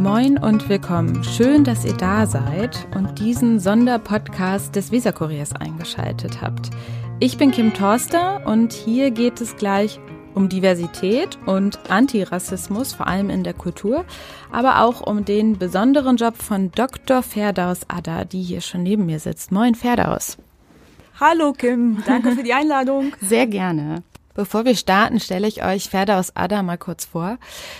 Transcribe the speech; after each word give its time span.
Moin 0.00 0.38
und 0.38 0.70
willkommen. 0.70 1.22
Schön, 1.24 1.62
dass 1.62 1.84
ihr 1.84 1.92
da 1.92 2.24
seid 2.24 2.88
und 2.96 3.18
diesen 3.18 3.60
Sonderpodcast 3.60 4.74
des 4.74 4.90
Weserkuriers 4.90 5.54
eingeschaltet 5.54 6.40
habt. 6.40 6.70
Ich 7.18 7.36
bin 7.36 7.50
Kim 7.50 7.74
Torster 7.74 8.46
und 8.46 8.72
hier 8.72 9.10
geht 9.10 9.42
es 9.42 9.56
gleich 9.56 10.00
um 10.34 10.48
Diversität 10.48 11.36
und 11.44 11.90
Antirassismus, 11.90 12.94
vor 12.94 13.08
allem 13.08 13.28
in 13.28 13.44
der 13.44 13.52
Kultur, 13.52 14.06
aber 14.50 14.80
auch 14.80 15.02
um 15.02 15.26
den 15.26 15.58
besonderen 15.58 16.16
Job 16.16 16.38
von 16.38 16.72
Dr. 16.72 17.22
Ferdaus 17.22 17.80
Adda, 17.88 18.24
die 18.24 18.40
hier 18.40 18.62
schon 18.62 18.82
neben 18.82 19.04
mir 19.04 19.20
sitzt. 19.20 19.52
Moin 19.52 19.74
Ferdaus. 19.74 20.38
Hallo 21.20 21.52
Kim, 21.52 22.02
danke 22.06 22.32
für 22.32 22.42
die 22.42 22.54
Einladung. 22.54 23.12
Sehr 23.20 23.46
gerne. 23.46 24.02
Bevor 24.32 24.64
wir 24.64 24.76
starten, 24.76 25.20
stelle 25.20 25.46
ich 25.46 25.62
euch 25.62 25.90
Ferdaus 25.90 26.34
Adda 26.34 26.62
mal 26.62 26.78
kurz 26.78 27.04
vor. 27.04 27.36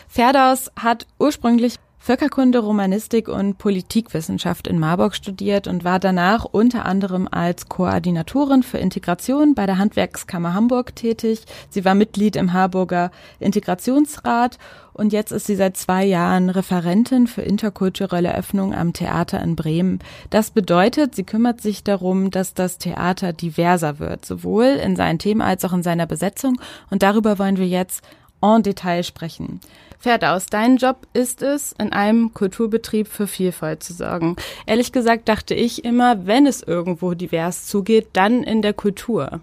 Ferdaus 0.07 0.71
hat 0.77 1.07
ursprünglich 1.19 1.77
Völkerkunde, 2.03 2.61
Romanistik 2.61 3.29
und 3.29 3.59
Politikwissenschaft 3.59 4.67
in 4.67 4.79
Marburg 4.79 5.15
studiert 5.15 5.67
und 5.67 5.85
war 5.85 5.99
danach 5.99 6.47
unter 6.47 6.87
anderem 6.87 7.29
als 7.31 7.69
Koordinatorin 7.69 8.63
für 8.63 8.79
Integration 8.79 9.55
bei 9.55 9.67
der 9.67 9.77
Handwerkskammer 9.77 10.55
Hamburg 10.55 10.97
tätig. 10.97 11.45
Sie 11.69 11.85
war 11.85 11.95
Mitglied 11.95 12.37
im 12.37 12.55
Harburger 12.55 13.11
Integrationsrat 13.39 14.57
und 14.95 15.13
jetzt 15.13 15.31
ist 15.31 15.47
sie 15.47 15.57
seit 15.57 15.77
zwei 15.77 16.07
Jahren 16.07 16.49
Referentin 16.49 17.27
für 17.27 17.43
interkulturelle 17.43 18.35
Öffnung 18.35 18.75
am 18.75 18.95
Theater 18.95 19.43
in 19.43 19.55
Bremen. 19.55 19.99
Das 20.31 20.53
bedeutet, 20.53 21.15
sie 21.15 21.25
kümmert 21.25 21.61
sich 21.61 21.85
darum, 21.85 22.31
dass 22.31 22.55
das 22.55 22.79
Theater 22.79 23.35
diverser 23.35 23.99
wird, 23.99 24.25
sowohl 24.25 24.65
in 24.65 24.97
seinen 24.97 25.19
Themen 25.19 25.43
als 25.43 25.67
auch 25.67 25.75
in 25.75 25.83
seiner 25.83 26.07
Besetzung. 26.07 26.59
Und 26.89 27.03
darüber 27.03 27.39
wollen 27.39 27.59
wir 27.59 27.69
jetzt 27.69 28.03
en 28.41 28.63
Detail 28.63 29.03
sprechen. 29.03 29.61
Ferdaus, 30.01 30.47
dein 30.47 30.79
Job 30.79 31.07
ist 31.13 31.43
es, 31.43 31.73
in 31.79 31.93
einem 31.93 32.33
Kulturbetrieb 32.33 33.07
für 33.07 33.27
Vielfalt 33.27 33.83
zu 33.83 33.93
sorgen. 33.93 34.37
Ehrlich 34.65 34.93
gesagt 34.93 35.29
dachte 35.29 35.55
ich 35.55 35.85
immer, 35.85 36.27
wenn 36.27 36.47
es 36.47 36.63
irgendwo 36.63 37.13
divers 37.13 37.67
zugeht, 37.67 38.09
dann 38.15 38.43
in 38.43 38.63
der 38.63 38.73
Kultur. 38.73 39.43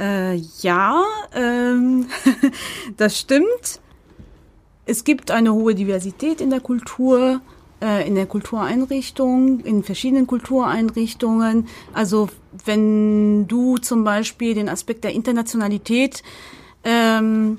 Äh, 0.00 0.36
ja, 0.62 1.02
ähm, 1.34 2.06
das 2.96 3.20
stimmt. 3.20 3.80
Es 4.86 5.04
gibt 5.04 5.30
eine 5.30 5.52
hohe 5.52 5.74
Diversität 5.74 6.40
in 6.40 6.48
der 6.48 6.60
Kultur, 6.60 7.42
äh, 7.82 8.08
in 8.08 8.14
der 8.14 8.24
Kultureinrichtung, 8.24 9.60
in 9.60 9.82
verschiedenen 9.82 10.26
Kultureinrichtungen. 10.26 11.68
Also 11.92 12.30
wenn 12.64 13.46
du 13.48 13.76
zum 13.76 14.02
Beispiel 14.02 14.54
den 14.54 14.70
Aspekt 14.70 15.04
der 15.04 15.12
Internationalität 15.12 16.22
ähm, 16.84 17.58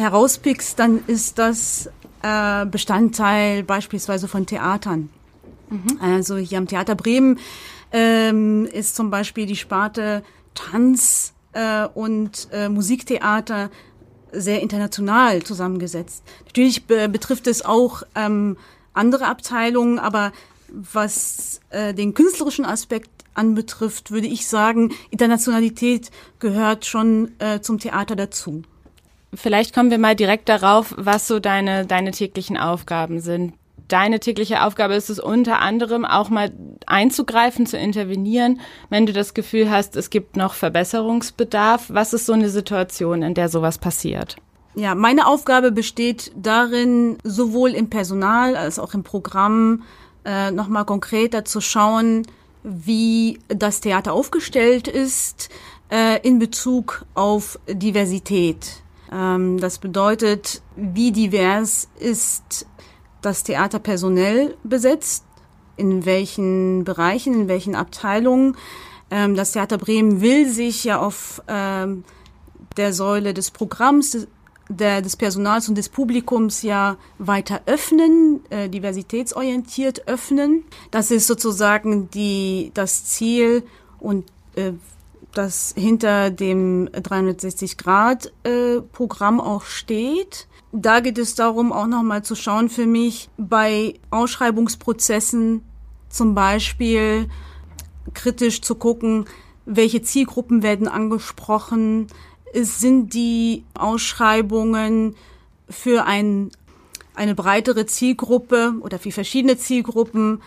herauspickst, 0.00 0.78
dann 0.78 1.04
ist 1.06 1.38
das 1.38 1.88
äh, 2.22 2.66
Bestandteil 2.66 3.62
beispielsweise 3.62 4.28
von 4.28 4.46
Theatern. 4.46 5.10
Mhm. 5.70 5.98
Also 6.00 6.36
hier 6.36 6.58
am 6.58 6.66
Theater 6.66 6.94
Bremen 6.94 7.38
ähm, 7.92 8.66
ist 8.66 8.96
zum 8.96 9.10
Beispiel 9.10 9.46
die 9.46 9.56
Sparte 9.56 10.22
Tanz 10.54 11.32
äh, 11.52 11.86
und 11.86 12.48
äh, 12.52 12.68
Musiktheater 12.68 13.70
sehr 14.32 14.62
international 14.62 15.42
zusammengesetzt. 15.42 16.22
Natürlich 16.46 16.86
be 16.86 17.08
betrifft 17.08 17.46
es 17.46 17.64
auch 17.64 18.02
ähm, 18.14 18.56
andere 18.92 19.26
Abteilungen, 19.26 19.98
aber 19.98 20.32
was 20.68 21.60
äh, 21.70 21.94
den 21.94 22.14
künstlerischen 22.14 22.64
Aspekt 22.64 23.10
anbetrifft, 23.34 24.10
würde 24.10 24.26
ich 24.26 24.46
sagen, 24.46 24.92
Internationalität 25.10 26.10
gehört 26.38 26.86
schon 26.86 27.32
äh, 27.38 27.60
zum 27.60 27.78
Theater 27.78 28.16
dazu. 28.16 28.62
Vielleicht 29.32 29.74
kommen 29.74 29.90
wir 29.90 29.98
mal 29.98 30.16
direkt 30.16 30.48
darauf, 30.48 30.94
was 30.96 31.28
so 31.28 31.38
deine, 31.38 31.86
deine 31.86 32.10
täglichen 32.10 32.56
Aufgaben 32.56 33.20
sind. 33.20 33.54
Deine 33.88 34.20
tägliche 34.20 34.62
Aufgabe 34.62 34.94
ist 34.94 35.10
es 35.10 35.18
unter 35.18 35.60
anderem 35.60 36.04
auch 36.04 36.30
mal 36.30 36.52
einzugreifen, 36.86 37.66
zu 37.66 37.76
intervenieren, 37.76 38.60
wenn 38.88 39.06
du 39.06 39.12
das 39.12 39.34
Gefühl 39.34 39.70
hast, 39.70 39.96
es 39.96 40.10
gibt 40.10 40.36
noch 40.36 40.54
Verbesserungsbedarf. 40.54 41.86
Was 41.88 42.12
ist 42.12 42.26
so 42.26 42.32
eine 42.32 42.50
Situation, 42.50 43.22
in 43.22 43.34
der 43.34 43.48
sowas 43.48 43.78
passiert? 43.78 44.36
Ja, 44.76 44.94
meine 44.94 45.26
Aufgabe 45.26 45.72
besteht 45.72 46.30
darin, 46.36 47.18
sowohl 47.24 47.70
im 47.70 47.90
Personal 47.90 48.56
als 48.56 48.78
auch 48.78 48.94
im 48.94 49.02
Programm 49.02 49.82
äh, 50.24 50.52
nochmal 50.52 50.84
konkreter 50.84 51.44
zu 51.44 51.60
schauen, 51.60 52.26
wie 52.62 53.40
das 53.48 53.80
Theater 53.80 54.12
aufgestellt 54.12 54.86
ist 54.86 55.48
äh, 55.90 56.20
in 56.26 56.38
Bezug 56.38 57.04
auf 57.14 57.58
Diversität. 57.68 58.82
Ähm, 59.10 59.58
das 59.58 59.78
bedeutet, 59.78 60.62
wie 60.76 61.12
divers 61.12 61.88
ist 61.98 62.66
das 63.22 63.42
Theater 63.42 63.78
personell 63.78 64.56
besetzt, 64.64 65.24
in 65.76 66.04
welchen 66.04 66.84
Bereichen, 66.84 67.34
in 67.34 67.48
welchen 67.48 67.74
Abteilungen. 67.74 68.56
Ähm, 69.10 69.34
das 69.34 69.52
Theater 69.52 69.78
Bremen 69.78 70.20
will 70.20 70.48
sich 70.48 70.84
ja 70.84 71.00
auf 71.00 71.42
ähm, 71.48 72.04
der 72.76 72.92
Säule 72.92 73.34
des 73.34 73.50
Programms, 73.50 74.26
der, 74.68 75.02
des 75.02 75.16
Personals 75.16 75.68
und 75.68 75.76
des 75.76 75.88
Publikums 75.88 76.62
ja 76.62 76.96
weiter 77.18 77.62
öffnen, 77.66 78.40
äh, 78.50 78.68
diversitätsorientiert 78.68 80.06
öffnen. 80.06 80.64
Das 80.92 81.10
ist 81.10 81.26
sozusagen 81.26 82.08
die, 82.10 82.70
das 82.74 83.04
Ziel 83.04 83.64
und 83.98 84.26
äh, 84.54 84.72
das 85.32 85.74
hinter 85.76 86.30
dem 86.30 86.88
360-Grad-Programm 86.88 89.38
äh, 89.38 89.42
auch 89.42 89.64
steht. 89.64 90.46
Da 90.72 91.00
geht 91.00 91.18
es 91.18 91.34
darum, 91.34 91.72
auch 91.72 91.86
nochmal 91.86 92.22
zu 92.22 92.36
schauen 92.36 92.68
für 92.68 92.86
mich 92.86 93.28
bei 93.36 93.94
Ausschreibungsprozessen 94.10 95.62
zum 96.08 96.34
Beispiel 96.34 97.28
kritisch 98.14 98.62
zu 98.62 98.74
gucken, 98.74 99.26
welche 99.66 100.02
Zielgruppen 100.02 100.62
werden 100.62 100.88
angesprochen, 100.88 102.08
sind 102.52 103.14
die 103.14 103.64
Ausschreibungen 103.74 105.14
für 105.68 106.04
ein, 106.04 106.50
eine 107.14 107.34
breitere 107.34 107.86
Zielgruppe 107.86 108.74
oder 108.80 108.98
für 108.98 109.12
verschiedene 109.12 109.56
Zielgruppen 109.56 110.42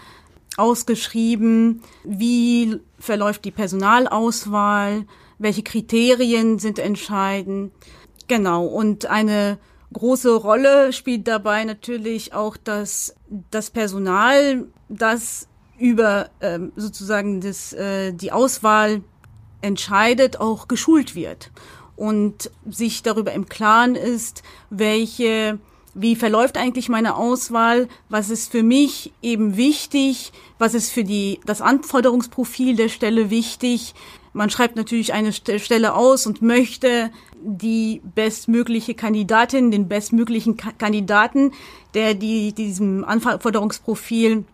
ausgeschrieben, 0.57 1.81
wie 2.03 2.79
verläuft 2.99 3.45
die 3.45 3.51
Personalauswahl, 3.51 5.05
welche 5.39 5.63
Kriterien 5.63 6.59
sind 6.59 6.79
entscheidend. 6.79 7.71
Genau, 8.27 8.65
und 8.65 9.07
eine 9.07 9.57
große 9.91 10.35
Rolle 10.35 10.93
spielt 10.93 11.27
dabei 11.27 11.63
natürlich 11.63 12.33
auch 12.33 12.57
das, 12.57 13.15
das 13.51 13.69
Personal, 13.69 14.65
das 14.89 15.47
über 15.77 16.29
ähm, 16.41 16.71
sozusagen 16.75 17.41
das, 17.41 17.73
äh, 17.73 18.13
die 18.13 18.31
Auswahl 18.31 19.03
entscheidet, 19.61 20.39
auch 20.39 20.67
geschult 20.67 21.15
wird 21.15 21.51
und 21.95 22.51
sich 22.69 23.03
darüber 23.03 23.33
im 23.33 23.47
Klaren 23.47 23.95
ist, 23.95 24.43
welche 24.69 25.59
wie 25.93 26.15
verläuft 26.15 26.57
eigentlich 26.57 26.89
meine 26.89 27.15
Auswahl, 27.15 27.87
was 28.09 28.29
ist 28.29 28.51
für 28.51 28.63
mich 28.63 29.11
eben 29.21 29.57
wichtig, 29.57 30.31
was 30.57 30.73
ist 30.73 30.91
für 30.91 31.03
die, 31.03 31.39
das 31.45 31.61
Anforderungsprofil 31.61 32.75
der 32.75 32.89
Stelle 32.89 33.29
wichtig. 33.29 33.93
Man 34.33 34.49
schreibt 34.49 34.75
natürlich 34.75 35.13
eine 35.13 35.31
Stelle 35.31 35.93
aus 35.93 36.25
und 36.25 36.41
möchte 36.41 37.11
die 37.43 38.01
bestmögliche 38.15 38.95
Kandidatin, 38.95 39.69
den 39.69 39.87
bestmöglichen 39.87 40.57
Kandidaten, 40.57 41.51
der 41.93 42.15
die, 42.15 42.53
diesem 42.53 43.03
Anforderungsprofil 43.03 44.45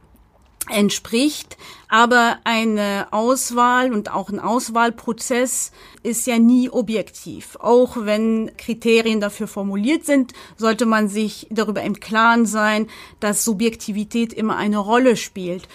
entspricht. 0.70 1.58
Aber 1.88 2.38
eine 2.44 3.08
Auswahl 3.12 3.92
und 3.94 4.12
auch 4.12 4.30
ein 4.30 4.40
Auswahlprozess 4.40 5.72
ist 6.04 6.28
ja 6.28 6.38
nie 6.38 6.70
objektiv. 6.70 7.58
Auch 7.60 7.98
wenn 8.00 8.52
Kriterien 8.58 9.20
dafür 9.20 9.48
formuliert 9.48 10.06
sind, 10.06 10.34
sollte 10.56 10.86
man 10.86 11.08
sich 11.08 11.48
darüber 11.50 11.82
im 11.82 12.00
Klaren 12.00 12.46
sein, 12.46 12.88
dass 13.20 13.44
Subjektivität 13.44 14.34
immer 14.34 14.56
eine 14.58 14.78
Rolle 14.78 15.16
spielt. 15.16 15.68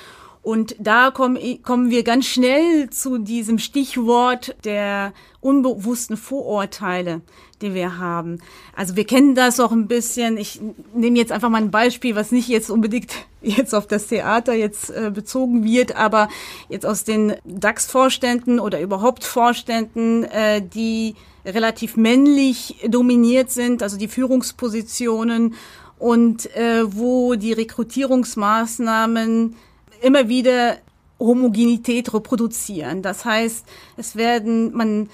Und 0.44 0.76
da 0.78 1.10
kommen, 1.10 1.38
wir 1.38 2.02
ganz 2.02 2.26
schnell 2.26 2.90
zu 2.90 3.16
diesem 3.16 3.58
Stichwort 3.58 4.54
der 4.64 5.14
unbewussten 5.40 6.18
Vorurteile, 6.18 7.22
die 7.64 7.74
wir 7.74 7.98
haben. 7.98 8.38
Also 8.76 8.96
wir 8.96 9.04
kennen 9.04 9.34
das 9.34 9.58
auch 9.58 9.72
ein 9.72 9.88
bisschen. 9.88 10.36
Ich 10.36 10.60
nehme 10.94 11.18
jetzt 11.18 11.32
einfach 11.32 11.48
mal 11.48 11.62
ein 11.62 11.70
Beispiel, 11.70 12.14
was 12.14 12.30
nicht 12.30 12.48
jetzt 12.48 12.70
unbedingt 12.70 13.12
jetzt 13.42 13.74
auf 13.74 13.86
das 13.86 14.06
Theater 14.06 14.54
jetzt 14.54 14.90
äh, 14.90 15.10
bezogen 15.12 15.64
wird, 15.64 15.96
aber 15.96 16.28
jetzt 16.68 16.86
aus 16.86 17.04
den 17.04 17.34
DAX-Vorständen 17.44 18.60
oder 18.60 18.80
überhaupt 18.80 19.24
Vorständen, 19.24 20.24
äh, 20.24 20.62
die 20.62 21.14
relativ 21.44 21.96
männlich 21.96 22.76
dominiert 22.88 23.50
sind, 23.50 23.82
also 23.82 23.98
die 23.98 24.08
Führungspositionen 24.08 25.54
und 25.98 26.54
äh, 26.56 26.84
wo 26.86 27.34
die 27.34 27.52
Rekrutierungsmaßnahmen 27.52 29.56
immer 30.00 30.28
wieder 30.28 30.76
Homogenität 31.18 32.12
reproduzieren. 32.12 33.02
Das 33.02 33.24
heißt, 33.24 33.64
es 33.96 34.16
werden, 34.16 34.76
man 34.76 35.08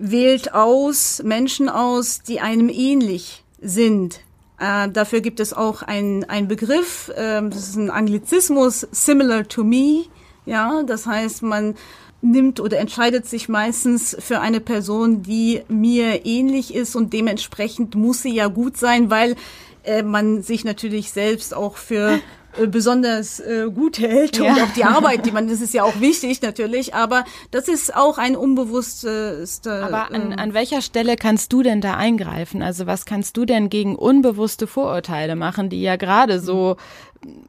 wählt 0.00 0.54
aus, 0.54 1.22
Menschen 1.22 1.68
aus, 1.68 2.22
die 2.22 2.40
einem 2.40 2.68
ähnlich 2.68 3.44
sind 3.60 4.20
Äh, 4.60 4.90
dafür 4.90 5.22
gibt 5.22 5.40
es 5.40 5.54
auch 5.54 5.82
einen 5.82 6.46
Begriff, 6.46 7.08
äh, 7.16 7.40
das 7.48 7.70
ist 7.70 7.76
ein 7.76 7.90
Anglizismus, 7.90 8.86
similar 8.92 9.48
to 9.48 9.64
me. 9.64 10.04
Ja, 10.44 10.82
das 10.82 11.06
heißt, 11.06 11.42
man 11.42 11.76
nimmt 12.20 12.60
oder 12.60 12.78
entscheidet 12.78 13.26
sich 13.26 13.48
meistens 13.48 14.14
für 14.20 14.40
eine 14.40 14.60
Person, 14.60 15.22
die 15.22 15.62
mir 15.68 16.26
ähnlich 16.26 16.74
ist 16.74 16.94
und 16.94 17.14
dementsprechend 17.14 17.94
muss 17.94 18.20
sie 18.22 18.34
ja 18.34 18.48
gut 18.48 18.76
sein, 18.76 19.08
weil 19.08 19.36
äh, 19.84 20.02
man 20.02 20.42
sich 20.42 20.64
natürlich 20.64 21.10
selbst 21.10 21.54
auch 21.54 21.78
für 21.78 22.20
besonders 22.66 23.40
äh, 23.40 23.68
gut 23.72 23.98
hält 23.98 24.38
ja. 24.38 24.52
und 24.52 24.60
auch 24.60 24.72
die 24.74 24.84
Arbeit, 24.84 25.24
die 25.26 25.30
man, 25.30 25.48
das 25.48 25.60
ist 25.60 25.72
ja 25.72 25.84
auch 25.84 26.00
wichtig 26.00 26.42
natürlich, 26.42 26.94
aber 26.94 27.24
das 27.50 27.68
ist 27.68 27.94
auch 27.94 28.18
ein 28.18 28.36
unbewusstes. 28.36 29.62
Äh, 29.64 29.70
aber 29.70 30.10
an, 30.10 30.32
an 30.32 30.54
welcher 30.54 30.82
Stelle 30.82 31.16
kannst 31.16 31.52
du 31.52 31.62
denn 31.62 31.80
da 31.80 31.94
eingreifen? 31.94 32.62
Also 32.62 32.86
was 32.86 33.04
kannst 33.04 33.36
du 33.36 33.44
denn 33.44 33.70
gegen 33.70 33.96
unbewusste 33.96 34.66
Vorurteile 34.66 35.36
machen, 35.36 35.70
die 35.70 35.82
ja 35.82 35.96
gerade 35.96 36.40
so 36.40 36.76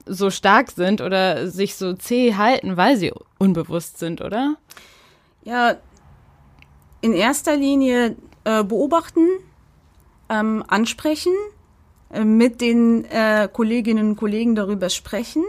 so 0.06 0.30
stark 0.30 0.72
sind 0.72 1.02
oder 1.02 1.48
sich 1.48 1.76
so 1.76 1.94
zäh 1.94 2.36
halten, 2.36 2.76
weil 2.76 2.98
sie 2.98 3.14
unbewusst 3.40 4.00
sind, 4.00 4.22
oder? 4.22 4.58
Ja, 5.44 5.76
in 7.00 7.14
erster 7.14 7.56
Linie 7.56 8.18
äh, 8.44 8.64
beobachten, 8.64 9.28
ähm, 10.30 10.64
ansprechen 10.68 11.34
äh, 11.34 11.61
mit 12.24 12.62
den 12.62 13.06
äh, 13.06 13.48
Kolleginnen 13.52 14.12
und 14.12 14.16
Kollegen 14.18 14.56
darüber 14.56 14.90
sprechen. 14.90 15.44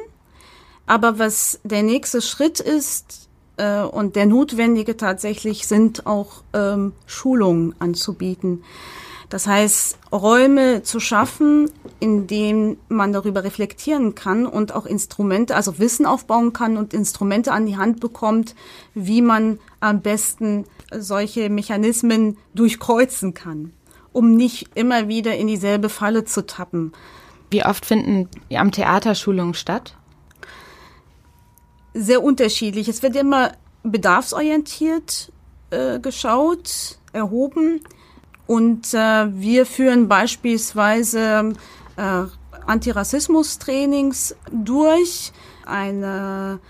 Aber 0.86 1.18
was 1.18 1.60
der 1.64 1.82
nächste 1.82 2.20
Schritt 2.20 2.60
ist 2.60 3.28
äh, 3.56 3.82
und 3.82 4.16
der 4.16 4.26
notwendige 4.26 4.96
tatsächlich 4.96 5.66
sind 5.66 6.06
auch 6.06 6.42
ähm, 6.52 6.92
Schulungen 7.06 7.74
anzubieten. 7.78 8.62
Das 9.28 9.46
heißt, 9.46 9.98
Räume 10.12 10.82
zu 10.82 11.00
schaffen, 11.00 11.70
in 12.00 12.26
denen 12.26 12.76
man 12.88 13.14
darüber 13.14 13.44
reflektieren 13.44 14.14
kann 14.14 14.44
und 14.44 14.74
auch 14.74 14.84
Instrumente, 14.84 15.56
also 15.56 15.78
Wissen 15.78 16.04
aufbauen 16.04 16.52
kann 16.52 16.76
und 16.76 16.92
Instrumente 16.92 17.52
an 17.52 17.64
die 17.64 17.78
Hand 17.78 18.00
bekommt, 18.00 18.54
wie 18.92 19.22
man 19.22 19.58
am 19.80 20.02
besten 20.02 20.66
solche 20.94 21.48
Mechanismen 21.48 22.36
durchkreuzen 22.54 23.32
kann 23.32 23.72
um 24.12 24.34
nicht 24.34 24.70
immer 24.74 25.08
wieder 25.08 25.36
in 25.36 25.46
dieselbe 25.46 25.88
Falle 25.88 26.24
zu 26.24 26.46
tappen. 26.46 26.92
Wie 27.50 27.64
oft 27.64 27.84
finden 27.84 28.28
am 28.54 28.72
Theater 28.72 29.14
Schulungen 29.14 29.54
statt? 29.54 29.94
Sehr 31.94 32.22
unterschiedlich. 32.22 32.88
Es 32.88 33.02
wird 33.02 33.16
immer 33.16 33.52
bedarfsorientiert 33.82 35.32
äh, 35.70 35.98
geschaut, 35.98 36.98
erhoben. 37.12 37.80
Und 38.46 38.94
äh, 38.94 39.26
wir 39.34 39.66
führen 39.66 40.08
beispielsweise 40.08 41.52
äh, 41.96 42.24
Antirassismus-Trainings 42.66 44.34
durch. 44.50 45.32
Eine 45.64 46.60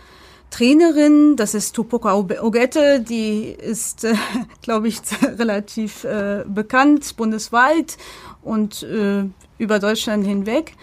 Trainerin, 0.53 1.35
das 1.37 1.55
ist 1.55 1.75
Tupoka 1.75 2.15
Ogette, 2.15 3.01
die 3.01 3.45
ist, 3.45 4.05
äh, 4.05 4.15
glaube 4.63 4.87
ich, 4.87 5.01
relativ 5.23 6.05
äh, 6.05 6.45
bekannt 6.47 7.17
bundesweit 7.17 7.97
und 8.43 8.83
äh, 8.83 9.25
über 9.59 9.79
Deutschland 9.79 10.27
hinweg 10.27 10.75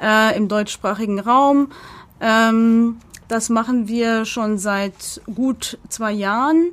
äh, 0.00 0.36
im 0.36 0.48
deutschsprachigen 0.48 1.20
Raum. 1.20 1.68
Ähm, 2.20 2.98
das 3.28 3.48
machen 3.48 3.86
wir 3.86 4.24
schon 4.24 4.58
seit 4.58 5.22
gut 5.32 5.78
zwei 5.88 6.12
Jahren 6.12 6.70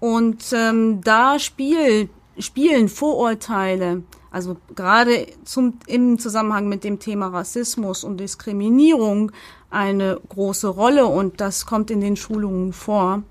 und 0.00 0.44
ähm, 0.52 1.00
da 1.02 1.38
spiel, 1.38 2.08
spielen 2.36 2.88
Vorurteile, 2.88 4.02
also 4.32 4.56
gerade 4.74 5.28
zum, 5.44 5.78
im 5.86 6.18
Zusammenhang 6.18 6.68
mit 6.68 6.82
dem 6.82 6.98
Thema 6.98 7.28
Rassismus 7.28 8.02
und 8.02 8.18
Diskriminierung 8.18 9.30
eine 9.70 10.20
große 10.28 10.68
Rolle 10.68 11.06
und 11.06 11.40
das 11.40 11.66
kommt 11.66 11.90
in 11.90 12.00
den 12.00 12.16
Schulungen 12.16 12.72
vor. 12.72 13.22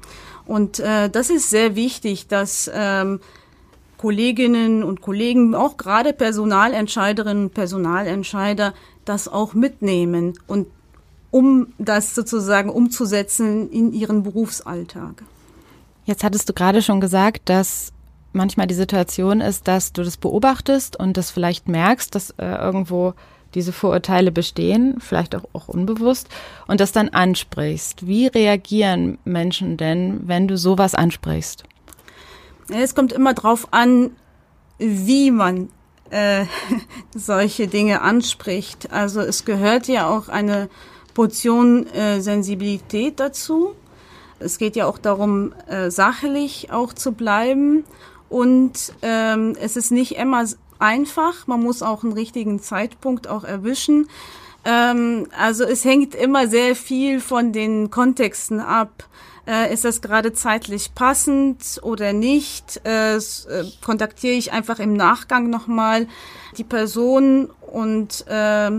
Und 0.45 0.79
äh, 0.79 1.09
das 1.09 1.29
ist 1.29 1.49
sehr 1.49 1.75
wichtig, 1.75 2.27
dass 2.27 2.69
ähm, 2.73 3.19
Kolleginnen 3.97 4.83
und 4.83 5.01
Kollegen, 5.01 5.55
auch 5.55 5.77
gerade 5.77 6.13
Personalentscheiderinnen 6.13 7.45
und 7.45 7.53
Personalentscheider, 7.53 8.73
das 9.05 9.27
auch 9.27 9.53
mitnehmen 9.53 10.33
und 10.47 10.67
um 11.31 11.73
das 11.77 12.15
sozusagen 12.15 12.69
umzusetzen 12.69 13.69
in 13.69 13.91
ihren 13.91 14.23
Berufsalltag. 14.23 15.23
Jetzt 16.05 16.23
hattest 16.23 16.47
du 16.47 16.53
gerade 16.53 16.81
schon 16.81 17.01
gesagt, 17.01 17.49
dass 17.49 17.91
manchmal 18.31 18.67
die 18.67 18.75
Situation 18.75 19.41
ist, 19.41 19.67
dass 19.67 19.91
du 19.91 20.03
das 20.03 20.17
beobachtest 20.17 20.97
und 20.99 21.17
das 21.17 21.31
vielleicht 21.31 21.67
merkst, 21.67 22.13
dass 22.13 22.31
äh, 22.31 22.45
irgendwo 22.45 23.13
diese 23.55 23.73
Vorurteile 23.73 24.31
bestehen, 24.31 24.97
vielleicht 24.99 25.35
auch, 25.35 25.45
auch 25.53 25.67
unbewusst, 25.67 26.27
und 26.67 26.79
das 26.79 26.91
dann 26.91 27.09
ansprichst. 27.09 28.05
Wie 28.05 28.27
reagieren 28.27 29.17
Menschen 29.25 29.77
denn, 29.77 30.27
wenn 30.27 30.47
du 30.47 30.57
sowas 30.57 30.93
ansprichst? 30.93 31.63
Es 32.69 32.95
kommt 32.95 33.13
immer 33.13 33.33
drauf 33.33 33.67
an, 33.71 34.11
wie 34.77 35.31
man 35.31 35.69
äh, 36.09 36.45
solche 37.15 37.67
Dinge 37.67 38.01
anspricht. 38.01 38.91
Also 38.91 39.21
es 39.21 39.45
gehört 39.45 39.87
ja 39.87 40.09
auch 40.09 40.29
eine 40.29 40.69
Portion 41.13 41.87
äh, 41.87 42.21
Sensibilität 42.21 43.19
dazu. 43.19 43.75
Es 44.39 44.57
geht 44.57 44.75
ja 44.75 44.85
auch 44.85 44.97
darum, 44.97 45.53
äh, 45.67 45.89
sachlich 45.89 46.71
auch 46.71 46.93
zu 46.93 47.13
bleiben. 47.13 47.85
Und 48.27 48.93
ähm, 49.01 49.55
es 49.61 49.77
ist 49.77 49.91
nicht 49.91 50.17
immer 50.17 50.45
einfach. 50.80 51.48
Man 51.48 51.62
muss 51.62 51.81
auch 51.81 52.04
einen 52.04 52.13
richtigen 52.13 52.60
Zeitpunkt 52.60 53.27
auch 53.27 53.44
erwischen. 53.44 54.07
Ähm, 54.66 55.27
also 55.38 55.63
es 55.63 55.86
hängt 55.86 56.16
immer 56.16 56.48
sehr 56.48 56.75
viel 56.75 57.19
von 57.19 57.51
den 57.54 57.92
Kontexten 57.92 58.60
ab. 58.60 59.07
Äh, 59.48 59.72
ist 59.72 59.86
das 59.86 60.01
gerade 60.01 60.33
zeitlich 60.33 60.95
passend 60.95 61.80
oder 61.83 62.13
nicht? 62.13 62.81
Äh, 62.83 63.18
äh, 63.18 63.22
kontaktiere 63.83 64.33
ich 64.33 64.51
einfach 64.51 64.80
im 64.80 64.94
Nachgang 64.94 65.50
nochmal 65.51 66.07
die 66.57 66.63
Person 66.63 67.50
und 67.72 68.25
äh, 68.27 68.72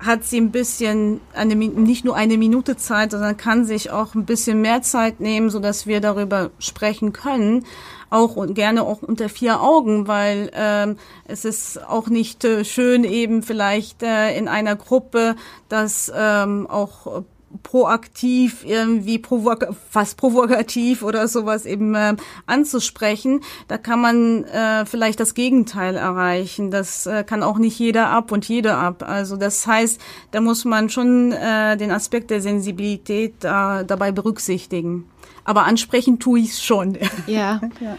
hat 0.00 0.24
sie 0.24 0.40
ein 0.40 0.50
bisschen 0.50 1.20
eine, 1.34 1.54
nicht 1.54 2.04
nur 2.04 2.16
eine 2.16 2.38
Minute 2.38 2.76
Zeit, 2.76 3.12
sondern 3.12 3.36
kann 3.36 3.64
sich 3.64 3.90
auch 3.90 4.14
ein 4.14 4.24
bisschen 4.24 4.60
mehr 4.60 4.82
Zeit 4.82 5.20
nehmen, 5.20 5.50
so 5.50 5.60
dass 5.60 5.86
wir 5.86 6.00
darüber 6.00 6.50
sprechen 6.58 7.12
können 7.12 7.64
auch 8.10 8.36
und 8.36 8.54
gerne 8.54 8.82
auch 8.82 9.02
unter 9.02 9.28
vier 9.28 9.62
Augen, 9.62 10.08
weil 10.08 10.50
ähm, 10.54 10.96
es 11.24 11.44
ist 11.44 11.82
auch 11.88 12.08
nicht 12.08 12.44
äh, 12.44 12.64
schön 12.64 13.04
eben 13.04 13.42
vielleicht 13.42 14.02
äh, 14.02 14.36
in 14.36 14.48
einer 14.48 14.76
Gruppe, 14.76 15.36
dass 15.68 16.12
ähm, 16.14 16.66
auch 16.68 17.22
proaktiv 17.62 18.64
irgendwie 18.64 19.18
provoka 19.18 19.74
fast 19.90 20.16
provokativ 20.16 21.02
oder 21.02 21.26
sowas 21.26 21.66
eben 21.66 21.94
äh, 21.94 22.16
anzusprechen, 22.46 23.40
da 23.68 23.76
kann 23.76 24.00
man 24.00 24.44
äh, 24.44 24.86
vielleicht 24.86 25.20
das 25.20 25.34
Gegenteil 25.34 25.96
erreichen. 25.96 26.70
Das 26.70 27.06
äh, 27.06 27.24
kann 27.24 27.42
auch 27.42 27.58
nicht 27.58 27.78
jeder 27.78 28.08
ab 28.08 28.32
und 28.32 28.48
jede 28.48 28.74
ab. 28.74 29.02
Also 29.06 29.36
das 29.36 29.66
heißt, 29.66 30.00
da 30.30 30.40
muss 30.40 30.64
man 30.64 30.90
schon 30.90 31.32
äh, 31.32 31.76
den 31.76 31.90
Aspekt 31.90 32.30
der 32.30 32.40
Sensibilität 32.40 33.44
äh, 33.44 33.84
dabei 33.84 34.12
berücksichtigen 34.12 35.06
aber 35.44 35.64
ansprechen 35.64 36.18
tue 36.18 36.40
ich 36.40 36.50
es 36.50 36.62
schon. 36.62 36.98
Ja. 37.26 37.60
ja. 37.80 37.96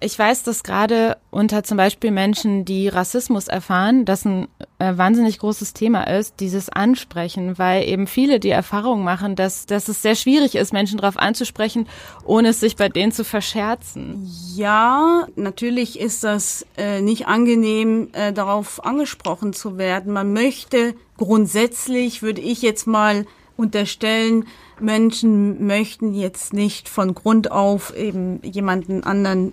Ich 0.00 0.16
weiß, 0.16 0.44
dass 0.44 0.62
gerade 0.62 1.16
unter 1.30 1.64
zum 1.64 1.76
Beispiel 1.76 2.12
Menschen, 2.12 2.64
die 2.64 2.86
Rassismus 2.86 3.48
erfahren, 3.48 4.04
das 4.04 4.24
ein 4.24 4.46
äh, 4.78 4.96
wahnsinnig 4.96 5.40
großes 5.40 5.72
Thema 5.72 6.04
ist, 6.04 6.38
dieses 6.38 6.68
Ansprechen, 6.68 7.58
weil 7.58 7.88
eben 7.88 8.06
viele 8.06 8.38
die 8.38 8.50
Erfahrung 8.50 9.02
machen, 9.02 9.34
dass, 9.34 9.66
dass 9.66 9.88
es 9.88 10.00
sehr 10.00 10.14
schwierig 10.14 10.54
ist, 10.54 10.72
Menschen 10.72 10.98
darauf 10.98 11.16
anzusprechen, 11.16 11.88
ohne 12.24 12.50
es 12.50 12.60
sich 12.60 12.76
bei 12.76 12.88
denen 12.88 13.10
zu 13.10 13.24
verscherzen. 13.24 14.24
Ja, 14.54 15.26
natürlich 15.34 15.98
ist 15.98 16.22
das 16.22 16.64
äh, 16.76 17.00
nicht 17.00 17.26
angenehm, 17.26 18.10
äh, 18.12 18.32
darauf 18.32 18.84
angesprochen 18.84 19.52
zu 19.52 19.78
werden. 19.78 20.12
Man 20.12 20.32
möchte 20.32 20.94
grundsätzlich, 21.16 22.22
würde 22.22 22.40
ich 22.40 22.62
jetzt 22.62 22.86
mal 22.86 23.26
unterstellen, 23.58 24.46
Menschen 24.80 25.66
möchten 25.66 26.14
jetzt 26.14 26.52
nicht 26.52 26.88
von 26.88 27.14
Grund 27.14 27.50
auf 27.50 27.94
eben 27.96 28.40
jemanden 28.42 29.02
anderen 29.02 29.52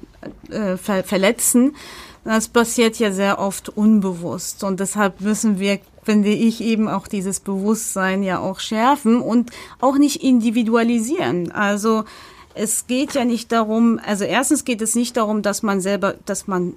äh, 0.50 0.78
ver 0.78 1.04
verletzen. 1.04 1.76
Das 2.24 2.48
passiert 2.48 2.98
ja 2.98 3.12
sehr 3.12 3.40
oft 3.40 3.70
unbewusst 3.70 4.64
und 4.64 4.80
deshalb 4.80 5.22
müssen 5.22 5.60
wir, 5.60 5.80
finde 6.04 6.30
ich, 6.30 6.62
eben 6.62 6.88
auch 6.88 7.08
dieses 7.08 7.40
Bewusstsein 7.40 8.24
ja 8.24 8.40
auch 8.40 8.60
schärfen 8.60 9.20
und 9.22 9.52
auch 9.80 9.98
nicht 9.98 10.24
individualisieren. 10.24 11.52
Also 11.52 12.06
es 12.54 12.88
geht 12.88 13.14
ja 13.14 13.26
nicht 13.26 13.52
darum, 13.52 14.00
also 14.06 14.24
erstens 14.24 14.66
geht 14.66 14.82
es 14.82 14.96
nicht 14.96 15.18
darum, 15.18 15.42
dass 15.42 15.62
man 15.62 15.82
selber, 15.82 16.16
dass 16.26 16.48
man 16.48 16.74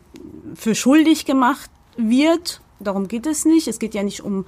für 0.54 0.74
schuldig 0.74 1.24
gemacht 1.24 1.70
wird. 1.96 2.60
Darum 2.80 3.08
geht 3.08 3.26
es 3.26 3.44
nicht. 3.44 3.68
Es 3.68 3.78
geht 3.78 3.94
ja 3.94 4.02
nicht 4.02 4.22
um 4.22 4.44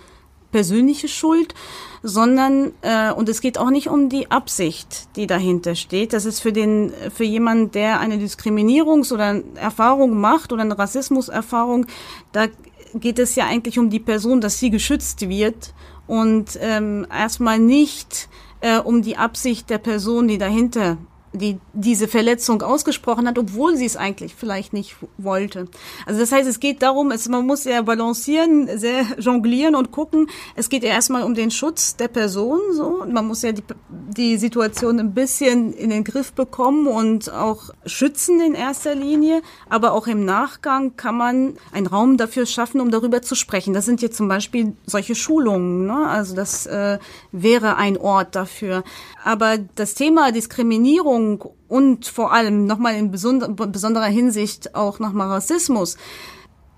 persönliche 0.50 1.08
Schuld, 1.08 1.54
sondern 2.02 2.72
äh, 2.82 3.12
und 3.12 3.28
es 3.28 3.40
geht 3.40 3.58
auch 3.58 3.70
nicht 3.70 3.88
um 3.88 4.08
die 4.08 4.30
Absicht, 4.30 5.08
die 5.16 5.26
dahinter 5.26 5.74
steht. 5.74 6.12
Das 6.12 6.24
ist 6.24 6.40
für 6.40 6.52
den 6.52 6.92
für 7.14 7.24
jemanden, 7.24 7.70
der 7.72 8.00
eine 8.00 8.16
Diskriminierungs- 8.16 9.12
oder 9.12 9.42
Erfahrung 9.54 10.18
macht 10.18 10.52
oder 10.52 10.62
eine 10.62 10.78
Rassismuserfahrung, 10.78 11.86
da 12.32 12.46
geht 12.94 13.18
es 13.18 13.34
ja 13.34 13.46
eigentlich 13.46 13.78
um 13.78 13.90
die 13.90 14.00
Person, 14.00 14.40
dass 14.40 14.58
sie 14.58 14.70
geschützt 14.70 15.28
wird 15.28 15.74
und 16.06 16.58
ähm, 16.60 17.06
erstmal 17.10 17.58
nicht 17.58 18.28
äh, 18.60 18.78
um 18.78 19.02
die 19.02 19.16
Absicht 19.16 19.70
der 19.70 19.78
Person, 19.78 20.28
die 20.28 20.38
dahinter 20.38 20.98
die 21.32 21.58
diese 21.72 22.08
Verletzung 22.08 22.62
ausgesprochen 22.62 23.28
hat, 23.28 23.38
obwohl 23.38 23.76
sie 23.76 23.84
es 23.84 23.96
eigentlich 23.96 24.34
vielleicht 24.34 24.72
nicht 24.72 24.96
wollte. 25.16 25.68
Also 26.06 26.18
das 26.18 26.32
heißt, 26.32 26.48
es 26.48 26.58
geht 26.58 26.82
darum, 26.82 27.12
es, 27.12 27.28
man 27.28 27.46
muss 27.46 27.64
ja 27.64 27.82
balancieren, 27.82 28.68
sehr 28.78 29.04
jonglieren 29.18 29.76
und 29.76 29.92
gucken. 29.92 30.28
Es 30.56 30.68
geht 30.68 30.82
ja 30.82 30.90
erstmal 30.90 31.22
um 31.22 31.34
den 31.34 31.52
Schutz 31.52 31.94
der 31.94 32.08
Person, 32.08 32.58
so. 32.72 33.02
Und 33.02 33.12
man 33.12 33.26
muss 33.26 33.42
ja 33.42 33.52
die, 33.52 33.62
die 33.88 34.36
Situation 34.38 34.98
ein 34.98 35.14
bisschen 35.14 35.72
in 35.72 35.90
den 35.90 36.02
Griff 36.02 36.32
bekommen 36.32 36.88
und 36.88 37.32
auch 37.32 37.70
schützen 37.86 38.40
in 38.40 38.54
erster 38.54 38.96
Linie. 38.96 39.42
Aber 39.68 39.92
auch 39.92 40.08
im 40.08 40.24
Nachgang 40.24 40.96
kann 40.96 41.16
man 41.16 41.54
einen 41.72 41.86
Raum 41.86 42.16
dafür 42.16 42.44
schaffen, 42.44 42.80
um 42.80 42.90
darüber 42.90 43.22
zu 43.22 43.36
sprechen. 43.36 43.72
Das 43.72 43.84
sind 43.84 44.02
jetzt 44.02 44.16
zum 44.16 44.26
Beispiel 44.26 44.74
solche 44.84 45.14
Schulungen, 45.14 45.86
ne? 45.86 46.08
Also 46.08 46.34
das 46.34 46.66
äh, 46.66 46.98
wäre 47.30 47.76
ein 47.76 47.96
Ort 47.96 48.34
dafür. 48.34 48.82
Aber 49.22 49.58
das 49.76 49.94
Thema 49.94 50.32
Diskriminierung 50.32 51.19
und 51.68 52.06
vor 52.06 52.32
allem 52.32 52.66
nochmal 52.66 52.94
in 52.94 53.10
besonderer 53.10 54.06
Hinsicht 54.06 54.74
auch 54.74 54.98
nochmal 54.98 55.28
Rassismus. 55.28 55.96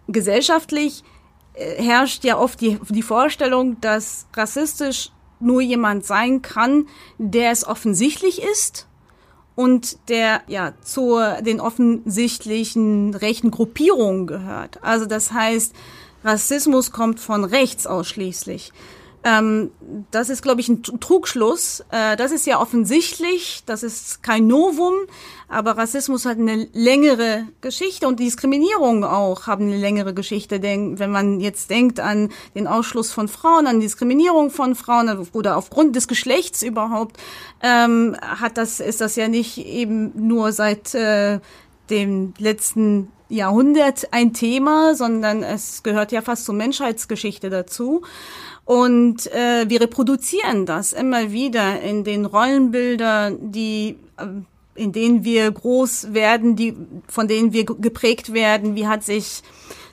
Gesellschaftlich 0.09 1.03
äh, 1.55 1.83
herrscht 1.83 2.25
ja 2.25 2.39
oft 2.39 2.61
die, 2.61 2.79
die 2.89 3.03
Vorstellung, 3.03 3.81
dass 3.81 4.27
rassistisch 4.35 5.11
nur 5.41 5.61
jemand 5.61 6.05
sein 6.05 6.43
kann, 6.43 6.87
der 7.19 7.51
es 7.51 7.67
offensichtlich 7.67 8.43
ist 8.43 8.87
und 9.55 10.09
der 10.09 10.43
ja 10.47 10.73
zu 10.83 11.19
den 11.41 11.61
offensichtlichen 11.61 13.15
rechten 13.15 13.51
Gruppierungen 13.51 14.27
gehört. 14.27 14.79
Also 14.83 15.07
das 15.07 15.33
heißt, 15.33 15.75
Rassismus 16.25 16.93
kommt 16.93 17.21
von 17.21 17.45
rechts 17.45 17.87
ausschließlich. 17.87 18.73
Ähm, 19.25 19.71
das 20.11 20.31
ist, 20.31 20.43
glaube 20.43 20.61
ich, 20.61 20.69
ein 20.69 20.83
Trugschluss. 20.83 21.85
Äh, 21.91 22.17
das 22.17 22.33
ist 22.33 22.47
ja 22.47 22.61
offensichtlich, 22.61 23.63
das 23.67 23.83
ist 23.83 24.23
kein 24.23 24.49
Novum, 24.49 24.95
aber 25.49 25.77
Rassismus 25.77 26.25
hat 26.25 26.39
eine 26.39 26.67
längere 26.73 27.47
Geschichte 27.61 28.09
und 28.09 28.19
Diskriminierung 28.19 29.05
auch 29.05 29.47
haben 29.47 29.67
eine 29.67 29.77
längere 29.77 30.13
Geschichte. 30.13 30.59
Denn 30.59 30.99
wenn 30.99 31.11
man 31.11 31.41
jetzt 31.41 31.71
denkt 31.71 32.01
an 32.01 32.31
den 32.55 32.67
Ausschluss 32.67 33.13
von 33.13 33.29
Frauen, 33.29 33.67
an 33.67 33.81
Diskriminierung 33.81 34.51
von 34.51 34.75
Frauen 34.75 35.27
oder 35.33 35.57
aufgrund 35.57 35.95
des 35.95 36.09
Geschlechts 36.09 36.63
überhaupt, 36.63 37.17
ähm, 37.63 38.17
hat 38.21 38.57
das, 38.57 38.81
ist 38.81 39.01
das 39.01 39.15
ja 39.15 39.29
nicht 39.29 39.59
eben 39.59 40.13
nur 40.27 40.53
seit 40.53 40.95
äh, 40.95 41.39
dem 41.93 42.35
letzten 42.39 43.13
Jahrhundert 43.29 44.13
ein 44.13 44.33
Thema, 44.33 44.95
sondern 44.95 45.43
es 45.43 45.83
gehört 45.83 46.11
ja 46.11 46.21
fast 46.23 46.45
zur 46.45 46.55
Menschheitsgeschichte 46.55 47.49
dazu. 47.49 48.03
Und 48.65 49.27
äh, 49.33 49.69
wir 49.69 49.81
reproduzieren 49.81 50.67
das 50.67 50.93
immer 50.93 51.33
wieder 51.33 51.81
in 51.81 52.05
den 52.05 52.25
Rollenbildern, 52.25 53.53
die 53.53 53.99
äh, 54.19 54.27
in 54.75 54.93
denen 54.93 55.25
wir 55.25 55.51
groß 55.51 56.15
werden, 56.15 56.57
die 56.57 56.75
von 57.07 57.29
denen 57.29 57.53
wir 57.53 57.65
geprägt 57.65 58.33
werden. 58.33 58.75
Wie 58.75 58.87
hat 58.87 59.05
sich 59.05 59.43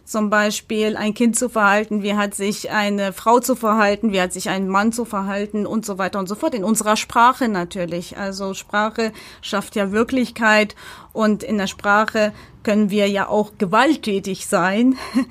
zum 0.10 0.32
Beispiel 0.32 0.98
ein 0.98 1.13
Kind 1.13 1.38
zu 1.38 1.50
verhalten, 1.50 2.01
wie 2.01 2.16
hat 2.16 2.34
sich 2.34 2.72
eine 2.72 3.13
Frau 3.13 3.39
zu 3.39 3.56
verhalten, 3.56 4.12
wie 4.12 4.20
hat 4.20 4.34
sich 4.34 4.50
ein 4.50 4.68
Mann 4.68 4.92
zu 4.92 5.06
verhalten 5.06 5.68
und 5.68 5.86
so 5.86 6.00
weiter 6.00 6.18
und 6.18 6.28
so 6.28 6.34
fort. 6.34 6.56
In 6.56 6.63
unserer 6.63 6.98
Sprache 6.98 7.48
natürlich. 7.48 8.18
Also 8.18 8.56
Sprache 8.56 9.13
schafft 9.42 9.75
ja 9.75 9.92
Wirklichkeit 9.92 10.75
und 11.13 11.44
in 11.44 11.60
der 11.60 11.68
Sprache 11.68 12.34
können 12.63 12.89
wir 12.89 13.08
ja 13.08 13.28
auch 13.28 13.54
gewalttätig 13.58 14.48
sein. 14.48 14.96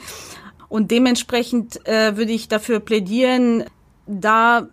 Und 0.71 0.91
dementsprechend 0.91 1.87
äh, 1.89 2.19
würde 2.19 2.33
ich 2.33 2.49
dafür 2.49 2.81
plädieren, 2.81 3.65
da 4.07 4.69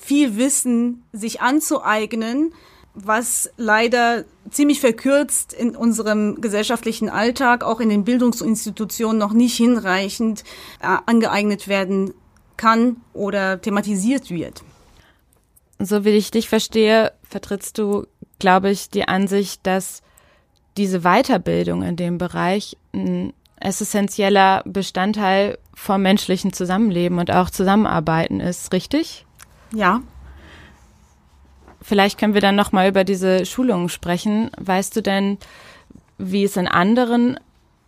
viel 0.00 0.38
Wissen 0.38 1.02
sich 1.12 1.42
anzueignen, 1.42 2.54
was 2.94 3.50
leider 3.56 4.24
ziemlich 4.50 4.80
verkürzt 4.80 5.52
in 5.52 5.74
unserem 5.74 6.40
gesellschaftlichen 6.40 7.08
Alltag, 7.08 7.64
auch 7.64 7.80
in 7.80 7.88
den 7.88 8.04
Bildungsinstitutionen 8.04 9.18
noch 9.18 9.32
nicht 9.32 9.56
hinreichend 9.56 10.44
äh, 10.80 10.96
angeeignet 11.06 11.66
werden 11.66 12.14
kann 12.56 12.96
oder 13.12 13.60
thematisiert 13.60 14.30
wird. 14.30 14.62
So 15.80 16.04
wie 16.04 16.10
ich 16.10 16.30
dich 16.30 16.48
verstehe, 16.48 17.12
vertrittst 17.28 17.78
du, 17.78 18.06
glaube 18.38 18.70
ich, 18.70 18.90
die 18.90 19.08
Ansicht, 19.08 19.66
dass 19.66 20.02
diese 20.76 21.00
Weiterbildung 21.00 21.82
in 21.82 21.96
dem 21.96 22.18
Bereich 22.18 22.76
ein 22.92 23.32
essentieller 23.60 24.62
Bestandteil 24.64 25.58
vom 25.74 26.02
menschlichen 26.02 26.52
Zusammenleben 26.52 27.18
und 27.18 27.30
auch 27.30 27.50
Zusammenarbeiten 27.50 28.40
ist, 28.40 28.72
richtig? 28.72 29.26
Ja. 29.72 30.02
Vielleicht 31.86 32.18
können 32.18 32.32
wir 32.32 32.40
dann 32.40 32.56
noch 32.56 32.72
mal 32.72 32.88
über 32.88 33.04
diese 33.04 33.44
Schulungen 33.44 33.90
sprechen. 33.90 34.50
Weißt 34.58 34.96
du 34.96 35.02
denn, 35.02 35.36
wie 36.16 36.44
es 36.44 36.56
in 36.56 36.66
anderen 36.66 37.38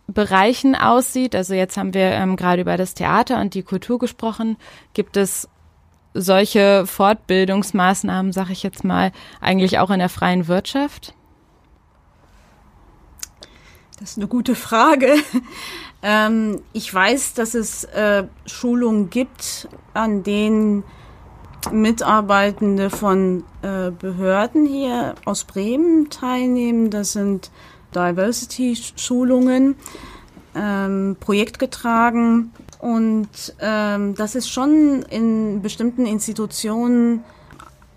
Bereichen 0.05 0.75
aussieht? 0.75 1.35
Also 1.35 1.55
jetzt 1.55 1.77
haben 1.77 1.95
wir 1.95 2.11
ähm, 2.11 2.35
gerade 2.35 2.61
über 2.61 2.77
das 2.77 2.93
Theater 2.93 3.41
und 3.41 3.55
die 3.55 3.63
Kultur 3.63 3.97
gesprochen. 3.97 4.57
Gibt 4.93 5.17
es 5.17 5.49
solche 6.13 6.85
Fortbildungsmaßnahmen, 6.85 8.33
sage 8.33 8.51
ich 8.53 8.61
jetzt 8.61 8.83
mal, 8.83 9.11
eigentlich 9.41 9.79
auch 9.79 9.89
in 9.89 9.97
der 9.97 10.09
freien 10.09 10.47
Wirtschaft? 10.47 11.15
Das 13.99 14.11
ist 14.11 14.17
eine 14.17 14.27
gute 14.27 14.53
Frage. 14.53 15.15
ähm, 16.03 16.61
ich 16.71 16.93
weiß, 16.93 17.33
dass 17.33 17.55
es 17.55 17.83
äh, 17.85 18.25
Schulungen 18.45 19.09
gibt, 19.09 19.67
an 19.95 20.21
denen 20.21 20.83
Mitarbeitende 21.71 22.89
von 22.89 23.43
äh, 23.61 23.91
Behörden 23.91 24.65
hier 24.65 25.15
aus 25.25 25.43
Bremen 25.43 26.09
teilnehmen. 26.09 26.89
Das 26.89 27.13
sind 27.13 27.51
Diversity-Schulungen, 27.93 29.75
ähm, 30.55 31.17
projektgetragen. 31.19 32.51
Und 32.79 33.55
ähm, 33.59 34.15
das 34.15 34.35
ist 34.35 34.49
schon 34.49 35.01
in 35.09 35.61
bestimmten 35.61 36.05
Institutionen 36.05 37.23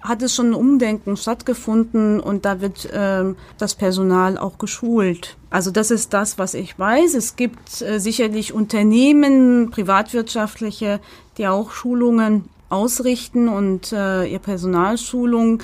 hat 0.01 0.23
es 0.23 0.35
schon 0.35 0.51
ein 0.51 0.55
Umdenken 0.55 1.17
stattgefunden 1.17 2.21
und 2.21 2.45
da 2.47 2.61
wird 2.61 2.89
ähm, 2.93 3.37
das 3.59 3.75
Personal 3.75 4.39
auch 4.39 4.57
geschult. 4.57 5.37
Also 5.51 5.71
das 5.71 5.91
ist 5.91 6.15
das, 6.15 6.39
was 6.39 6.55
ich 6.55 6.79
weiß. 6.79 7.15
Es 7.15 7.37
gibt 7.37 7.83
äh, 7.83 7.99
sicherlich 7.99 8.55
Unternehmen, 8.55 9.71
privatwirtschaftliche, 9.71 11.01
die 11.37 11.47
auch 11.47 11.71
Schulungen 11.71 12.49
ausrichten 12.71 13.49
und 13.49 13.93
äh, 13.93 14.25
ihr 14.25 14.39
Personalschulung 14.39 15.63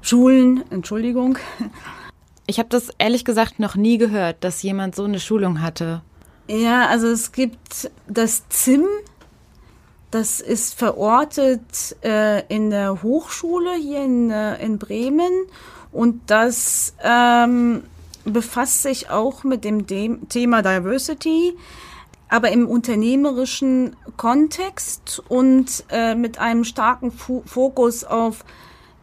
schulen, 0.00 0.64
Entschuldigung. 0.70 1.38
Ich 2.46 2.58
habe 2.58 2.68
das 2.68 2.90
ehrlich 2.98 3.24
gesagt 3.24 3.58
noch 3.58 3.76
nie 3.76 3.98
gehört, 3.98 4.44
dass 4.44 4.62
jemand 4.62 4.94
so 4.94 5.04
eine 5.04 5.20
Schulung 5.20 5.62
hatte. 5.62 6.02
Ja, 6.48 6.86
also 6.86 7.06
es 7.06 7.32
gibt 7.32 7.90
das 8.08 8.48
ZIM, 8.48 8.84
das 10.10 10.40
ist 10.40 10.74
verortet 10.74 11.96
äh, 12.04 12.44
in 12.54 12.70
der 12.70 13.02
Hochschule 13.02 13.74
hier 13.76 14.04
in, 14.04 14.30
äh, 14.30 14.62
in 14.62 14.78
Bremen 14.78 15.32
und 15.92 16.20
das 16.26 16.94
ähm, 17.02 17.84
befasst 18.24 18.82
sich 18.82 19.08
auch 19.08 19.44
mit 19.44 19.64
dem 19.64 19.86
De 19.86 20.18
Thema 20.28 20.62
Diversity, 20.62 21.56
aber 22.32 22.50
im 22.50 22.66
unternehmerischen 22.66 23.94
Kontext 24.16 25.22
und 25.28 25.84
äh, 25.90 26.14
mit 26.14 26.38
einem 26.38 26.64
starken 26.64 27.12
Fu 27.12 27.42
Fokus 27.44 28.04
auf 28.04 28.46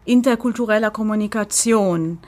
interkultureller 0.04 0.90
Kommunikation. 0.90 2.18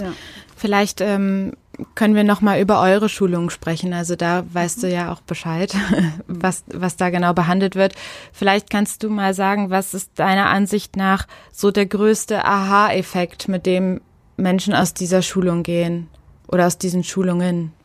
Ja. 0.00 0.14
Vielleicht 0.56 1.02
ähm, 1.02 1.52
können 1.94 2.14
wir 2.14 2.24
noch 2.24 2.40
mal 2.40 2.58
über 2.62 2.80
eure 2.80 3.10
Schulung 3.10 3.50
sprechen. 3.50 3.92
Also 3.92 4.16
da 4.16 4.44
weißt 4.50 4.84
du 4.84 4.90
ja 4.90 5.12
auch 5.12 5.20
Bescheid, 5.20 5.76
was, 6.26 6.64
was 6.68 6.96
da 6.96 7.10
genau 7.10 7.34
behandelt 7.34 7.74
wird. 7.74 7.94
Vielleicht 8.32 8.70
kannst 8.70 9.02
du 9.02 9.10
mal 9.10 9.34
sagen, 9.34 9.68
was 9.68 9.92
ist 9.92 10.12
deiner 10.14 10.46
Ansicht 10.46 10.96
nach 10.96 11.26
so 11.52 11.70
der 11.70 11.84
größte 11.84 12.42
Aha-Effekt, 12.42 13.48
mit 13.48 13.66
dem 13.66 14.00
Menschen 14.38 14.72
aus 14.72 14.94
dieser 14.94 15.20
Schulung 15.20 15.62
gehen 15.62 16.08
oder 16.48 16.66
aus 16.66 16.78
diesen 16.78 17.04
Schulungen? 17.04 17.75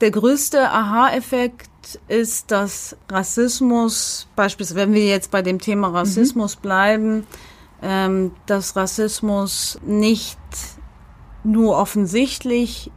Der 0.00 0.10
größte 0.10 0.70
Aha-Effekt 0.70 1.70
ist, 2.08 2.50
dass 2.50 2.96
Rassismus, 3.08 4.28
beispielsweise 4.36 4.80
wenn 4.80 4.92
wir 4.92 5.06
jetzt 5.06 5.30
bei 5.30 5.42
dem 5.42 5.58
Thema 5.58 5.88
Rassismus 5.88 6.56
mhm. 6.56 6.60
bleiben, 6.60 7.26
ähm, 7.82 8.32
dass 8.46 8.76
Rassismus 8.76 9.78
nicht 9.86 10.38
nur 11.44 11.78
offensichtlich 11.78 12.90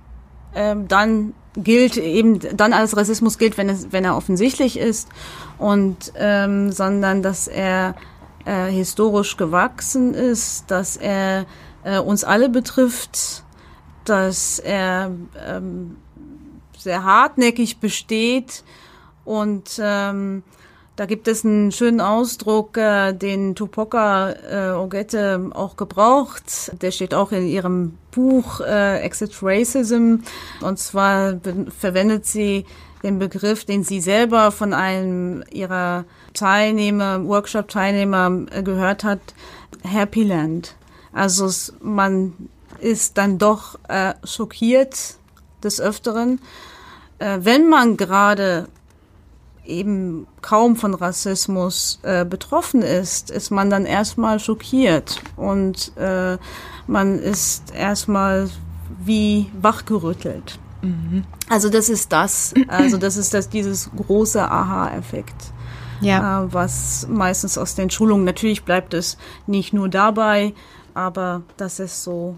ähm, 0.55 0.87
dann 0.87 1.33
gilt 1.55 1.97
eben 1.97 2.39
dann 2.55 2.73
als 2.73 2.95
Rassismus 2.95 3.37
gilt, 3.37 3.57
wenn 3.57 3.69
es 3.69 3.91
wenn 3.91 4.05
er 4.05 4.15
offensichtlich 4.15 4.77
ist 4.77 5.09
und 5.57 6.13
ähm, 6.15 6.71
sondern 6.71 7.21
dass 7.21 7.47
er 7.47 7.95
äh, 8.45 8.67
historisch 8.71 9.37
gewachsen 9.37 10.13
ist, 10.13 10.71
dass 10.71 10.97
er 10.97 11.45
äh, 11.83 11.99
uns 11.99 12.23
alle 12.23 12.49
betrifft, 12.49 13.43
dass 14.05 14.59
er 14.59 15.11
ähm, 15.45 15.97
sehr 16.79 17.03
hartnäckig 17.03 17.79
besteht 17.79 18.63
Und 19.25 19.79
ähm, 19.79 20.41
da 20.95 21.05
gibt 21.05 21.27
es 21.27 21.45
einen 21.45 21.71
schönen 21.71 22.01
Ausdruck, 22.01 22.77
äh, 22.77 23.13
den 23.13 23.53
Tupoka 23.53 24.31
äh, 24.31 24.71
Ogette 24.71 25.51
auch 25.53 25.77
gebraucht. 25.77 26.71
Der 26.81 26.89
steht 26.89 27.13
auch 27.13 27.31
in 27.31 27.48
ihrem 27.48 27.98
Buch 28.09 28.59
äh, 28.62 29.00
Exit 29.01 29.38
Racism. 29.41 30.15
Und 30.62 30.79
zwar 30.79 31.39
verwendet 31.77 32.25
sie 32.25 32.65
den 33.03 33.19
Begriff, 33.19 33.65
den 33.65 33.83
sie 33.83 34.01
selber 34.01 34.51
von 34.51 34.74
einem 34.74 35.43
ihrer 35.51 36.05
Teilnehmer, 36.33 37.24
Workshop-Teilnehmer 37.24 38.48
äh, 38.51 38.63
gehört 38.63 39.03
hat, 39.03 39.21
Happy 39.83 40.24
Land. 40.24 40.75
Also 41.13 41.45
es, 41.45 41.71
man 41.81 42.33
ist 42.79 43.17
dann 43.17 43.38
doch 43.38 43.77
äh, 43.88 44.15
schockiert 44.24 45.17
des 45.63 45.79
Öfteren, 45.79 46.39
äh, 47.19 47.39
wenn 47.41 47.69
man 47.69 47.97
gerade 47.97 48.67
eben 49.65 50.27
kaum 50.41 50.75
von 50.75 50.93
Rassismus 50.93 51.99
äh, 52.01 52.25
betroffen 52.25 52.81
ist, 52.81 53.29
ist 53.29 53.51
man 53.51 53.69
dann 53.69 53.85
erstmal 53.85 54.39
schockiert 54.39 55.21
und 55.35 55.95
äh, 55.97 56.38
man 56.88 57.19
ist 57.19 57.71
erstmal 57.73 58.49
wie 59.03 59.51
wachgerüttelt. 59.61 60.59
Mhm. 60.81 61.23
Also 61.49 61.69
das 61.69 61.89
ist 61.89 62.11
das, 62.11 62.53
also 62.67 62.97
das 62.97 63.17
ist 63.17 63.33
das, 63.33 63.49
dieses 63.49 63.91
große 63.95 64.41
Aha-Effekt. 64.41 65.53
Ja. 66.01 66.43
Äh, 66.43 66.53
was 66.53 67.07
meistens 67.09 67.57
aus 67.57 67.75
den 67.75 67.89
Schulungen, 67.89 68.25
natürlich 68.25 68.63
bleibt 68.63 68.93
es 68.93 69.17
nicht 69.45 69.73
nur 69.73 69.89
dabei, 69.89 70.53
aber 70.93 71.43
das 71.57 71.79
ist 71.79 72.03
so. 72.03 72.35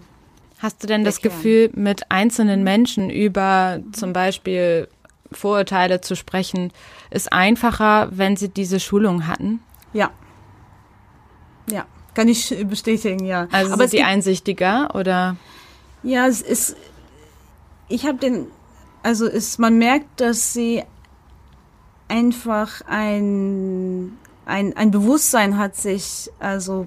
Hast 0.62 0.80
du 0.80 0.86
denn 0.86 1.02
das. 1.02 1.20
Gefühl, 1.20 1.70
mit 1.74 2.10
einzelnen 2.12 2.62
Menschen 2.62 3.10
über 3.10 3.80
zum 3.90 4.12
Beispiel 4.12 4.88
Vorurteile 5.32 6.00
zu 6.00 6.14
sprechen, 6.14 6.72
ist 7.10 7.32
einfacher, 7.32 8.08
wenn 8.12 8.36
sie 8.36 8.48
diese 8.48 8.78
Schulung 8.78 9.26
hatten? 9.26 9.60
Ja. 9.92 10.12
Ja, 11.68 11.84
kann 12.14 12.28
ich 12.28 12.54
bestätigen, 12.68 13.24
ja. 13.24 13.48
Also 13.50 13.72
Aber 13.72 13.88
sind 13.88 13.98
die 13.98 14.04
einsichtiger 14.04 14.94
oder? 14.94 15.36
Ja, 16.04 16.28
es 16.28 16.40
ist, 16.40 16.76
ich 17.88 18.06
habe 18.06 18.18
den, 18.18 18.46
also 19.02 19.26
ist, 19.26 19.58
man 19.58 19.78
merkt, 19.78 20.20
dass 20.20 20.52
sie 20.52 20.84
einfach 22.06 22.82
ein, 22.86 24.16
ein, 24.44 24.76
ein 24.76 24.90
Bewusstsein 24.92 25.58
hat 25.58 25.74
sich 25.74 26.30
also 26.38 26.86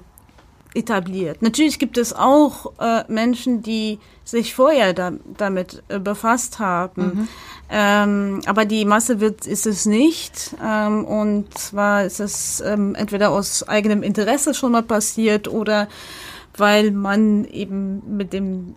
etabliert. 0.75 1.41
Natürlich 1.41 1.79
gibt 1.79 1.97
es 1.97 2.13
auch 2.13 2.73
äh, 2.79 3.03
Menschen, 3.07 3.61
die 3.61 3.99
sich 4.23 4.55
vorher 4.55 4.93
da, 4.93 5.13
damit 5.37 5.83
äh, 5.87 5.99
befasst 5.99 6.59
haben. 6.59 7.03
Mhm. 7.03 7.27
Ähm, 7.69 8.41
aber 8.45 8.65
die 8.65 8.85
Masse 8.85 9.19
wird, 9.19 9.47
ist 9.47 9.65
es 9.65 9.85
nicht. 9.85 10.55
Ähm, 10.63 11.05
und 11.05 11.57
zwar 11.57 12.05
ist 12.05 12.19
es 12.19 12.61
ähm, 12.61 12.95
entweder 12.95 13.31
aus 13.31 13.67
eigenem 13.67 14.03
Interesse 14.03 14.53
schon 14.53 14.71
mal 14.71 14.83
passiert 14.83 15.47
oder 15.47 15.87
weil 16.57 16.91
man 16.91 17.45
eben 17.45 18.01
mit 18.17 18.33
dem 18.33 18.75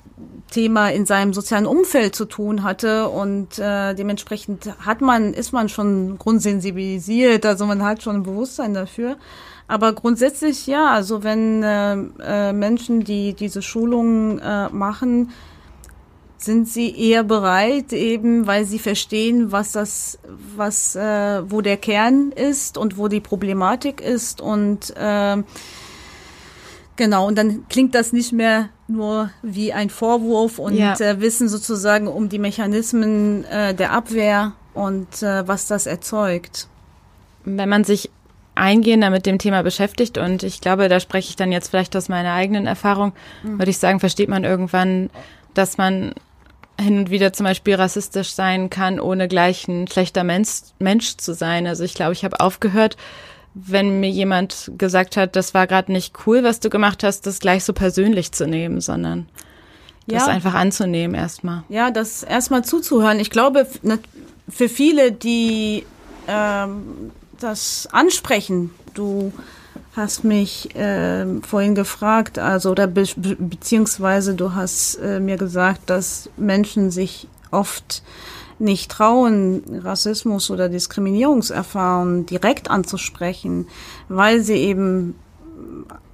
Thema 0.51 0.89
in 0.89 1.07
seinem 1.07 1.33
sozialen 1.33 1.67
Umfeld 1.67 2.15
zu 2.15 2.25
tun 2.25 2.63
hatte 2.63 3.09
und 3.09 3.59
äh, 3.59 3.95
dementsprechend 3.95 4.75
hat 4.85 5.01
man, 5.01 5.35
ist 5.35 5.53
man 5.53 5.69
schon 5.69 6.19
grundsensibilisiert, 6.19 7.45
also 7.45 7.67
man 7.67 7.83
hat 7.83 8.03
schon 8.03 8.17
ein 8.17 8.23
Bewusstsein 8.23 8.75
dafür. 8.75 9.17
Aber 9.69 9.93
grundsätzlich 9.93 10.67
ja, 10.67 10.91
also 10.91 11.23
wenn 11.23 11.63
äh, 11.63 11.93
äh, 12.21 12.53
Menschen, 12.55 13.05
die 13.05 13.35
diese 13.35 13.61
Schulungen 13.61 14.39
äh, 14.39 14.71
machen, 14.71 15.31
sind 16.39 16.69
sie 16.69 16.97
eher 16.97 17.25
bereit, 17.25 17.93
eben 17.93 18.47
weil 18.47 18.65
sie 18.65 18.79
verstehen, 18.79 19.53
was 19.53 19.73
das, 19.73 20.19
was, 20.57 20.97
äh, 20.97 21.43
wo 21.51 21.61
der 21.61 21.77
Kern 21.77 22.33
ist 22.33 22.79
und 22.79 22.97
wo 22.97 23.09
die 23.09 23.21
Problematik 23.21 24.01
ist 24.01 24.41
und 24.41 24.97
äh, 24.97 25.43
genau, 26.97 27.27
und 27.27 27.37
dann 27.37 27.69
klingt 27.69 27.95
das 27.95 28.13
nicht 28.13 28.33
mehr 28.33 28.71
nur 28.87 29.31
wie 29.43 29.73
ein 29.73 29.91
Vorwurf 29.91 30.59
und 30.59 30.75
ja. 30.75 30.95
äh, 30.99 31.21
wissen 31.21 31.49
sozusagen 31.49 32.07
um 32.07 32.29
die 32.29 32.39
Mechanismen 32.39 33.45
äh, 33.45 33.75
der 33.75 33.93
Abwehr 33.93 34.53
und 34.75 35.23
äh, 35.23 35.47
was 35.47 35.67
das 35.67 35.87
erzeugt. 35.87 36.69
Wenn 37.45 37.69
man 37.69 37.85
sich 37.85 38.11
eingehender 38.59 39.11
mit 39.11 39.27
dem 39.27 39.39
Thema 39.39 39.63
beschäftigt 39.63 40.19
und 40.19 40.43
ich 40.43 40.61
glaube, 40.61 40.89
da 40.89 41.01
spreche 41.01 41.31
ich 41.31 41.37
dann 41.37 41.53
jetzt 41.53 41.69
vielleicht 41.69 41.97
aus 41.97 42.09
meiner 42.09 42.33
eigenen 42.33 42.67
Erfahrung, 42.67 43.13
mhm. 43.43 43.59
würde 43.59 43.71
ich 43.71 43.79
sagen, 43.79 44.01
versteht 44.01 44.29
man 44.29 44.45
irgendwann, 44.45 45.11
dass 45.55 45.79
man 45.79 46.15
hin 46.81 46.99
und 46.99 47.11
wieder 47.11 47.33
zum 47.33 47.45
Beispiel 47.45 47.75
rassistisch 47.75 48.31
sein 48.31 48.71
kann, 48.71 49.01
ohne 49.01 49.29
gleich 49.29 49.67
ein 49.67 49.89
schlechter 49.89 50.23
Mensch, 50.25 50.51
Mensch 50.79 51.17
zu 51.17 51.35
sein. 51.35 51.67
Also 51.67 51.83
ich 51.83 51.95
glaube, 51.95 52.13
ich 52.13 52.25
habe 52.25 52.41
aufgehört, 52.41 52.97
wenn 53.55 53.99
mir 54.01 54.11
jemand 54.11 54.71
gesagt 54.79 55.17
hat, 55.17 55.35
das 55.35 55.55
war 55.55 55.67
gerade 55.67 55.91
nicht 55.91 56.15
cool, 56.27 56.45
was 56.45 56.61
du 56.61 56.71
gemacht 56.71 57.03
hast, 57.03 57.27
das 57.27 57.41
gleich 57.41 57.65
so 57.65 57.73
persönlich 57.73 58.31
zu 58.33 58.47
nehmen, 58.47 58.81
sondern 58.81 59.29
das 60.07 60.27
ja. 60.27 60.33
einfach 60.33 60.55
anzunehmen 60.55 61.15
erstmal. 61.15 61.65
Ja, 61.69 61.91
das 61.91 62.23
erstmal 62.23 62.65
zuzuhören. 62.65 63.19
Ich 63.19 63.31
glaube, 63.31 63.67
für 64.49 64.69
viele, 64.69 65.13
die 65.13 65.85
ähm, 66.29 67.11
das 67.39 67.89
ansprechen. 67.93 68.71
Du 68.95 69.33
hast 69.95 70.25
mich 70.25 70.75
äh, 70.77 71.27
vorhin 71.43 71.75
gefragt, 71.75 72.39
also 72.39 72.71
oder 72.71 72.87
be 72.87 73.05
beziehungsweise 73.17 74.35
du 74.35 74.55
hast 74.55 74.97
äh, 74.97 75.21
mir 75.21 75.37
gesagt, 75.37 75.91
dass 75.91 76.31
Menschen 76.37 76.91
sich 76.91 77.27
oft 77.51 78.03
nicht 78.59 78.91
trauen, 78.91 79.63
Rassismus 79.83 80.51
oder 80.51 80.69
Diskriminierungserfahrungen 80.69 82.27
direkt 82.27 82.71
anzusprechen, 82.71 83.69
weil 84.09 84.41
sie 84.41 84.57
eben 84.57 85.15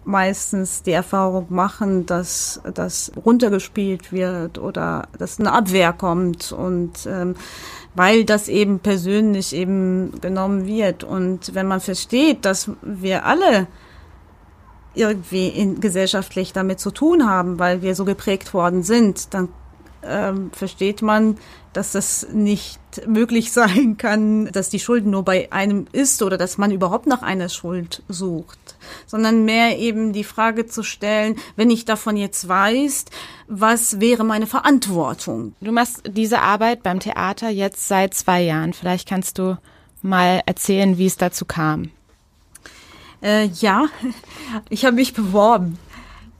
meistens 0.04 0.82
die 0.82 0.92
Erfahrung 0.92 1.46
machen, 1.48 2.06
dass 2.06 2.60
das 2.74 3.12
runtergespielt 3.24 4.12
wird 4.12 4.58
oder 4.58 5.08
dass 5.18 5.40
eine 5.40 5.52
Abwehr 5.52 5.92
kommt 5.92 6.52
und 6.52 7.06
ähm, 7.06 7.34
weil 7.94 8.24
das 8.24 8.48
eben 8.48 8.80
persönlich 8.80 9.54
eben 9.54 10.20
genommen 10.20 10.66
wird. 10.66 11.04
Und 11.04 11.54
wenn 11.54 11.66
man 11.66 11.80
versteht, 11.80 12.44
dass 12.44 12.70
wir 12.82 13.24
alle 13.24 13.66
irgendwie 14.94 15.48
in, 15.48 15.80
gesellschaftlich 15.80 16.52
damit 16.52 16.80
zu 16.80 16.90
tun 16.90 17.28
haben, 17.28 17.58
weil 17.58 17.82
wir 17.82 17.94
so 17.94 18.04
geprägt 18.04 18.54
worden 18.54 18.82
sind, 18.82 19.34
dann 19.34 19.48
ähm, 20.06 20.50
versteht 20.52 21.02
man, 21.02 21.36
dass 21.72 21.92
das 21.92 22.28
nicht 22.32 22.80
möglich 23.06 23.52
sein 23.52 23.96
kann, 23.98 24.46
dass 24.52 24.70
die 24.70 24.78
Schuld 24.78 25.06
nur 25.06 25.24
bei 25.24 25.52
einem 25.52 25.86
ist 25.92 26.22
oder 26.22 26.38
dass 26.38 26.56
man 26.56 26.70
überhaupt 26.70 27.06
nach 27.06 27.22
einer 27.22 27.48
Schuld 27.48 28.02
sucht, 28.08 28.76
sondern 29.06 29.44
mehr 29.44 29.78
eben 29.78 30.12
die 30.12 30.24
Frage 30.24 30.66
zu 30.66 30.82
stellen, 30.82 31.36
wenn 31.56 31.70
ich 31.70 31.84
davon 31.84 32.16
jetzt 32.16 32.48
weiß, 32.48 33.06
was 33.48 34.00
wäre 34.00 34.24
meine 34.24 34.46
Verantwortung? 34.46 35.54
Du 35.60 35.72
machst 35.72 36.02
diese 36.06 36.40
Arbeit 36.40 36.82
beim 36.82 37.00
Theater 37.00 37.48
jetzt 37.48 37.88
seit 37.88 38.14
zwei 38.14 38.42
Jahren. 38.42 38.72
Vielleicht 38.72 39.08
kannst 39.08 39.38
du 39.38 39.58
mal 40.00 40.42
erzählen, 40.46 40.96
wie 40.96 41.06
es 41.06 41.16
dazu 41.16 41.44
kam. 41.44 41.90
Äh, 43.20 43.46
ja, 43.46 43.86
ich 44.68 44.84
habe 44.84 44.96
mich 44.96 45.12
beworben 45.12 45.78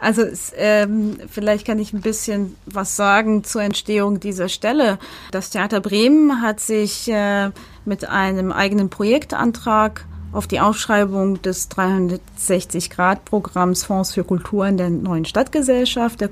also 0.05 0.23
es, 0.23 0.53
ähm, 0.57 1.19
vielleicht 1.31 1.67
kann 1.67 1.79
ich 1.79 1.95
ein 1.95 2.03
bisschen 2.03 2.57
was 2.67 2.95
sagen 2.95 3.43
zur 3.43 3.63
Entstehung 3.63 4.21
dieser 4.21 4.51
Stelle. 4.51 4.99
Das 5.31 5.49
Theater 5.49 5.81
Bremen 5.81 6.43
hat 6.43 6.61
sich 6.61 7.11
äh, 7.11 7.51
mit 7.87 8.07
einem 8.09 8.53
eigenen 8.53 8.91
Projektantrag 8.91 10.05
auf 10.33 10.47
die 10.47 10.61
Ausschreibung 10.61 11.41
des 11.41 11.71
360-Grad-Programms 11.71 13.85
Fonds 13.85 14.13
für 14.13 14.25
Kultur 14.25 14.67
in 14.67 14.77
der 14.77 14.91
neuen 14.91 15.25
Stadtgesellschaft 15.25 16.21
der 16.21 16.29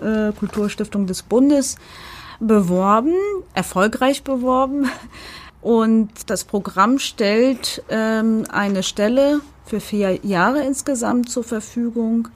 äh, 0.00 0.32
Kulturstiftung 0.32 1.06
des 1.06 1.22
Bundes 1.22 1.76
beworben, 2.38 3.12
erfolgreich 3.52 4.24
beworben. 4.24 4.88
Und 5.60 6.08
das 6.28 6.44
Programm 6.44 6.98
stellt 6.98 7.82
ähm, 7.90 8.44
eine 8.50 8.82
Stelle 8.82 9.42
für 9.66 9.80
vier 9.80 10.24
Jahre 10.24 10.62
insgesamt 10.62 11.28
zur 11.28 11.44
Verfügung 11.44 12.28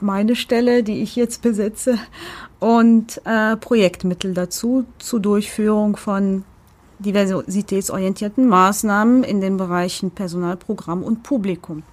meine 0.00 0.36
Stelle, 0.36 0.82
die 0.82 1.02
ich 1.02 1.16
jetzt 1.16 1.42
besitze, 1.42 1.98
und 2.60 3.20
äh, 3.24 3.56
Projektmittel 3.56 4.34
dazu 4.34 4.84
zur 4.98 5.20
Durchführung 5.20 5.96
von 5.96 6.44
diversitätsorientierten 6.98 8.48
Maßnahmen 8.48 9.22
in 9.22 9.40
den 9.40 9.56
Bereichen 9.56 10.10
Personalprogramm 10.10 11.04
und 11.04 11.22
Publikum. 11.22 11.84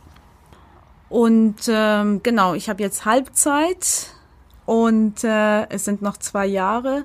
Und 1.10 1.56
ähm, 1.68 2.22
genau, 2.24 2.56
ich 2.56 2.68
habe 2.68 2.82
jetzt 2.82 3.06
Halbzeit 3.06 4.08
und 4.66 5.24
äh, 5.24 5.70
es 5.70 5.86
sind 5.86 6.02
noch 6.02 6.18
zwei 6.18 6.48
Jahre. 6.48 7.04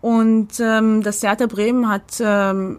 Und 0.00 0.58
ähm, 0.58 1.02
das 1.02 1.20
Theater 1.20 1.46
Bremen 1.46 1.88
hat 1.88 2.20
ähm, 2.20 2.78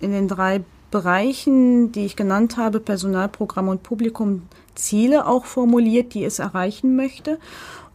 in 0.00 0.10
den 0.10 0.26
drei 0.28 0.62
Bereichen, 0.90 1.92
die 1.92 2.04
ich 2.04 2.16
genannt 2.16 2.56
habe, 2.56 2.80
Personalprogramm 2.80 3.68
und 3.68 3.82
Publikum, 3.82 4.42
Ziele 4.74 5.26
auch 5.26 5.44
formuliert, 5.44 6.14
die 6.14 6.24
es 6.24 6.38
erreichen 6.38 6.96
möchte. 6.96 7.38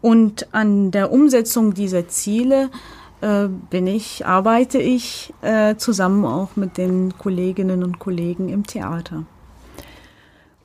Und 0.02 0.54
an 0.54 0.92
der 0.92 1.12
Umsetzung 1.12 1.74
dieser 1.74 2.08
Ziele 2.08 2.70
äh, 3.22 3.48
bin 3.48 3.88
ich, 3.88 4.26
arbeite 4.26 4.78
ich 4.78 5.34
äh, 5.42 5.76
zusammen 5.76 6.26
auch 6.26 6.56
mit 6.56 6.78
den 6.78 7.18
Kolleginnen 7.18 7.84
und 7.84 8.00
Kollegen 8.00 8.50
im 8.50 8.66
Theater. 8.68 9.24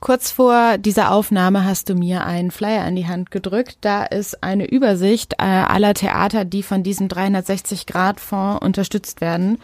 Kurz 0.01 0.33
vor 0.33 0.79
dieser 0.79 1.13
Aufnahme 1.13 1.65
hast 1.65 1.89
du 1.89 1.95
mir 1.95 2.27
einen 2.27 2.51
Flyer 2.51 2.87
in 2.89 2.97
die 2.97 3.07
Hand 3.07 3.31
gedrückt. 3.31 3.79
Da 3.83 4.03
ist 4.03 4.43
eine 4.43 4.69
Übersicht 4.69 5.35
äh, 5.35 5.45
aller 5.45 5.95
Theater, 5.95 6.45
die 6.45 6.65
von 6.65 6.83
diesem 6.83 7.07
360-Grad-Fonds 7.07 8.67
unterstützt 8.67 9.21
werden. 9.21 9.59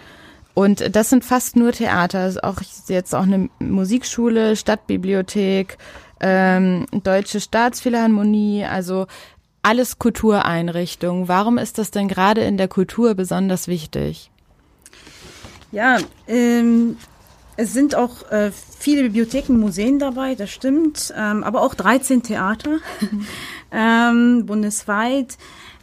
Und 0.54 0.94
das 0.94 1.10
sind 1.10 1.24
fast 1.24 1.56
nur 1.56 1.72
Theater. 1.72 2.32
Auch 2.42 2.60
jetzt 2.86 3.16
auch 3.16 3.24
eine 3.24 3.48
Musikschule, 3.58 4.54
Stadtbibliothek, 4.54 5.76
ähm, 6.20 6.86
Deutsche 6.90 7.40
Staatsphilharmonie, 7.40 8.64
also 8.64 9.06
alles 9.62 9.98
Kultureinrichtungen. 9.98 11.28
Warum 11.28 11.58
ist 11.58 11.78
das 11.78 11.90
denn 11.90 12.08
gerade 12.08 12.42
in 12.42 12.56
der 12.56 12.68
Kultur 12.68 13.14
besonders 13.14 13.68
wichtig? 13.68 14.30
Ja, 15.72 15.98
ähm, 16.26 16.96
es 17.56 17.72
sind 17.72 17.94
auch 17.94 18.30
äh, 18.30 18.50
viele 18.78 19.02
Bibliotheken, 19.02 19.54
Museen 19.54 19.98
dabei, 19.98 20.34
das 20.34 20.50
stimmt, 20.50 21.12
ähm, 21.16 21.44
aber 21.44 21.60
auch 21.60 21.74
13 21.74 22.22
Theater 22.22 22.78
ähm, 23.72 24.46
bundesweit. 24.46 25.36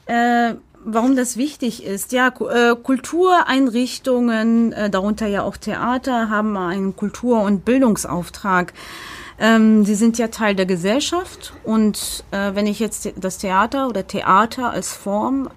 Äh, 0.08 0.56
warum 0.84 1.16
das 1.16 1.36
wichtig 1.36 1.84
ist? 1.84 2.12
Ja, 2.14 2.30
äh, 2.30 2.76
Kultureinrichtungen, 2.76 4.72
äh, 4.72 4.90
darunter 4.90 5.28
ja 5.28 5.44
auch 5.44 5.58
Theater, 5.58 6.30
haben 6.30 6.56
einen 6.58 6.96
Kultur- 6.96 7.42
und 7.42 7.66
Bildungsauftrag. 7.66 8.74
Ähm, 9.38 9.84
sie 9.84 9.96
sind 9.96 10.18
ja 10.18 10.30
Teil 10.30 10.56
der 10.56 10.66
Gesellschaft 10.66 11.54
und 11.64 12.24
äh, 12.32 12.56
wenn 12.56 12.68
ich 12.68 12.80
jetzt 12.80 13.12
das 13.18 13.38
Theater 13.38 13.90
oder 13.90 14.08
Theater 14.08 14.72
als 14.72 14.94
Form 14.94 15.50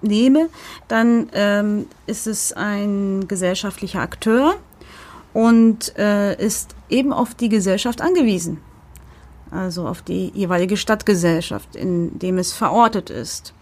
nehme, 0.00 0.48
dann 0.86 1.28
ähm, 1.34 1.86
ist 2.06 2.26
es 2.26 2.52
ein 2.52 3.26
gesellschaftlicher 3.28 4.00
Akteur 4.00 4.54
und 5.34 5.96
äh, 5.98 6.34
ist 6.42 6.74
eben 6.88 7.12
auf 7.12 7.34
die 7.34 7.48
Gesellschaft 7.48 8.00
angewiesen. 8.00 8.60
Also 9.50 9.86
auf 9.86 10.02
die 10.02 10.30
jeweilige 10.34 10.76
Stadtgesellschaft, 10.76 11.74
in 11.74 12.18
dem 12.18 12.38
es 12.38 12.52
verortet 12.52 13.10
ist. 13.10 13.54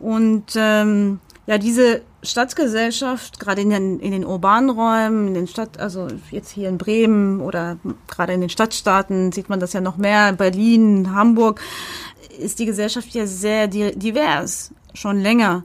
Und 0.00 0.54
ähm, 0.56 1.20
ja, 1.46 1.58
diese 1.58 2.02
Stadtgesellschaft, 2.22 3.40
gerade 3.40 3.62
in 3.62 3.70
den, 3.70 4.00
in 4.00 4.12
den 4.12 4.26
urbanen 4.26 4.70
Räumen, 4.70 5.28
in 5.28 5.34
den 5.34 5.46
Stadt, 5.46 5.78
also 5.80 6.08
jetzt 6.30 6.50
hier 6.50 6.68
in 6.68 6.78
Bremen 6.78 7.40
oder 7.40 7.78
gerade 8.08 8.32
in 8.34 8.40
den 8.40 8.50
Stadtstaaten 8.50 9.32
sieht 9.32 9.48
man 9.48 9.60
das 9.60 9.72
ja 9.72 9.80
noch 9.80 9.96
mehr, 9.96 10.32
Berlin, 10.32 11.14
Hamburg, 11.14 11.60
ist 12.38 12.58
die 12.58 12.66
Gesellschaft 12.66 13.08
ja 13.10 13.26
sehr 13.26 13.68
divers, 13.68 14.72
schon 14.94 15.20
länger. 15.20 15.64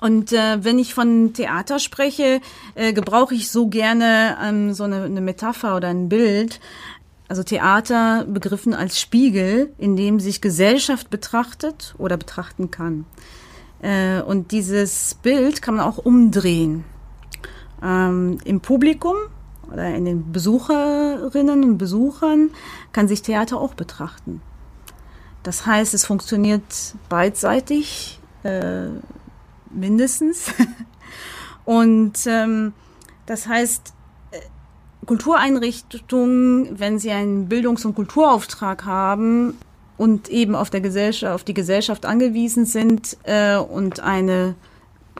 Und 0.00 0.32
äh, 0.32 0.62
wenn 0.62 0.78
ich 0.78 0.92
von 0.92 1.32
Theater 1.32 1.78
spreche, 1.78 2.40
äh, 2.74 2.92
gebrauche 2.92 3.34
ich 3.34 3.50
so 3.50 3.68
gerne 3.68 4.36
ähm, 4.44 4.74
so 4.74 4.84
eine, 4.84 5.04
eine 5.04 5.22
Metapher 5.22 5.76
oder 5.76 5.88
ein 5.88 6.08
Bild. 6.08 6.60
Also 7.28 7.42
Theater 7.42 8.24
begriffen 8.28 8.74
als 8.74 9.00
Spiegel, 9.00 9.72
in 9.78 9.96
dem 9.96 10.20
sich 10.20 10.40
Gesellschaft 10.40 11.08
betrachtet 11.08 11.94
oder 11.98 12.16
betrachten 12.16 12.70
kann. 12.70 13.06
Äh, 13.86 14.20
und 14.20 14.50
dieses 14.50 15.14
Bild 15.14 15.62
kann 15.62 15.76
man 15.76 15.86
auch 15.86 15.98
umdrehen. 15.98 16.84
Ähm, 17.80 18.38
Im 18.44 18.60
Publikum 18.60 19.14
oder 19.72 19.94
in 19.94 20.04
den 20.04 20.32
Besucherinnen 20.32 21.62
und 21.62 21.78
Besuchern 21.78 22.50
kann 22.92 23.06
sich 23.06 23.22
Theater 23.22 23.58
auch 23.58 23.74
betrachten. 23.74 24.42
Das 25.44 25.66
heißt, 25.66 25.94
es 25.94 26.04
funktioniert 26.04 26.96
beidseitig. 27.08 28.18
Äh, 28.42 28.88
mindestens. 29.70 30.52
Und 31.64 32.26
ähm, 32.26 32.72
das 33.26 33.46
heißt, 33.46 33.92
äh, 34.32 34.40
Kultureinrichtungen, 35.04 36.78
wenn 36.78 36.98
sie 36.98 37.10
einen 37.10 37.48
Bildungs- 37.48 37.84
und 37.84 37.94
Kulturauftrag 37.94 38.84
haben 38.84 39.54
und 39.96 40.28
eben 40.28 40.54
auf 40.54 40.70
der 40.70 40.80
Gesellschaft, 40.80 41.34
auf 41.34 41.44
die 41.44 41.54
Gesellschaft 41.54 42.04
angewiesen 42.06 42.66
sind 42.66 43.16
äh, 43.24 43.56
und 43.56 44.00
eine 44.00 44.54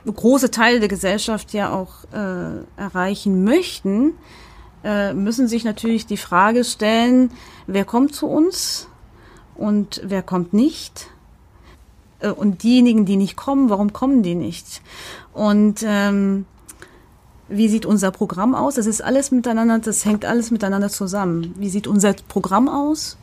große 0.05 0.51
Teile 0.51 0.79
der 0.79 0.89
Gesellschaft 0.89 1.53
ja 1.53 1.73
auch 1.73 2.03
äh, 2.13 2.79
erreichen 2.79 3.43
möchten, 3.43 4.13
äh, 4.83 5.13
müssen 5.13 5.47
sich 5.47 5.63
natürlich 5.63 6.05
die 6.05 6.17
Frage 6.17 6.63
stellen, 6.63 7.31
wer 7.65 7.85
kommt 7.85 8.13
zu 8.13 8.27
uns 8.27 8.87
und 9.55 10.01
wer 10.05 10.21
kommt 10.21 10.53
nicht 10.53 11.07
äh, 12.19 12.29
und 12.29 12.63
diejenigen, 12.63 13.05
die 13.05 13.17
nicht 13.17 13.35
kommen, 13.35 13.69
warum 13.69 13.91
kommen 13.91 14.23
die 14.23 14.35
nicht? 14.35 14.81
Und 15.33 15.83
ähm, 15.83 16.45
wie 17.49 17.69
sieht 17.69 17.85
unser 17.85 18.11
Programm 18.11 18.55
aus? 18.55 18.75
Das 18.75 18.85
ist 18.85 19.01
alles 19.01 19.31
miteinander, 19.31 19.79
das 19.79 20.05
hängt 20.05 20.25
alles 20.25 20.51
miteinander 20.51 20.89
zusammen. 20.89 21.53
Wie 21.57 21.69
sieht 21.69 21.87
unser 21.87 22.13
Programm 22.13 22.69
aus? 22.69 23.17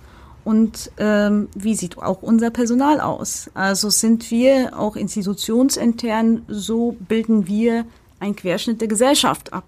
Und 0.44 0.90
ähm, 0.98 1.48
wie 1.54 1.74
sieht 1.74 1.98
auch 1.98 2.22
unser 2.22 2.50
Personal 2.50 3.00
aus? 3.00 3.50
Also 3.54 3.88
sind 3.88 4.30
wir 4.30 4.78
auch 4.78 4.94
institutionsintern, 4.94 6.42
so 6.48 6.96
bilden 7.08 7.46
wir 7.46 7.86
einen 8.20 8.36
Querschnitt 8.36 8.80
der 8.80 8.88
Gesellschaft 8.88 9.52
ab. 9.52 9.64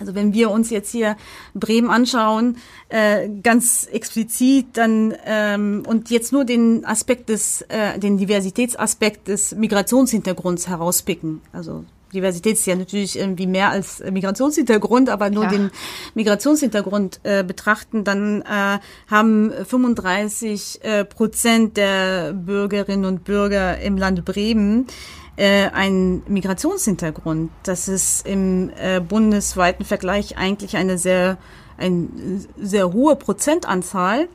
Also 0.00 0.16
wenn 0.16 0.34
wir 0.34 0.50
uns 0.50 0.70
jetzt 0.70 0.90
hier 0.90 1.16
Bremen 1.54 1.88
anschauen, 1.88 2.56
äh, 2.88 3.28
ganz 3.42 3.84
explizit, 3.84 4.66
dann 4.72 5.14
ähm, 5.24 5.84
und 5.86 6.10
jetzt 6.10 6.32
nur 6.32 6.44
den 6.44 6.84
Aspekt 6.84 7.28
des, 7.28 7.62
äh, 7.68 7.98
den 8.00 8.16
Diversitätsaspekt 8.16 9.28
des 9.28 9.54
Migrationshintergrunds 9.54 10.66
herauspicken. 10.66 11.40
Also 11.52 11.84
Diversität 12.12 12.54
ist 12.54 12.66
ja 12.66 12.74
natürlich 12.74 13.18
irgendwie 13.18 13.46
mehr 13.46 13.70
als 13.70 14.02
Migrationshintergrund, 14.10 15.08
aber 15.08 15.30
nur 15.30 15.44
Klar. 15.44 15.52
den 15.52 15.70
Migrationshintergrund 16.14 17.20
äh, 17.22 17.42
betrachten, 17.42 18.04
dann 18.04 18.42
äh, 18.42 18.78
haben 19.10 19.52
35 19.52 20.80
äh, 20.82 21.04
Prozent 21.04 21.76
der 21.76 22.32
Bürgerinnen 22.32 23.04
und 23.04 23.24
Bürger 23.24 23.78
im 23.80 23.96
Land 23.96 24.24
Bremen 24.24 24.86
äh, 25.36 25.68
einen 25.70 26.22
Migrationshintergrund. 26.28 27.50
Das 27.62 27.88
ist 27.88 28.26
im 28.26 28.70
äh, 28.76 29.00
bundesweiten 29.00 29.84
Vergleich 29.84 30.36
eigentlich 30.36 30.76
eine 30.76 30.98
sehr, 30.98 31.38
ein 31.78 32.46
sehr 32.60 32.92
hohe 32.92 33.16
Prozentanzahl. 33.16 34.28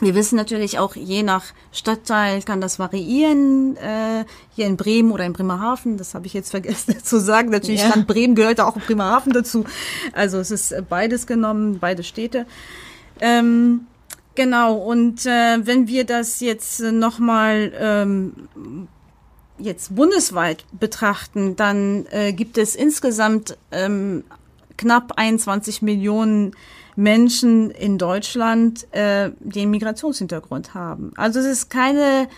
Wir 0.00 0.14
wissen 0.14 0.36
natürlich 0.36 0.78
auch, 0.78 0.96
je 0.96 1.22
nach 1.22 1.44
Stadtteil 1.70 2.42
kann 2.42 2.60
das 2.60 2.78
variieren. 2.78 3.76
Äh, 3.76 4.24
hier 4.54 4.66
in 4.66 4.76
Bremen 4.76 5.12
oder 5.12 5.24
in 5.24 5.32
Bremerhaven, 5.32 5.96
das 5.96 6.14
habe 6.14 6.26
ich 6.26 6.34
jetzt 6.34 6.50
vergessen 6.50 6.96
zu 7.04 7.20
sagen. 7.20 7.50
Natürlich, 7.50 7.82
ja. 7.82 7.90
Stadt 7.90 8.06
Bremen 8.06 8.34
gehört 8.34 8.60
auch 8.60 8.76
Bremerhaven 8.76 9.32
dazu. 9.32 9.64
Also 10.12 10.38
es 10.38 10.50
ist 10.50 10.74
beides 10.88 11.26
genommen, 11.26 11.78
beide 11.78 12.02
Städte. 12.02 12.46
Ähm, 13.20 13.86
genau, 14.34 14.74
und 14.74 15.26
äh, 15.26 15.64
wenn 15.64 15.86
wir 15.86 16.04
das 16.04 16.40
jetzt 16.40 16.80
nochmal 16.80 17.72
ähm, 17.78 18.48
jetzt 19.58 19.94
bundesweit 19.94 20.64
betrachten, 20.72 21.54
dann 21.54 22.06
äh, 22.10 22.32
gibt 22.32 22.58
es 22.58 22.74
insgesamt 22.74 23.56
ähm, 23.70 24.24
knapp 24.76 25.12
21 25.16 25.82
Millionen 25.82 26.56
Menschen 26.96 27.70
in 27.70 27.98
Deutschland, 27.98 28.86
äh, 28.92 29.30
die 29.40 29.62
einen 29.62 29.70
Migrationshintergrund 29.70 30.74
haben. 30.74 31.12
Also 31.16 31.40
es 31.40 31.46
ist 31.46 31.70
keine 31.70 32.28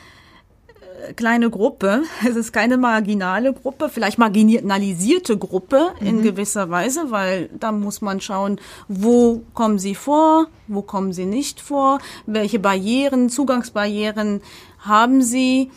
äh, 1.09 1.13
kleine 1.15 1.51
Gruppe, 1.51 2.03
es 2.29 2.37
ist 2.37 2.53
keine 2.53 2.77
marginale 2.77 3.53
Gruppe, 3.53 3.89
vielleicht 3.89 4.19
marginalisierte 4.19 5.37
Gruppe 5.37 5.93
in 6.01 6.19
mhm. 6.19 6.23
gewisser 6.23 6.71
Weise, 6.71 7.11
weil 7.11 7.51
da 7.59 7.73
muss 7.73 8.01
man 8.01 8.21
schauen, 8.21 8.61
wo 8.89 9.43
kommen 9.55 9.79
sie 9.79 9.95
vor, 9.95 10.47
wo 10.69 10.83
kommen 10.83 11.13
sie 11.13 11.27
nicht 11.27 11.61
vor, 11.61 11.99
welche 12.27 12.59
Barrieren, 12.59 13.29
Zugangsbarrieren 13.29 14.41
haben 14.79 15.23
sie. 15.23 15.71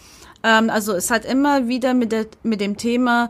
Ähm, 0.44 0.70
also 0.70 0.94
es 0.94 1.10
hat 1.10 1.26
immer 1.26 1.68
wieder 1.68 1.94
mit, 1.94 2.12
der, 2.12 2.28
mit 2.44 2.62
dem 2.62 2.78
Thema 2.78 3.30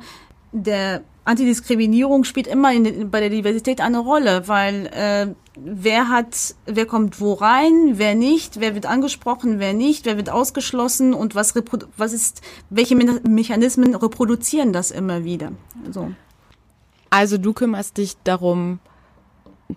der 0.51 1.03
Antidiskriminierung 1.27 2.23
spielt 2.23 2.47
immer 2.47 2.71
in, 2.71 3.11
bei 3.11 3.19
der 3.19 3.29
Diversität 3.29 3.81
eine 3.81 3.99
Rolle, 3.99 4.47
weil 4.47 4.87
äh, 4.87 5.35
wer 5.59 6.07
hat, 6.07 6.55
wer 6.65 6.85
kommt 6.85 7.19
wo 7.19 7.33
rein, 7.33 7.93
wer 7.95 8.15
nicht, 8.15 8.61
wer 8.61 8.75
wird 8.75 8.85
angesprochen, 8.85 9.59
wer 9.59 9.73
nicht, 9.73 10.05
wer 10.05 10.15
wird 10.15 10.29
ausgeschlossen 10.29 11.13
und 11.13 11.35
was, 11.35 11.53
was 11.97 12.13
ist, 12.13 12.41
welche 12.69 12.95
Mechanismen 12.95 13.93
reproduzieren 13.93 14.71
das 14.71 14.89
immer 14.89 15.25
wieder. 15.25 15.51
So. 15.91 16.11
Also 17.09 17.37
du 17.37 17.51
kümmerst 17.51 17.97
dich 17.97 18.15
darum, 18.23 18.79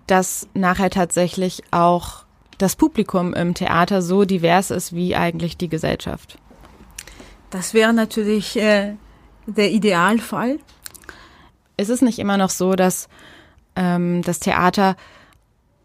dass 0.07 0.47
nachher 0.55 0.91
tatsächlich 0.91 1.65
auch 1.73 2.25
das 2.59 2.77
Publikum 2.77 3.35
im 3.35 3.55
Theater 3.55 4.03
so 4.03 4.25
divers 4.25 4.71
ist 4.71 4.95
wie 4.95 5.17
eigentlich 5.17 5.57
die 5.57 5.69
Gesellschaft. 5.69 6.39
Das 7.51 7.75
wäre 7.75 7.93
natürlich 7.93 8.57
äh, 8.57 8.95
der 9.47 9.73
Idealfall. 9.73 10.61
Ist 11.81 11.89
es 11.89 12.03
nicht 12.03 12.19
immer 12.19 12.37
noch 12.37 12.51
so, 12.51 12.75
dass 12.75 13.09
ähm, 13.75 14.21
das 14.23 14.39
Theater 14.39 14.97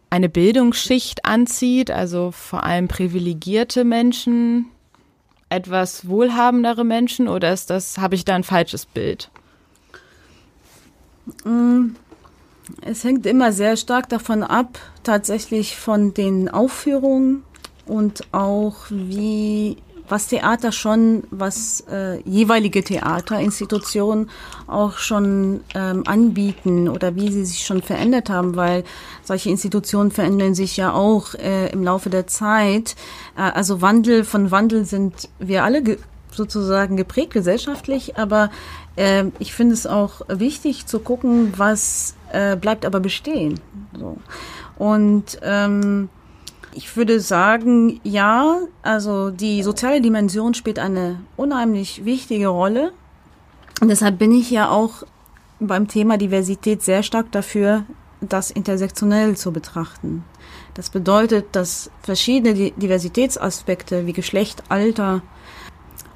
eine 0.10 0.28
Bildungsschicht 0.28 1.24
anzieht, 1.24 1.90
also 1.90 2.32
vor 2.32 2.64
allem 2.64 2.90
privilegierte 2.90 3.86
Menschen 3.86 4.66
etwas 5.48 6.10
wohlhabendere 6.10 6.84
Menschen 6.84 7.30
oder 7.30 7.54
ist 7.54 7.70
das, 7.70 7.98
habe 7.98 8.16
ich 8.16 8.26
da 8.26 8.36
ein 8.36 8.44
falsches 8.44 8.86
Bild? 8.86 9.30
Mm, 11.46 11.96
es 12.82 13.06
hängt 13.06 13.26
immer 13.26 13.54
sehr 13.54 13.78
stark 13.78 14.10
davon 14.10 14.44
ab, 14.44 14.80
tatsächlich 15.04 15.78
von 15.78 16.14
den 16.14 16.50
Aufführungen 16.50 17.44
und 17.86 18.34
auch 18.34 18.76
wie 18.90 19.78
was 20.10 20.28
Theater 20.28 20.72
schon, 20.72 21.24
was 21.32 21.84
äh, 21.92 22.20
jeweilige 22.22 22.84
Theaterinstitutionen 22.84 24.30
auch 24.68 24.98
schon 24.98 25.62
ähm, 25.74 26.04
anbieten 26.06 26.90
oder 26.90 27.16
wie 27.16 27.32
sie 27.32 27.46
sich 27.46 27.66
schon 27.66 27.82
verändert 27.82 28.30
haben, 28.30 28.56
weil 28.56 28.84
solche 29.24 29.50
Institutionen 29.50 30.12
verändern 30.12 30.56
sich 30.56 30.78
ja 30.78 30.94
auch 30.94 31.34
äh, 31.36 31.70
im 31.72 31.84
Laufe 31.84 32.10
der 32.10 32.28
Zeit. 32.28 32.96
Äh, 33.38 33.42
also 33.42 33.82
Wandel, 33.82 34.24
von 34.24 34.52
Wandel 34.52 34.86
sind 34.86 35.30
wir 35.40 35.64
alle 35.64 35.84
ge 35.84 35.98
sozusagen 36.32 36.98
geprägt 36.98 37.32
gesellschaftlich, 37.32 38.18
aber 38.18 38.52
äh, 38.98 39.24
ich 39.40 39.54
finde 39.54 39.74
es 39.74 39.88
auch 39.88 40.20
wichtig 40.28 40.86
zu 40.86 41.00
gucken, 41.00 41.54
was 41.56 42.16
äh, 42.34 42.58
bleibt 42.58 42.86
aber 42.86 43.00
bestehen. 43.00 43.60
So. 43.98 44.18
Und 44.78 45.40
ähm, 45.42 46.10
ich 46.76 46.96
würde 46.98 47.20
sagen, 47.20 48.00
ja, 48.04 48.60
also 48.82 49.32
die 49.32 49.64
soziale 49.64 50.02
Dimension 50.02 50.54
spielt 50.54 50.78
eine 50.78 51.22
unheimlich 51.38 52.06
wichtige 52.06 52.48
Rolle. 52.48 52.92
Und 53.82 53.88
deshalb 53.88 54.20
bin 54.20 54.32
ich 54.32 54.52
ja 54.52 54.70
auch 54.70 55.04
beim 55.60 55.88
Thema 55.88 56.18
Diversität 56.18 56.84
sehr 56.84 57.02
stark 57.02 57.32
dafür, 57.32 57.86
das 58.20 58.52
intersektionell 58.52 59.38
zu 59.38 59.52
betrachten. 59.52 60.24
Das 60.74 60.90
bedeutet, 60.90 61.48
dass 61.54 61.90
verschiedene 62.02 62.72
Diversitätsaspekte 62.72 64.06
wie 64.06 64.14
Geschlecht, 64.14 64.64
Alter, 64.68 65.22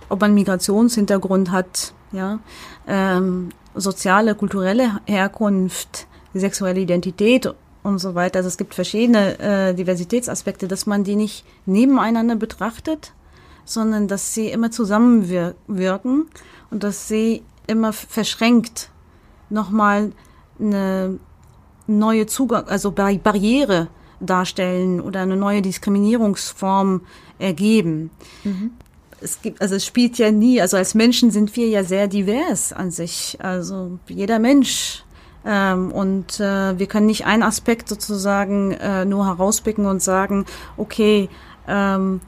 ob 0.10 0.22
man 0.22 0.34
Migrationshintergrund 0.34 1.52
hat, 1.52 1.94
ja, 2.12 2.40
ähm, 2.88 3.50
soziale, 3.76 4.36
kulturelle 4.36 5.00
Herkunft, 5.06 6.08
sexuelle 6.34 6.82
Identität 6.82 7.54
und 7.84 8.00
so 8.00 8.16
weiter. 8.16 8.40
Also 8.40 8.48
es 8.48 8.58
gibt 8.58 8.74
verschiedene 8.74 9.40
äh, 9.40 9.74
Diversitätsaspekte, 9.74 10.68
dass 10.68 10.86
man 10.86 11.04
die 11.04 11.16
nicht 11.16 11.46
nebeneinander 11.66 12.36
betrachtet, 12.36 13.14
sondern 13.66 14.08
dass 14.08 14.34
sie 14.34 14.48
immer 14.48 14.72
zusammenwirken 14.72 16.28
und 16.72 16.84
dass 16.84 17.08
sie 17.08 17.44
immer 17.68 17.94
verschränkt 17.94 18.90
nochmal 19.50 20.12
eine 20.60 21.20
neue 21.88 22.26
Zugang, 22.26 22.68
also 22.68 22.92
Barriere 22.92 23.88
darstellen 24.20 25.00
oder 25.02 25.22
eine 25.22 25.38
neue 25.38 25.62
Diskriminierungsform 25.62 27.02
ergeben. 27.38 28.12
Mhm. 28.44 28.72
Es 29.22 29.42
gibt, 29.42 29.62
also 29.62 29.76
es 29.76 29.86
spielt 29.86 30.18
ja 30.18 30.32
nie, 30.32 30.62
also 30.62 30.78
als 30.78 30.96
Menschen 30.96 31.30
sind 31.32 31.56
wir 31.56 31.68
ja 31.68 31.84
sehr 31.84 32.08
divers 32.08 32.72
an 32.72 32.92
sich. 32.92 33.38
Also 33.42 34.00
jeder 34.08 34.40
Mensch 34.40 35.04
ähm, 35.46 35.92
und 35.92 36.40
äh, 36.40 36.78
wir 36.78 36.88
können 36.88 37.06
nicht 37.06 37.26
einen 37.26 37.44
Aspekt 37.44 37.90
sozusagen 37.90 38.72
äh, 38.72 39.06
nur 39.06 39.26
herauspicken 39.26 39.86
und 39.86 40.02
sagen, 40.02 40.46
okay, 40.78 41.30
ähm, 41.68 42.22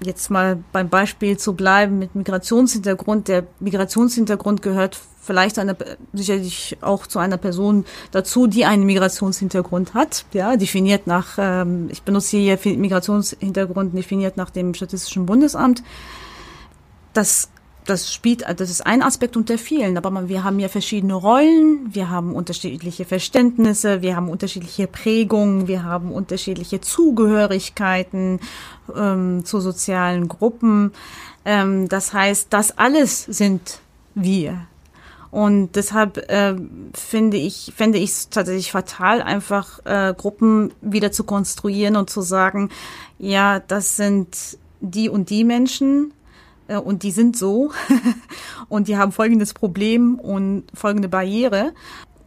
jetzt 0.00 0.30
mal 0.30 0.62
beim 0.72 0.88
Beispiel 0.88 1.36
zu 1.36 1.54
bleiben 1.54 1.98
mit 1.98 2.14
Migrationshintergrund. 2.14 3.28
Der 3.28 3.44
Migrationshintergrund 3.58 4.62
gehört 4.62 4.98
vielleicht 5.20 5.58
eine, 5.58 5.76
sicherlich 6.12 6.78
auch 6.80 7.06
zu 7.06 7.18
einer 7.18 7.36
Person 7.36 7.84
dazu, 8.12 8.46
die 8.46 8.64
einen 8.64 8.84
Migrationshintergrund 8.84 9.94
hat, 9.94 10.24
ja, 10.32 10.56
definiert 10.56 11.06
nach, 11.06 11.36
ähm, 11.38 11.88
ich 11.90 12.02
benutze 12.02 12.36
hier 12.36 12.58
Migrationshintergrund 12.64 13.96
definiert 13.96 14.36
nach 14.36 14.50
dem 14.50 14.74
Statistischen 14.74 15.26
Bundesamt. 15.26 15.82
Das 17.12 17.50
das 17.88 18.12
spielt, 18.12 18.44
das 18.46 18.70
ist 18.70 18.86
ein 18.86 19.02
Aspekt 19.02 19.36
unter 19.36 19.56
vielen, 19.56 19.96
aber 19.96 20.28
wir 20.28 20.44
haben 20.44 20.58
ja 20.58 20.68
verschiedene 20.68 21.14
Rollen, 21.14 21.88
wir 21.92 22.10
haben 22.10 22.34
unterschiedliche 22.34 23.04
Verständnisse, 23.04 24.02
wir 24.02 24.16
haben 24.16 24.28
unterschiedliche 24.28 24.86
Prägungen, 24.86 25.68
wir 25.68 25.84
haben 25.84 26.12
unterschiedliche 26.12 26.80
Zugehörigkeiten 26.80 28.40
ähm, 28.94 29.44
zu 29.44 29.60
sozialen 29.60 30.28
Gruppen. 30.28 30.92
Ähm, 31.44 31.88
das 31.88 32.12
heißt, 32.12 32.48
das 32.50 32.76
alles 32.76 33.24
sind 33.24 33.80
wir. 34.14 34.66
Und 35.30 35.76
deshalb 35.76 36.16
äh, 36.30 36.56
finde 36.94 37.36
ich, 37.36 37.72
finde 37.76 37.98
ich 37.98 38.10
es 38.10 38.28
tatsächlich 38.30 38.72
fatal, 38.72 39.22
einfach 39.22 39.84
äh, 39.84 40.14
Gruppen 40.16 40.72
wieder 40.80 41.12
zu 41.12 41.24
konstruieren 41.24 41.96
und 41.96 42.08
zu 42.08 42.22
sagen, 42.22 42.70
ja, 43.18 43.60
das 43.60 43.96
sind 43.96 44.58
die 44.80 45.08
und 45.08 45.30
die 45.30 45.44
Menschen, 45.44 46.12
und 46.76 47.02
die 47.02 47.10
sind 47.10 47.36
so 47.36 47.72
und 48.68 48.88
die 48.88 48.96
haben 48.96 49.12
folgendes 49.12 49.54
Problem 49.54 50.18
und 50.18 50.64
folgende 50.74 51.08
Barriere 51.08 51.72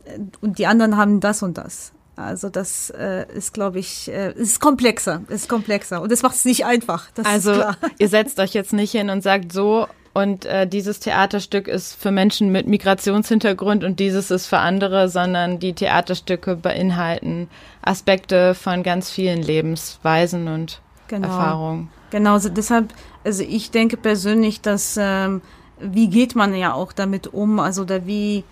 äh, 0.05 0.19
und 0.41 0.57
die 0.57 0.67
anderen 0.67 0.97
haben 0.97 1.19
das 1.19 1.43
und 1.43 1.57
das. 1.57 1.93
Also 2.15 2.49
das 2.49 2.89
äh, 2.91 3.25
ist, 3.33 3.53
glaube 3.53 3.79
ich, 3.79 4.09
äh, 4.11 4.33
ist 4.33 4.59
komplexer, 4.59 5.21
ist 5.29 5.47
komplexer 5.47 6.01
und 6.01 6.11
das 6.11 6.21
macht 6.21 6.35
es 6.35 6.45
nicht 6.45 6.65
einfach. 6.65 7.07
also 7.23 7.63
ihr 7.99 8.09
setzt 8.09 8.39
euch 8.39 8.53
jetzt 8.53 8.73
nicht 8.73 8.91
hin 8.91 9.09
und 9.09 9.21
sagt 9.23 9.53
so 9.53 9.87
und 10.13 10.45
äh, 10.45 10.67
dieses 10.67 10.99
Theaterstück 10.99 11.67
ist 11.67 11.93
für 11.93 12.11
Menschen 12.11 12.51
mit 12.51 12.67
Migrationshintergrund 12.67 13.83
und 13.83 13.99
dieses 13.99 14.29
ist 14.29 14.47
für 14.47 14.57
andere, 14.57 15.07
sondern 15.07 15.59
die 15.59 15.73
Theaterstücke 15.73 16.57
beinhalten 16.57 17.49
Aspekte 17.81 18.53
von 18.53 18.83
ganz 18.83 19.09
vielen 19.09 19.41
Lebensweisen 19.41 20.49
und 20.49 20.81
genau. 21.07 21.27
Erfahrungen. 21.27 21.89
Genau, 22.11 22.33
also 22.33 22.49
deshalb 22.49 22.93
also 23.23 23.43
ich 23.43 23.71
denke 23.71 23.97
persönlich, 23.97 24.61
dass 24.61 24.97
ähm, 24.99 25.41
wie 25.79 26.09
geht 26.09 26.35
man 26.35 26.53
ja 26.55 26.73
auch 26.73 26.93
damit 26.93 27.27
um, 27.27 27.59
also 27.59 27.85
da 27.85 28.05
wie 28.05 28.43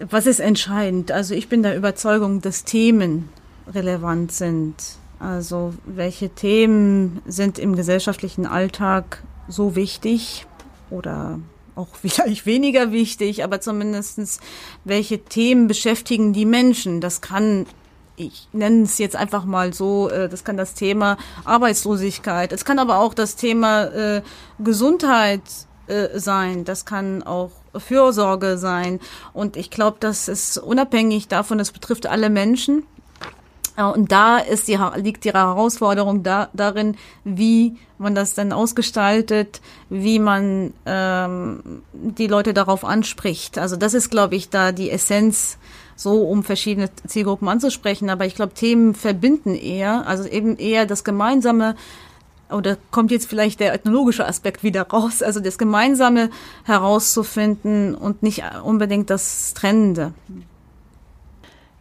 was 0.00 0.26
ist 0.26 0.40
entscheidend? 0.40 1.10
Also 1.10 1.34
ich 1.34 1.48
bin 1.48 1.62
der 1.62 1.76
Überzeugung, 1.76 2.40
dass 2.40 2.64
Themen 2.64 3.28
relevant 3.66 4.30
sind. 4.32 4.74
Also 5.18 5.74
welche 5.84 6.28
Themen 6.28 7.20
sind 7.26 7.58
im 7.58 7.74
gesellschaftlichen 7.74 8.46
Alltag 8.46 9.24
so 9.48 9.74
wichtig 9.74 10.46
oder 10.90 11.40
auch 11.74 11.88
vielleicht 11.94 12.46
weniger 12.46 12.92
wichtig, 12.92 13.42
aber 13.42 13.60
zumindestens 13.60 14.40
welche 14.84 15.18
Themen 15.18 15.66
beschäftigen 15.66 16.32
die 16.32 16.46
Menschen? 16.46 17.00
Das 17.00 17.20
kann 17.20 17.66
ich 18.18 18.48
nenne 18.52 18.82
es 18.82 18.98
jetzt 18.98 19.16
einfach 19.16 19.44
mal 19.44 19.72
so, 19.72 20.10
äh, 20.10 20.28
das 20.28 20.44
kann 20.44 20.56
das 20.56 20.74
Thema 20.74 21.16
Arbeitslosigkeit, 21.44 22.52
es 22.52 22.64
kann 22.64 22.78
aber 22.78 22.98
auch 22.98 23.14
das 23.14 23.36
Thema 23.36 23.84
äh, 23.84 24.22
Gesundheit 24.58 25.42
äh, 25.86 26.18
sein, 26.18 26.64
das 26.64 26.84
kann 26.84 27.22
auch 27.22 27.50
Fürsorge 27.76 28.58
sein. 28.58 29.00
Und 29.32 29.56
ich 29.56 29.70
glaube, 29.70 29.98
das 30.00 30.28
ist 30.28 30.58
unabhängig 30.58 31.28
davon, 31.28 31.60
es 31.60 31.72
betrifft 31.72 32.06
alle 32.06 32.30
Menschen. 32.30 32.84
Und 33.76 34.10
da 34.10 34.38
ist 34.38 34.66
die, 34.66 34.76
liegt 34.96 35.24
die 35.24 35.32
Herausforderung 35.32 36.24
da, 36.24 36.48
darin, 36.52 36.96
wie 37.22 37.76
man 37.96 38.16
das 38.16 38.34
dann 38.34 38.52
ausgestaltet, 38.52 39.60
wie 39.88 40.18
man 40.18 40.72
ähm, 40.84 41.82
die 41.92 42.26
Leute 42.26 42.54
darauf 42.54 42.84
anspricht. 42.84 43.56
Also 43.56 43.76
das 43.76 43.94
ist, 43.94 44.10
glaube 44.10 44.34
ich, 44.34 44.50
da 44.50 44.72
die 44.72 44.90
Essenz 44.90 45.58
so, 45.98 46.22
um 46.22 46.44
verschiedene 46.44 46.88
Zielgruppen 47.06 47.48
anzusprechen. 47.48 48.08
Aber 48.08 48.24
ich 48.24 48.36
glaube, 48.36 48.54
Themen 48.54 48.94
verbinden 48.94 49.54
eher, 49.54 50.06
also 50.06 50.26
eben 50.26 50.56
eher 50.56 50.86
das 50.86 51.02
Gemeinsame, 51.02 51.74
oder 52.50 52.78
kommt 52.92 53.10
jetzt 53.10 53.28
vielleicht 53.28 53.60
der 53.60 53.74
ethnologische 53.74 54.26
Aspekt 54.26 54.62
wieder 54.62 54.82
raus, 54.82 55.22
also 55.22 55.40
das 55.40 55.58
Gemeinsame 55.58 56.30
herauszufinden 56.64 57.94
und 57.94 58.22
nicht 58.22 58.42
unbedingt 58.62 59.10
das 59.10 59.52
Trennende. 59.52 60.14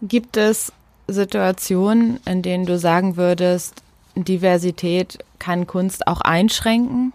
Gibt 0.02 0.36
es 0.36 0.74
Situationen, 1.08 2.20
in 2.26 2.42
denen 2.42 2.66
du 2.66 2.78
sagen 2.78 3.16
würdest, 3.18 3.82
Diversität 4.16 5.20
kann 5.40 5.68
Kunst 5.68 6.08
auch 6.08 6.22
einschränken? 6.22 7.14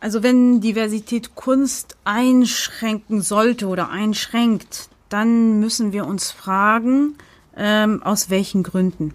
Also 0.00 0.22
wenn 0.22 0.60
Diversität 0.60 1.34
Kunst 1.34 1.96
einschränken 2.04 3.20
sollte 3.20 3.66
oder 3.66 3.90
einschränkt, 3.90 4.88
dann 5.12 5.60
müssen 5.60 5.92
wir 5.92 6.06
uns 6.06 6.30
fragen, 6.30 7.16
ähm, 7.56 8.02
aus 8.02 8.30
welchen 8.30 8.62
Gründen. 8.62 9.14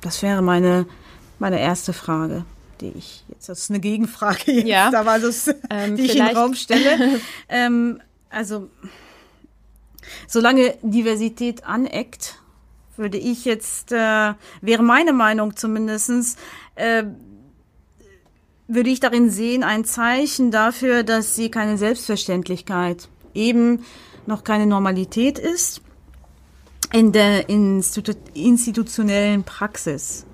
Das 0.00 0.22
wäre 0.22 0.42
meine, 0.42 0.86
meine 1.38 1.60
erste 1.60 1.92
Frage, 1.92 2.44
die 2.80 2.92
ich 2.96 3.24
jetzt, 3.28 3.48
das 3.48 3.60
ist 3.60 3.70
eine 3.70 3.80
Gegenfrage 3.80 4.50
jetzt, 4.50 4.66
ja. 4.66 4.92
aber 4.94 5.18
das, 5.18 5.48
ähm, 5.70 5.96
die 5.96 6.04
ich 6.04 6.16
in 6.16 6.24
den 6.24 6.36
Raum 6.36 6.54
stelle. 6.54 7.20
ähm, 7.48 8.00
also, 8.30 8.70
solange 10.26 10.74
Diversität 10.82 11.64
aneckt, 11.64 12.38
würde 12.96 13.18
ich 13.18 13.44
jetzt, 13.44 13.92
äh, 13.92 14.34
wäre 14.60 14.82
meine 14.82 15.12
Meinung 15.12 15.56
zumindestens, 15.56 16.36
äh, 16.76 17.04
würde 18.68 18.90
ich 18.90 19.00
darin 19.00 19.28
sehen 19.28 19.64
ein 19.64 19.84
Zeichen 19.84 20.50
dafür, 20.50 21.02
dass 21.02 21.34
sie 21.36 21.50
keine 21.50 21.76
Selbstverständlichkeit 21.76 23.08
eben 23.34 23.84
noch 24.26 24.44
keine 24.44 24.66
Normalität 24.66 25.38
ist 25.38 25.80
in 26.92 27.12
der 27.12 27.48
institutionellen 27.48 29.44
Praxis. 29.44 30.26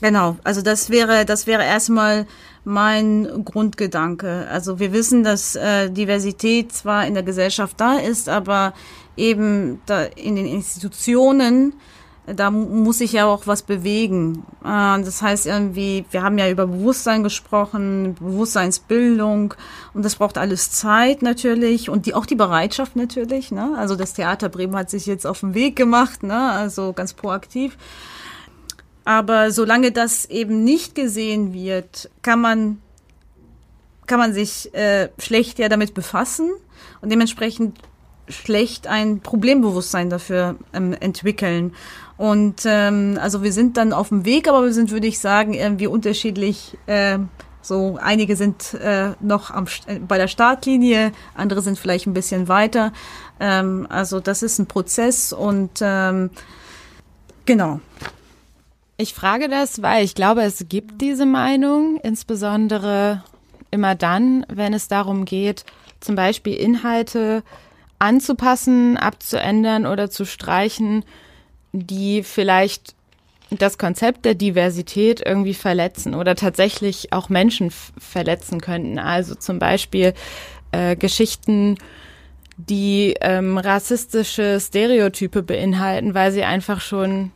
Genau, 0.00 0.36
also 0.44 0.62
das 0.62 0.90
wäre, 0.90 1.24
das 1.24 1.46
wäre 1.46 1.64
erstmal 1.64 2.26
mein 2.64 3.44
Grundgedanke. 3.44 4.46
Also 4.50 4.78
wir 4.78 4.92
wissen, 4.92 5.24
dass 5.24 5.56
äh, 5.56 5.90
Diversität 5.90 6.72
zwar 6.72 7.06
in 7.06 7.14
der 7.14 7.22
Gesellschaft 7.22 7.80
da 7.80 7.98
ist, 7.98 8.28
aber 8.28 8.74
eben 9.16 9.80
da 9.86 10.04
in 10.04 10.36
den 10.36 10.46
Institutionen, 10.46 11.74
da 12.34 12.50
muss 12.50 12.98
sich 12.98 13.12
ja 13.12 13.26
auch 13.26 13.46
was 13.46 13.62
bewegen. 13.62 14.44
Äh, 14.64 15.02
das 15.02 15.22
heißt 15.22 15.46
irgendwie, 15.46 16.04
wir 16.10 16.22
haben 16.22 16.38
ja 16.38 16.48
über 16.50 16.66
Bewusstsein 16.66 17.22
gesprochen, 17.22 18.14
Bewusstseinsbildung 18.14 19.54
und 19.94 20.04
das 20.04 20.16
braucht 20.16 20.38
alles 20.38 20.70
Zeit 20.70 21.22
natürlich 21.22 21.90
und 21.90 22.06
die 22.06 22.14
auch 22.14 22.26
die 22.26 22.34
Bereitschaft 22.34 22.96
natürlich. 22.96 23.50
Ne? 23.50 23.74
Also 23.76 23.96
das 23.96 24.14
Theater 24.14 24.48
Bremen 24.48 24.76
hat 24.76 24.90
sich 24.90 25.06
jetzt 25.06 25.26
auf 25.26 25.40
den 25.40 25.54
Weg 25.54 25.76
gemacht, 25.76 26.22
ne? 26.22 26.52
also 26.52 26.92
ganz 26.92 27.12
proaktiv. 27.12 27.76
Aber 29.04 29.50
solange 29.50 29.90
das 29.90 30.26
eben 30.26 30.64
nicht 30.64 30.94
gesehen 30.94 31.54
wird, 31.54 32.10
kann 32.20 32.40
man, 32.40 32.82
kann 34.06 34.18
man 34.18 34.34
sich 34.34 34.74
äh, 34.74 35.08
schlecht 35.18 35.58
ja 35.58 35.70
damit 35.70 35.94
befassen 35.94 36.50
und 37.00 37.10
dementsprechend 37.10 37.78
schlecht 38.28 38.86
ein 38.86 39.20
Problembewusstsein 39.20 40.10
dafür 40.10 40.56
ähm, 40.72 40.92
entwickeln. 40.92 41.74
Und 42.18 42.62
ähm, 42.66 43.16
also 43.22 43.42
wir 43.44 43.52
sind 43.52 43.76
dann 43.76 43.92
auf 43.92 44.08
dem 44.08 44.24
Weg, 44.24 44.48
aber 44.48 44.64
wir 44.64 44.72
sind, 44.72 44.90
würde 44.90 45.06
ich 45.06 45.20
sagen, 45.20 45.54
irgendwie 45.54 45.86
unterschiedlich. 45.86 46.76
Äh, 46.86 47.20
so 47.62 47.98
einige 48.00 48.34
sind 48.34 48.74
äh, 48.74 49.12
noch 49.20 49.50
am, 49.50 49.66
äh, 49.86 50.00
bei 50.00 50.18
der 50.18 50.26
Startlinie, 50.28 51.12
andere 51.34 51.62
sind 51.62 51.78
vielleicht 51.78 52.06
ein 52.06 52.14
bisschen 52.14 52.48
weiter. 52.48 52.92
Ähm, 53.38 53.86
also 53.88 54.20
das 54.20 54.42
ist 54.42 54.58
ein 54.58 54.66
Prozess 54.66 55.32
und 55.32 55.78
ähm, 55.80 56.30
genau. 57.46 57.80
Ich 58.96 59.14
frage 59.14 59.48
das, 59.48 59.80
weil 59.80 60.04
ich 60.04 60.16
glaube, 60.16 60.42
es 60.42 60.64
gibt 60.68 61.00
diese 61.00 61.24
Meinung, 61.24 62.00
insbesondere 62.02 63.22
immer 63.70 63.94
dann, 63.94 64.44
wenn 64.48 64.74
es 64.74 64.88
darum 64.88 65.24
geht, 65.24 65.64
zum 66.00 66.16
Beispiel 66.16 66.54
Inhalte 66.54 67.44
anzupassen, 68.00 68.96
abzuändern 68.96 69.86
oder 69.86 70.10
zu 70.10 70.24
streichen, 70.24 71.04
die 71.72 72.22
vielleicht 72.22 72.94
das 73.50 73.78
Konzept 73.78 74.24
der 74.24 74.34
Diversität 74.34 75.22
irgendwie 75.24 75.54
verletzen 75.54 76.14
oder 76.14 76.34
tatsächlich 76.34 77.12
auch 77.12 77.28
Menschen 77.28 77.70
verletzen 77.70 78.60
könnten. 78.60 78.98
Also 78.98 79.34
zum 79.34 79.58
Beispiel 79.58 80.12
äh, 80.72 80.96
Geschichten, 80.96 81.76
die 82.58 83.14
ähm, 83.20 83.56
rassistische 83.56 84.58
Stereotype 84.60 85.42
beinhalten, 85.42 86.14
weil 86.14 86.32
sie 86.32 86.44
einfach 86.44 86.80
schon 86.80 87.30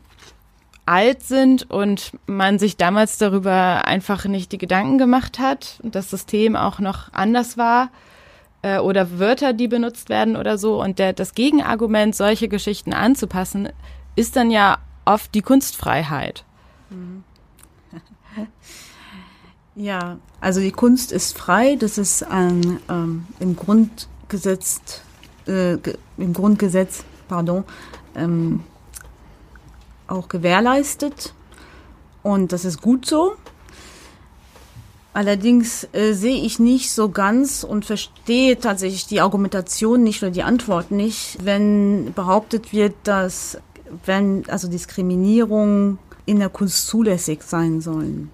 alt 0.85 1.23
sind 1.23 1.71
und 1.71 2.12
man 2.27 2.59
sich 2.59 2.77
damals 2.77 3.16
darüber 3.16 3.87
einfach 3.87 4.25
nicht 4.27 4.51
die 4.53 4.59
Gedanken 4.59 4.99
gemacht 4.99 5.38
hat 5.38 5.79
und 5.83 5.95
das 5.95 6.11
System 6.11 6.57
auch 6.57 6.81
noch 6.81 7.12
anders 7.12 7.57
war 7.57 7.90
äh, 8.62 8.79
oder 8.79 9.18
Wörter, 9.18 9.53
die 9.53 9.68
benutzt 9.68 10.09
werden 10.09 10.37
oder 10.37 10.59
so. 10.59 10.83
Und 10.83 10.99
der, 10.99 11.12
das 11.12 11.35
Gegenargument, 11.35 12.16
solche 12.16 12.49
Geschichten 12.49 12.92
anzupassen, 12.92 13.68
ist 14.16 14.37
dann 14.37 14.51
ja 14.51 14.79
oft 15.05 15.35
die 15.35 15.42
Kunstfreiheit. 15.42 16.44
Ja, 19.75 20.18
also 20.40 20.61
die 20.61 20.70
Kunst 20.70 21.12
ist 21.12 21.38
frei, 21.38 21.77
das 21.77 21.96
ist 21.96 22.22
ein, 22.22 22.79
ähm, 22.90 23.27
im 23.40 23.57
Grundgesetz, 23.57 24.83
äh, 25.46 25.79
im 26.18 26.35
Grundgesetz, 26.35 27.05
pardon, 27.27 27.64
ähm, 28.14 28.64
auch 30.09 30.29
gewährleistet 30.29 31.33
und 32.22 32.53
das 32.53 32.66
ist 32.66 32.83
gut 32.83 33.07
so. 33.07 33.33
Allerdings 35.14 35.88
äh, 35.92 36.12
sehe 36.12 36.42
ich 36.42 36.59
nicht 36.59 36.90
so 36.90 37.11
ganz 37.11 37.64
und 37.64 37.85
verstehe 37.85 38.59
tatsächlich 38.59 39.07
die 39.07 39.20
Argumentation 39.20 40.03
nicht 40.03 40.22
oder 40.22 40.33
die 40.33 40.42
Antwort 40.42 40.90
nicht, 40.90 41.38
wenn 41.44 42.12
behauptet 42.14 42.72
wird, 42.72 42.94
dass 43.05 43.59
wenn 44.05 44.48
also 44.48 44.68
Diskriminierung 44.68 45.98
in 46.26 46.38
der 46.38 46.48
Kunst 46.48 46.87
zulässig 46.87 47.42
sein 47.42 47.81
sollen. 47.81 48.31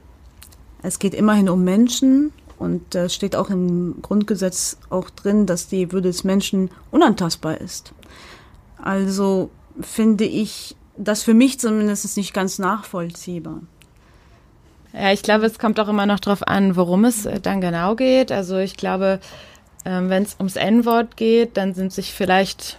Es 0.83 0.99
geht 0.99 1.15
immerhin 1.15 1.49
um 1.49 1.65
Menschen 1.65 2.33
und 2.59 2.95
äh, 2.95 3.09
steht 3.09 3.37
auch 3.37 3.51
im 3.51 3.97
Grundgesetz 4.03 4.79
auch 4.91 5.11
drin, 5.11 5.47
dass 5.47 5.69
die 5.69 5.93
Würde 5.93 6.09
des 6.09 6.25
Menschen 6.25 6.71
unantastbar 6.91 7.61
ist. 7.61 7.93
Also 8.81 9.51
finde 9.81 10.25
ich 10.25 10.77
das 10.97 11.23
für 11.23 11.35
mich 11.35 11.61
zumindest 11.61 12.17
nicht 12.17 12.35
ganz 12.35 12.59
nachvollziehbar. 12.59 13.61
Ja, 14.93 15.13
ich 15.13 15.23
glaube, 15.23 15.47
es 15.47 15.59
kommt 15.59 15.79
auch 15.79 15.89
immer 15.89 16.07
noch 16.07 16.19
darauf 16.19 16.47
an, 16.47 16.77
worum 16.77 17.05
es 17.05 17.29
dann 17.43 17.61
genau 17.61 17.95
geht. 17.95 18.33
Also 18.33 18.59
ich 18.59 18.77
glaube, 18.77 19.21
ähm, 19.85 20.09
wenn 20.09 20.23
es 20.23 20.37
ums 20.39 20.57
N-Wort 20.57 21.17
geht, 21.17 21.57
dann 21.57 21.75
sind 21.75 21.93
sich 21.93 22.13
vielleicht, 22.13 22.79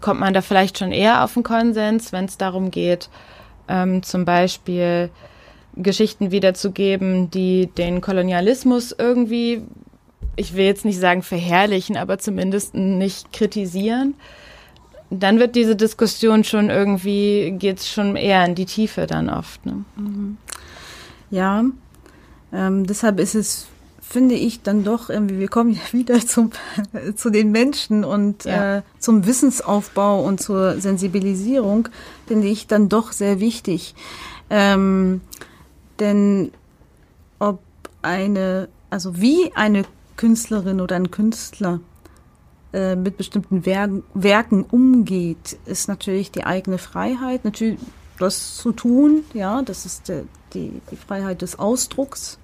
kommt 0.00 0.20
man 0.20 0.34
da 0.34 0.40
vielleicht 0.40 0.78
schon 0.78 0.92
eher 0.92 1.24
auf 1.24 1.36
einen 1.36 1.44
Konsens, 1.44 2.12
wenn 2.12 2.24
es 2.24 2.38
darum 2.38 2.70
geht, 2.70 3.08
ähm, 3.68 4.02
zum 4.02 4.24
Beispiel 4.24 5.10
Geschichten 5.76 6.30
wiederzugeben, 6.30 7.30
die 7.30 7.66
den 7.66 8.00
Kolonialismus 8.00 8.94
irgendwie, 8.96 9.62
ich 10.36 10.54
will 10.54 10.64
jetzt 10.64 10.84
nicht 10.84 10.98
sagen 10.98 11.22
verherrlichen, 11.22 11.96
aber 11.96 12.18
zumindest 12.18 12.74
nicht 12.74 13.32
kritisieren 13.32 14.14
dann 15.12 15.38
wird 15.38 15.54
diese 15.56 15.76
Diskussion 15.76 16.42
schon 16.42 16.70
irgendwie, 16.70 17.54
geht 17.58 17.80
es 17.80 17.88
schon 17.88 18.16
eher 18.16 18.44
in 18.46 18.54
die 18.54 18.64
Tiefe 18.64 19.06
dann 19.06 19.28
oft. 19.28 19.64
Ne? 19.66 19.84
Mhm. 19.96 20.38
Ja, 21.30 21.64
ähm, 22.52 22.86
deshalb 22.86 23.20
ist 23.20 23.34
es, 23.34 23.66
finde 24.12 24.34
ich, 24.34 24.60
dann 24.60 24.84
doch 24.84 25.08
irgendwie, 25.08 25.38
wir 25.38 25.48
kommen 25.48 25.72
ja 25.74 25.80
wieder 25.92 26.20
zum, 26.20 26.50
zu 27.16 27.30
den 27.30 27.50
Menschen 27.50 28.04
und 28.04 28.44
ja. 28.44 28.78
äh, 28.78 28.82
zum 28.98 29.26
Wissensaufbau 29.26 30.22
und 30.22 30.40
zur 30.40 30.80
Sensibilisierung, 30.80 31.88
finde 32.26 32.48
ich 32.48 32.66
dann 32.66 32.88
doch 32.88 33.12
sehr 33.12 33.40
wichtig. 33.40 33.94
Ähm, 34.50 35.22
denn 35.98 36.52
ob 37.38 37.60
eine, 38.02 38.68
also 38.90 39.20
wie 39.20 39.50
eine 39.54 39.84
Künstlerin 40.16 40.80
oder 40.80 40.96
ein 40.96 41.10
Künstler 41.10 41.80
äh, 42.74 42.96
mit 42.96 43.16
bestimmten 43.16 43.64
Werken, 43.64 44.02
Werken 44.12 44.62
umgeht, 44.62 45.56
ist 45.64 45.88
natürlich 45.88 46.30
die 46.30 46.44
eigene 46.44 46.76
Freiheit, 46.76 47.44
natürlich 47.46 47.78
das 48.18 48.56
zu 48.56 48.72
tun, 48.72 49.24
ja, 49.32 49.62
das 49.62 49.86
ist 49.86 50.12
die, 50.52 50.80
die 50.90 50.96
Freiheit 50.96 51.42
des 51.42 51.58
Ausdrucks. 51.58 52.38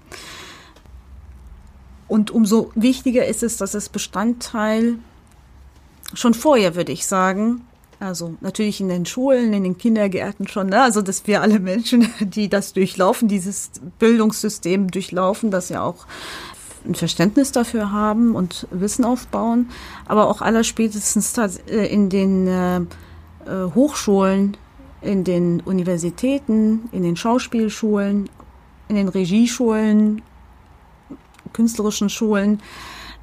Und 2.08 2.30
umso 2.30 2.72
wichtiger 2.74 3.26
ist 3.26 3.42
es, 3.42 3.58
dass 3.58 3.74
es 3.74 3.88
Bestandteil 3.88 4.96
schon 6.14 6.34
vorher, 6.34 6.74
würde 6.74 6.92
ich 6.92 7.06
sagen, 7.06 7.62
also 8.00 8.34
natürlich 8.40 8.80
in 8.80 8.88
den 8.88 9.06
Schulen, 9.06 9.52
in 9.52 9.64
den 9.64 9.76
Kindergärten 9.76 10.46
schon, 10.46 10.68
ne? 10.68 10.82
also 10.82 11.02
dass 11.02 11.26
wir 11.26 11.42
alle 11.42 11.58
Menschen, 11.58 12.08
die 12.20 12.48
das 12.48 12.72
durchlaufen, 12.72 13.28
dieses 13.28 13.70
Bildungssystem 13.98 14.90
durchlaufen, 14.90 15.50
das 15.50 15.68
ja 15.68 15.82
auch 15.82 16.06
ein 16.86 16.94
Verständnis 16.94 17.52
dafür 17.52 17.92
haben 17.92 18.34
und 18.34 18.66
Wissen 18.70 19.04
aufbauen, 19.04 19.68
aber 20.06 20.28
auch 20.28 20.40
allerspätestens 20.40 21.36
äh, 21.36 21.86
in 21.86 22.08
den 22.08 22.46
äh, 22.46 22.76
äh, 22.78 22.84
Hochschulen, 23.74 24.56
in 25.00 25.24
den 25.24 25.60
Universitäten, 25.60 26.88
in 26.92 27.02
den 27.02 27.16
Schauspielschulen, 27.16 28.30
in 28.88 28.96
den 28.96 29.08
Regieschulen, 29.08 30.22
künstlerischen 31.52 32.08
Schulen, 32.08 32.60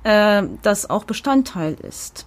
äh, 0.03 0.43
das 0.61 0.89
auch 0.89 1.03
Bestandteil 1.03 1.75
ist. 1.87 2.25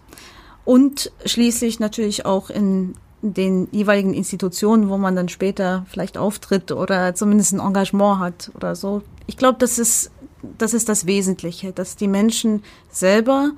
Und 0.65 1.13
schließlich 1.25 1.81
natürlich 1.81 2.27
auch 2.27 2.51
in 2.51 2.95
den 3.23 3.69
jeweiligen 3.73 4.15
Institutionen, 4.15 4.89
wo 4.89 4.99
man 4.99 5.17
dann 5.17 5.29
später 5.29 5.85
vielleicht 5.89 6.17
auftritt 6.19 6.71
oder 6.71 7.15
zumindest 7.15 7.53
ein 7.53 7.61
Engagement 7.61 8.21
hat 8.21 8.51
oder 8.55 8.77
so. 8.77 9.03
Ich 9.27 9.37
glaube, 9.37 9.59
das 9.59 9.79
ist 9.79 10.13
das 10.57 10.75
ist 10.75 10.89
das 10.89 11.07
Wesentliche, 11.07 11.73
dass 11.73 11.97
die 11.97 12.09
Menschen 12.09 12.63
selber 12.91 13.53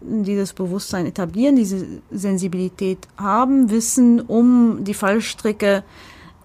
dieses 0.00 0.52
Bewusstsein 0.52 1.06
etablieren, 1.06 1.56
diese 1.56 1.86
Sensibilität 2.10 3.08
haben, 3.16 3.70
wissen 3.70 4.20
um 4.20 4.84
die 4.84 4.94
Fallstricke 4.94 5.82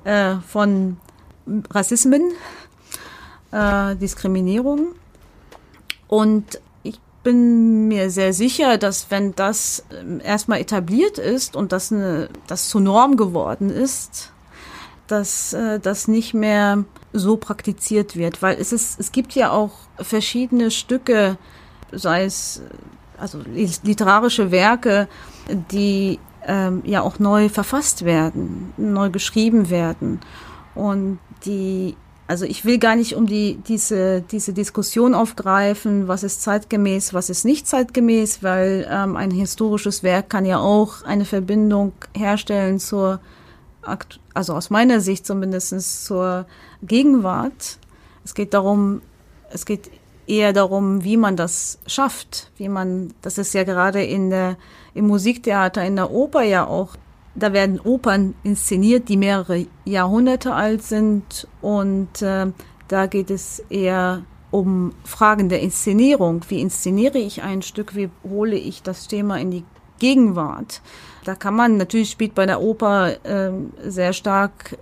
äh, 0.03 0.35
von 0.47 0.97
Rassismen, 1.71 2.31
äh, 3.51 3.95
Diskriminierung. 3.95 4.89
Und 6.09 6.59
ich 6.83 6.99
bin 7.23 7.87
mir 7.87 8.09
sehr 8.09 8.33
sicher, 8.33 8.77
dass 8.77 9.11
wenn 9.11 9.35
das 9.35 9.85
ähm, 9.97 10.19
erstmal 10.21 10.59
etabliert 10.59 11.17
ist 11.19 11.55
und 11.55 11.71
das, 11.71 11.93
eine, 11.93 12.29
das 12.47 12.67
zur 12.67 12.81
Norm 12.81 13.15
geworden 13.15 13.69
ist, 13.69 14.33
dass 15.07 15.53
äh, 15.53 15.79
das 15.79 16.07
nicht 16.07 16.33
mehr 16.33 16.83
so 17.13 17.37
praktiziert 17.37 18.15
wird, 18.15 18.41
weil 18.41 18.57
es 18.59 18.73
ist, 18.73 18.99
es 18.99 19.11
gibt 19.11 19.33
ja 19.33 19.51
auch 19.51 19.71
verschiedene 19.97 20.71
Stücke, 20.71 21.37
sei 21.91 22.25
es 22.25 22.61
also 23.17 23.39
literarische 23.83 24.51
Werke, 24.51 25.07
die 25.71 26.19
ähm, 26.45 26.81
ja 26.85 27.01
auch 27.01 27.19
neu 27.19 27.49
verfasst 27.49 28.05
werden, 28.05 28.73
neu 28.77 29.09
geschrieben 29.09 29.69
werden. 29.69 30.21
Und 30.73 31.19
die 31.45 31.95
also 32.29 32.45
ich 32.45 32.63
will 32.63 32.77
gar 32.77 32.95
nicht 32.95 33.15
um 33.15 33.25
die, 33.25 33.55
diese, 33.67 34.21
diese 34.21 34.53
Diskussion 34.53 35.15
aufgreifen, 35.15 36.07
was 36.07 36.21
ist 36.21 36.43
zeitgemäß, 36.43 37.11
was 37.11 37.31
ist 37.31 37.43
nicht 37.43 37.65
zeitgemäß, 37.65 38.43
weil 38.43 38.87
ähm, 38.87 39.15
ein 39.15 39.31
historisches 39.31 40.03
Werk 40.03 40.29
kann 40.29 40.45
ja 40.45 40.59
auch 40.59 41.01
eine 41.01 41.25
Verbindung 41.25 41.91
herstellen 42.15 42.77
zur, 42.77 43.19
also 44.35 44.53
aus 44.53 44.69
meiner 44.69 44.99
Sicht 44.99 45.25
zumindest 45.25 46.05
zur 46.05 46.45
Gegenwart. 46.83 47.79
Es 48.23 48.35
geht 48.35 48.53
darum, 48.53 49.01
es 49.49 49.65
geht 49.65 49.89
eher 50.27 50.53
darum, 50.53 51.03
wie 51.03 51.17
man 51.17 51.35
das 51.35 51.79
schafft, 51.87 52.51
wie 52.57 52.69
man, 52.69 53.11
das 53.23 53.39
ist 53.39 53.55
ja 53.55 53.63
gerade 53.63 54.03
in 54.03 54.29
der, 54.29 54.55
im 54.93 55.07
Musiktheater, 55.07 55.83
in 55.83 55.95
der 55.95 56.11
Oper 56.11 56.43
ja 56.43 56.67
auch 56.67 56.95
da 57.35 57.53
werden 57.53 57.79
Opern 57.79 58.33
inszeniert, 58.43 59.09
die 59.09 59.17
mehrere 59.17 59.65
Jahrhunderte 59.85 60.53
alt 60.53 60.83
sind 60.83 61.47
und 61.61 62.21
äh, 62.21 62.47
da 62.87 63.05
geht 63.05 63.29
es 63.29 63.63
eher 63.69 64.23
um 64.51 64.93
Fragen 65.03 65.49
der 65.49 65.61
Inszenierung. 65.61 66.41
Wie 66.49 66.59
inszeniere 66.59 67.19
ich 67.19 67.43
ein 67.43 67.61
Stück? 67.61 67.95
Wie 67.95 68.09
hole 68.27 68.55
ich 68.55 68.81
das 68.81 69.07
Thema 69.07 69.39
in 69.39 69.51
die 69.51 69.63
Gegenwart? 69.99 70.81
Da 71.23 71.35
kann 71.35 71.55
man, 71.55 71.77
natürlich 71.77 72.09
spielt 72.09 72.33
bei 72.33 72.45
der 72.45 72.61
Oper 72.61 73.23
äh, 73.23 73.51
sehr 73.85 74.13
stark 74.13 74.77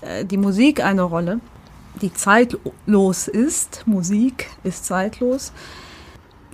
äh, 0.00 0.24
die 0.24 0.38
Musik 0.38 0.84
eine 0.84 1.02
Rolle, 1.02 1.40
die 2.00 2.12
zeitlos 2.12 3.28
ist. 3.28 3.84
Musik 3.86 4.48
ist 4.64 4.84
zeitlos. 4.84 5.52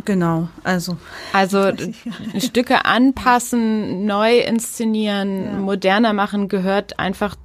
Genau, 0.09 0.49
also. 0.65 0.97
Also 1.35 1.71
Stücke 2.39 2.87
anpassen, 2.87 4.07
neu 4.07 4.39
inszenieren, 4.39 5.45
ja. 5.45 5.53
moderner 5.59 6.15
machen 6.15 6.49
gehört 6.49 6.99
einfach 6.99 7.37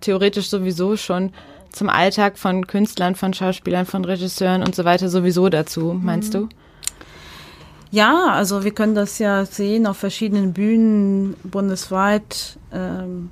theoretisch 0.00 0.48
sowieso 0.48 0.96
schon 0.96 1.32
zum 1.72 1.88
Alltag 1.88 2.38
von 2.38 2.68
Künstlern, 2.68 3.16
von 3.16 3.34
Schauspielern, 3.34 3.86
von 3.86 4.04
Regisseuren 4.04 4.62
und 4.62 4.76
so 4.76 4.84
weiter 4.84 5.08
sowieso 5.08 5.48
dazu, 5.48 5.98
meinst 6.00 6.32
mhm. 6.32 6.48
du? 6.48 6.48
Ja, 7.90 8.26
also 8.28 8.62
wir 8.62 8.70
können 8.70 8.94
das 8.94 9.18
ja 9.18 9.44
sehen 9.44 9.88
auf 9.88 9.96
verschiedenen 9.96 10.52
Bühnen 10.52 11.34
bundesweit 11.42 12.56
ähm, 12.72 13.30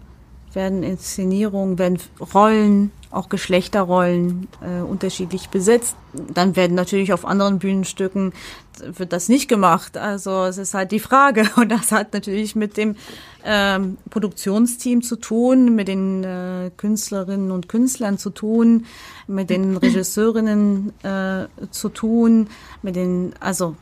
werden 0.53 0.83
Inszenierungen, 0.83 1.79
werden 1.79 2.01
Rollen 2.35 2.91
auch 3.15 3.29
Geschlechterrollen 3.29 4.49
äh, 4.61 4.83
unterschiedlich 4.83 5.49
besetzt. 5.49 5.97
Dann 6.13 6.57
werden 6.57 6.75
natürlich 6.75 7.13
auf 7.13 7.25
anderen 7.25 7.59
Bühnenstücken 7.59 8.33
wird 8.81 9.13
das 9.13 9.29
nicht 9.29 9.49
gemacht. 9.49 9.97
Also 9.97 10.45
es 10.45 10.59
ist 10.59 10.75
halt 10.75 10.93
die 10.93 11.01
Frage 11.01 11.49
und 11.57 11.71
das 11.71 11.93
hat 11.93 12.13
natürlich 12.13 12.57
mit 12.57 12.77
dem 12.77 12.97
ähm, 13.45 13.99
Produktionsteam 14.11 15.03
zu 15.03 15.17
tun, 15.17 15.75
mit 15.75 15.89
den 15.89 16.25
äh, 16.25 16.71
Künstlerinnen 16.77 17.51
und 17.51 17.69
Künstlern 17.69 18.19
zu 18.19 18.31
tun, 18.31 18.87
mit 19.27 19.51
den 19.51 19.77
Regisseurinnen 19.83 20.93
äh, 21.03 21.47
zu 21.71 21.89
tun, 21.89 22.49
mit 22.83 22.97
den 22.97 23.35
also 23.41 23.77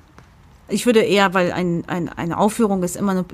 ich 0.72 0.86
würde 0.86 1.00
eher, 1.00 1.34
weil 1.34 1.52
ein, 1.52 1.84
ein, 1.86 2.08
eine 2.08 2.38
Aufführung 2.38 2.82
ist 2.82 2.96
immer 2.96 3.12
eine, 3.12 3.24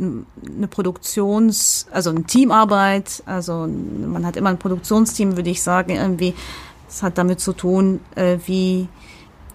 eine 0.56 0.68
Produktions-, 0.68 1.86
also 1.90 2.10
eine 2.10 2.24
Teamarbeit, 2.24 3.22
also 3.26 3.66
man 3.66 4.26
hat 4.26 4.36
immer 4.36 4.50
ein 4.50 4.58
Produktionsteam, 4.58 5.36
würde 5.36 5.50
ich 5.50 5.62
sagen, 5.62 5.96
irgendwie, 5.96 6.34
es 6.88 7.02
hat 7.02 7.18
damit 7.18 7.40
zu 7.40 7.52
tun, 7.52 8.00
äh, 8.14 8.38
wie 8.46 8.88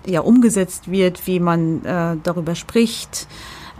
ja 0.06 0.22
umgesetzt 0.22 0.92
wird, 0.92 1.26
wie 1.28 1.40
man 1.40 1.84
äh, 1.86 2.18
darüber 2.24 2.56
spricht. 2.56 3.28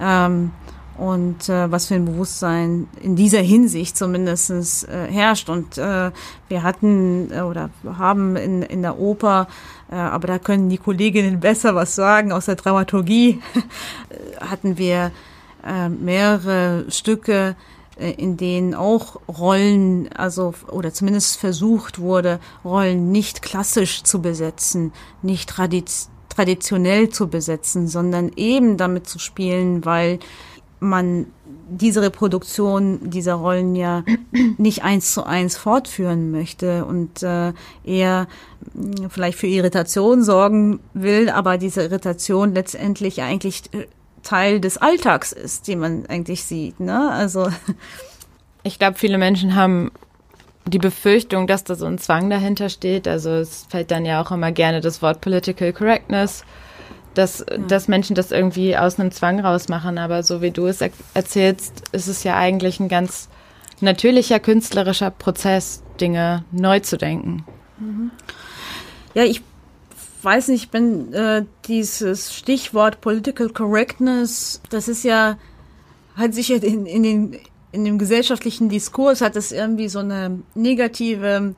Ähm, 0.02 0.52
und 0.98 1.50
äh, 1.50 1.72
was 1.72 1.88
für 1.88 1.96
ein 1.96 2.06
Bewusstsein 2.06 2.88
in 3.02 3.16
dieser 3.16 3.42
Hinsicht 3.42 3.98
zumindest 3.98 4.88
äh, 4.88 5.08
herrscht. 5.10 5.50
Und 5.50 5.78
äh, 5.78 6.12
wir 6.48 6.64
hatten 6.64 7.32
äh, 7.32 7.42
oder 7.42 7.70
haben 7.98 8.36
in, 8.36 8.62
in 8.62 8.82
der 8.82 9.00
Oper, 9.00 9.48
äh, 9.92 9.96
aber 9.96 10.28
da 10.28 10.40
können 10.40 10.70
die 10.70 10.78
Kolleginnen 10.78 11.40
besser 11.40 11.74
was 11.76 11.96
sagen, 11.96 12.32
aus 12.32 12.46
der 12.46 12.56
Dramaturgie 12.56 13.42
hatten 14.40 14.78
wir 14.78 15.12
äh, 15.66 15.90
mehrere 15.90 16.86
Stücke, 16.90 17.56
äh, 17.98 18.12
in 18.12 18.38
denen 18.38 18.76
auch 18.76 19.20
Rollen, 19.28 20.12
also 20.14 20.54
oder 20.70 20.94
zumindest 20.94 21.38
versucht 21.38 22.00
wurde, 22.00 22.40
Rollen 22.64 23.12
nicht 23.12 23.42
klassisch 23.42 24.04
zu 24.04 24.22
besetzen, 24.22 24.94
nicht 25.22 25.54
traditionell 26.30 27.10
zu 27.10 27.30
besetzen, 27.30 27.88
sondern 27.88 28.32
eben 28.36 28.78
damit 28.78 29.08
zu 29.08 29.20
spielen, 29.20 29.86
weil 29.86 30.20
man 30.84 31.28
diese 31.70 32.02
Reproduktion 32.02 33.10
dieser 33.10 33.36
Rollen 33.36 33.76
ja 33.76 34.04
nicht 34.58 34.84
eins 34.84 35.14
zu 35.14 35.26
eins 35.26 35.58
fortführen 35.58 36.32
möchte 36.32 36.86
und 36.86 37.24
äh, 37.24 37.54
eher 37.84 38.28
hm, 38.74 39.10
vielleicht 39.10 39.38
für 39.38 39.48
Irritation 39.48 40.24
sorgen 40.24 40.80
will, 40.94 41.30
aber 41.30 41.58
diese 41.58 41.84
Irritation 41.84 42.54
letztendlich 42.54 43.22
eigentlich 43.22 43.64
äh, 43.74 43.88
Teil 44.24 44.62
des 44.62 44.78
Alltags 44.78 45.32
ist, 45.32 45.68
den 45.68 45.80
man 45.80 46.06
eigentlich 46.08 46.44
sieht. 46.44 46.80
Ne? 46.80 47.12
Also 47.12 47.50
ich 48.64 48.80
glaube, 48.80 48.98
viele 48.98 49.18
Menschen 49.18 49.56
haben 49.56 49.92
die 50.66 50.80
Befürchtung, 50.80 51.46
dass 51.46 51.66
da 51.66 51.76
so 51.76 51.86
ein 51.86 51.98
Zwang 51.98 52.30
dahinter 52.30 52.70
steht. 52.70 53.08
Also 53.08 53.32
es 53.32 53.66
fällt 53.70 53.92
dann 53.92 54.06
ja 54.06 54.24
auch 54.24 54.32
immer 54.32 54.52
gerne 54.52 54.80
das 54.80 55.02
Wort 55.02 55.20
Political 55.20 55.74
Correctness 55.74 56.46
dass, 57.14 57.40
ja. 57.40 57.58
dass 57.58 57.88
Menschen 57.88 58.16
das 58.16 58.32
irgendwie 58.32 58.78
aus 58.78 59.00
einem 59.00 59.12
Zwang 59.12 59.40
rausmachen. 59.40 59.98
Aber 59.98 60.24
so 60.24 60.42
wie 60.42 60.52
du 60.52 60.68
es 60.68 60.82
er 60.82 60.90
erzählst, 61.14 61.84
ist 61.92 62.08
es 62.08 62.24
ja 62.24 62.38
eigentlich 62.38 62.80
ein 62.80 62.90
ganz 62.90 63.30
natürlicher 63.82 64.40
künstlerischer 64.40 65.12
Prozess, 65.12 65.84
Dinge 66.00 66.44
neu 66.52 66.80
zu 66.80 66.98
denken. 66.98 67.46
Mhm. 67.80 68.12
Ja, 69.14 69.24
ich 69.24 69.42
weiß 70.24 70.48
nicht, 70.48 70.74
wenn 70.74 71.14
äh, 71.14 71.46
dieses 71.66 72.34
Stichwort 72.34 73.02
Political 73.02 73.50
Correctness, 73.50 74.62
das 74.70 74.88
ist 74.88 75.04
ja, 75.04 75.38
hat 76.16 76.34
sich 76.34 76.48
ja 76.50 76.58
in, 76.58 76.86
in, 76.86 77.04
den, 77.04 77.40
in 77.72 77.86
dem 77.86 78.00
gesellschaftlichen 78.00 78.70
Diskurs 78.70 79.22
hat 79.22 79.36
es 79.36 79.52
irgendwie 79.52 79.90
so 79.90 80.00
eine 80.00 80.40
negative 80.56 81.56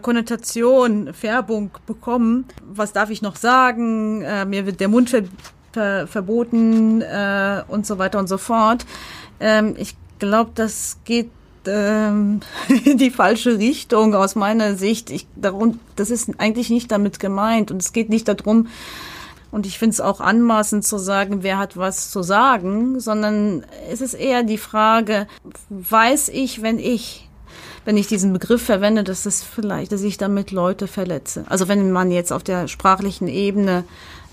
Konnotation, 0.00 1.12
Färbung 1.14 1.70
bekommen. 1.86 2.46
Was 2.66 2.92
darf 2.92 3.10
ich 3.10 3.22
noch 3.22 3.36
sagen? 3.36 4.22
Äh, 4.22 4.44
mir 4.44 4.66
wird 4.66 4.80
der 4.80 4.88
Mund 4.88 5.10
ver 5.10 5.22
ver 5.72 6.06
verboten 6.06 7.02
äh, 7.02 7.62
und 7.66 7.84
so 7.84 7.98
weiter 7.98 8.18
und 8.18 8.28
so 8.28 8.38
fort. 8.38 8.86
Ähm, 9.40 9.74
ich 9.76 9.96
glaube, 10.20 10.52
das 10.54 10.98
geht 11.04 11.30
ähm, 11.66 12.40
in 12.84 12.98
die 12.98 13.10
falsche 13.10 13.58
Richtung 13.58 14.14
aus 14.14 14.36
meiner 14.36 14.76
Sicht. 14.76 15.10
Ich, 15.10 15.26
darum, 15.34 15.80
das 15.96 16.10
ist 16.10 16.30
eigentlich 16.38 16.70
nicht 16.70 16.92
damit 16.92 17.18
gemeint 17.18 17.70
und 17.70 17.82
es 17.82 17.92
geht 17.92 18.08
nicht 18.08 18.28
darum, 18.28 18.68
und 19.54 19.66
ich 19.66 19.78
finde 19.78 19.92
es 19.92 20.00
auch 20.00 20.20
anmaßend 20.20 20.84
zu 20.84 20.98
sagen, 20.98 21.44
wer 21.44 21.58
hat 21.58 21.76
was 21.76 22.10
zu 22.10 22.24
sagen, 22.24 22.98
sondern 22.98 23.64
es 23.88 24.00
ist 24.00 24.14
eher 24.14 24.42
die 24.42 24.58
Frage, 24.58 25.28
weiß 25.68 26.28
ich, 26.30 26.62
wenn 26.62 26.80
ich 26.80 27.28
wenn 27.84 27.96
ich 27.96 28.06
diesen 28.06 28.32
Begriff 28.32 28.62
verwende, 28.62 29.04
dass 29.04 29.26
es 29.26 29.42
vielleicht, 29.42 29.92
dass 29.92 30.02
ich 30.02 30.16
damit 30.16 30.50
Leute 30.50 30.86
verletze. 30.86 31.44
Also 31.48 31.68
wenn 31.68 31.92
man 31.92 32.10
jetzt 32.10 32.32
auf 32.32 32.42
der 32.42 32.68
sprachlichen 32.68 33.28
Ebene 33.28 33.84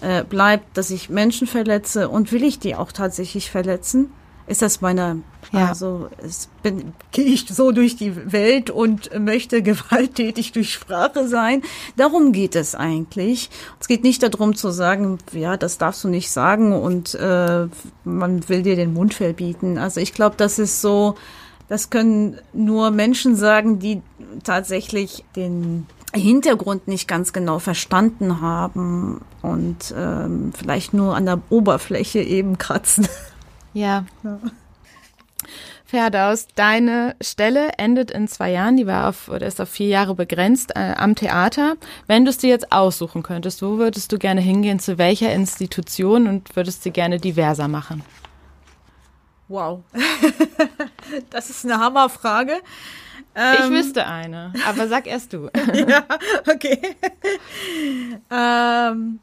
äh, 0.01 0.23
bleibt, 0.23 0.77
dass 0.77 0.89
ich 0.89 1.09
Menschen 1.09 1.47
verletze 1.47 2.09
und 2.09 2.31
will 2.31 2.43
ich 2.43 2.59
die 2.59 2.75
auch 2.75 2.91
tatsächlich 2.91 3.51
verletzen? 3.51 4.11
Ist 4.47 4.61
das 4.61 4.81
meine, 4.81 5.21
ja. 5.53 5.67
also 5.67 6.09
es 6.21 6.49
bin, 6.63 6.93
gehe 7.11 7.25
ich 7.25 7.45
so 7.47 7.71
durch 7.71 7.95
die 7.95 8.33
Welt 8.33 8.69
und 8.69 9.09
möchte 9.17 9.61
gewalttätig 9.61 10.51
durch 10.51 10.73
Sprache 10.73 11.27
sein? 11.27 11.61
Darum 11.95 12.33
geht 12.33 12.55
es 12.55 12.75
eigentlich. 12.75 13.49
Es 13.79 13.87
geht 13.87 14.03
nicht 14.03 14.23
darum 14.23 14.55
zu 14.55 14.71
sagen, 14.71 15.19
ja, 15.31 15.55
das 15.55 15.77
darfst 15.77 16.03
du 16.03 16.09
nicht 16.09 16.31
sagen 16.31 16.73
und 16.73 17.13
äh, 17.15 17.67
man 18.03 18.49
will 18.49 18.63
dir 18.63 18.75
den 18.75 18.93
Mund 18.93 19.13
verbieten. 19.13 19.77
Also 19.77 20.01
ich 20.01 20.13
glaube, 20.13 20.35
das 20.37 20.59
ist 20.59 20.81
so 20.81 21.15
das 21.71 21.89
können 21.89 22.37
nur 22.51 22.91
Menschen 22.91 23.37
sagen, 23.37 23.79
die 23.79 24.01
tatsächlich 24.43 25.23
den 25.37 25.87
Hintergrund 26.13 26.89
nicht 26.89 27.07
ganz 27.07 27.31
genau 27.31 27.59
verstanden 27.59 28.41
haben 28.41 29.21
und 29.41 29.93
ähm, 29.97 30.51
vielleicht 30.51 30.93
nur 30.93 31.15
an 31.15 31.25
der 31.25 31.39
Oberfläche 31.49 32.19
eben 32.19 32.57
kratzen. 32.57 33.07
Ja. 33.73 34.03
ja. 34.25 34.37
Ferdaus, 35.85 36.47
deine 36.55 37.15
Stelle 37.21 37.69
endet 37.77 38.11
in 38.11 38.27
zwei 38.27 38.51
Jahren, 38.51 38.75
die 38.75 38.85
war 38.85 39.07
auf 39.07 39.29
oder 39.29 39.47
ist 39.47 39.61
auf 39.61 39.69
vier 39.69 39.87
Jahre 39.87 40.13
begrenzt 40.13 40.73
äh, 40.75 40.93
am 40.97 41.15
Theater. 41.15 41.77
Wenn 42.05 42.25
du 42.25 42.31
es 42.31 42.37
dir 42.37 42.49
jetzt 42.49 42.73
aussuchen 42.73 43.23
könntest, 43.23 43.61
wo 43.61 43.77
würdest 43.77 44.11
du 44.11 44.17
gerne 44.17 44.41
hingehen, 44.41 44.79
zu 44.79 44.97
welcher 44.97 45.31
Institution 45.31 46.27
und 46.27 46.53
würdest 46.57 46.83
sie 46.83 46.91
gerne 46.91 47.17
diverser 47.17 47.69
machen? 47.69 48.03
Wow. 49.51 49.83
das 51.29 51.49
ist 51.49 51.65
eine 51.65 51.77
Hammerfrage. 51.77 52.53
ich 53.35 53.65
ähm, 53.65 53.73
wüsste 53.73 54.07
eine, 54.07 54.53
aber 54.65 54.87
sag 54.87 55.07
erst 55.07 55.33
du. 55.33 55.49
ja, 55.73 56.05
okay. 56.49 56.79
ähm, 58.31 59.19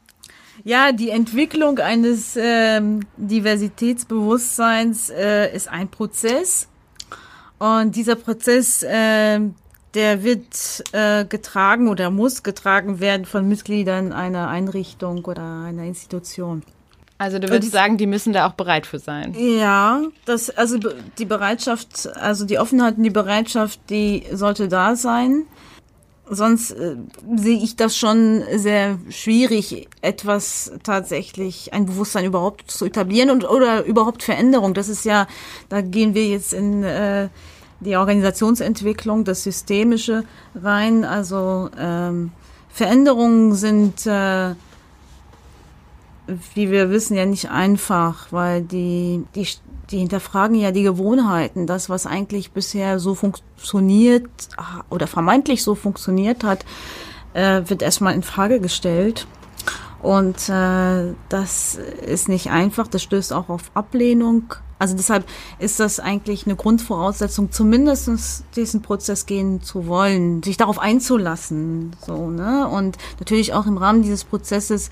ja, 0.63 0.91
die 0.91 1.09
Entwicklung 1.09 1.79
eines 1.79 2.37
ähm, 2.39 2.99
Diversitätsbewusstseins 3.17 5.09
äh, 5.09 5.51
ist 5.55 5.67
ein 5.67 5.89
Prozess. 5.89 6.67
Und 7.57 7.95
dieser 7.95 8.15
Prozess 8.15 8.83
äh, 8.83 9.39
der 9.95 10.23
wird 10.23 10.83
äh, 10.91 11.25
getragen 11.25 11.87
oder 11.87 12.11
muss 12.11 12.43
getragen 12.43 12.99
werden 12.99 13.25
von 13.25 13.47
Mitgliedern 13.47 14.13
einer 14.13 14.47
Einrichtung 14.47 15.25
oder 15.25 15.63
einer 15.63 15.85
Institution. 15.85 16.61
Also 17.19 17.37
du 17.37 17.49
würdest 17.49 17.73
sagen, 17.73 17.97
die 17.97 18.07
müssen 18.07 18.31
da 18.31 18.47
auch 18.47 18.53
bereit 18.53 18.87
für 18.87 18.97
sein. 18.97 19.35
Ja, 19.37 20.01
das 20.25 20.49
also 20.49 20.79
die 21.17 21.25
Bereitschaft, 21.25 22.07
also 22.15 22.45
die 22.45 22.57
Offenheit 22.57 22.95
und 22.97 23.03
die 23.03 23.09
Bereitschaft, 23.09 23.81
die 23.89 24.23
sollte 24.31 24.69
da 24.69 24.95
sein. 24.95 25.43
Sonst 26.31 26.71
äh, 26.71 26.95
sehe 27.35 27.57
ich 27.57 27.75
das 27.75 27.97
schon 27.97 28.43
sehr 28.55 28.99
schwierig, 29.09 29.89
etwas 30.01 30.71
tatsächlich, 30.83 31.73
ein 31.73 31.87
Bewusstsein 31.87 32.23
überhaupt 32.23 32.71
zu 32.71 32.85
etablieren 32.85 33.31
und 33.31 33.49
oder 33.49 33.83
überhaupt 33.83 34.23
Veränderung. 34.23 34.73
Das 34.73 34.87
ist 34.87 35.03
ja, 35.03 35.27
da 35.67 35.81
gehen 35.81 36.13
wir 36.13 36.25
jetzt 36.25 36.53
in 36.53 36.83
äh, 36.83 37.27
die 37.81 37.97
Organisationsentwicklung, 37.97 39.25
das 39.25 39.43
Systemische 39.43 40.23
rein. 40.55 41.03
Also 41.03 41.69
ähm, 41.77 42.31
Veränderungen 42.69 43.55
sind, 43.55 44.05
äh, 44.05 44.53
wie 46.53 46.71
wir 46.71 46.89
wissen, 46.89 47.15
ja 47.15 47.25
nicht 47.25 47.49
einfach, 47.49 48.31
weil 48.31 48.61
die, 48.61 49.23
die, 49.35 49.47
die 49.89 49.99
hinterfragen 49.99 50.55
ja 50.55 50.71
die 50.71 50.83
Gewohnheiten. 50.83 51.67
Das, 51.67 51.89
was 51.89 52.05
eigentlich 52.05 52.51
bisher 52.51 52.99
so 52.99 53.15
funktioniert 53.15 54.29
oder 54.89 55.07
vermeintlich 55.07 55.63
so 55.63 55.75
funktioniert 55.75 56.43
hat, 56.43 56.65
äh, 57.33 57.61
wird 57.65 57.81
erstmal 57.81 58.13
in 58.13 58.23
Frage 58.23 58.59
gestellt. 58.59 59.27
Und 60.01 60.47
äh, 60.49 61.13
das 61.27 61.75
ist 62.05 62.29
nicht 62.29 62.49
einfach, 62.49 62.87
das 62.87 63.03
stößt 63.03 63.33
auch 63.33 63.49
auf 63.49 63.71
Ablehnung 63.73 64.53
also 64.79 64.95
deshalb 64.95 65.25
ist 65.59 65.81
das 65.81 65.99
eigentlich 65.99 66.45
eine 66.45 66.55
Grundvoraussetzung, 66.55 67.51
zumindest 67.51 68.45
diesen 68.55 68.81
Prozess 68.81 69.25
gehen 69.25 69.61
zu 69.61 69.87
wollen, 69.87 70.41
sich 70.41 70.55
darauf 70.55 70.79
einzulassen. 70.79 71.91
So, 72.05 72.29
ne? 72.29 72.65
Und 72.65 72.97
natürlich 73.19 73.53
auch 73.53 73.67
im 73.67 73.77
Rahmen 73.77 74.01
dieses 74.01 74.23
Prozesses 74.23 74.89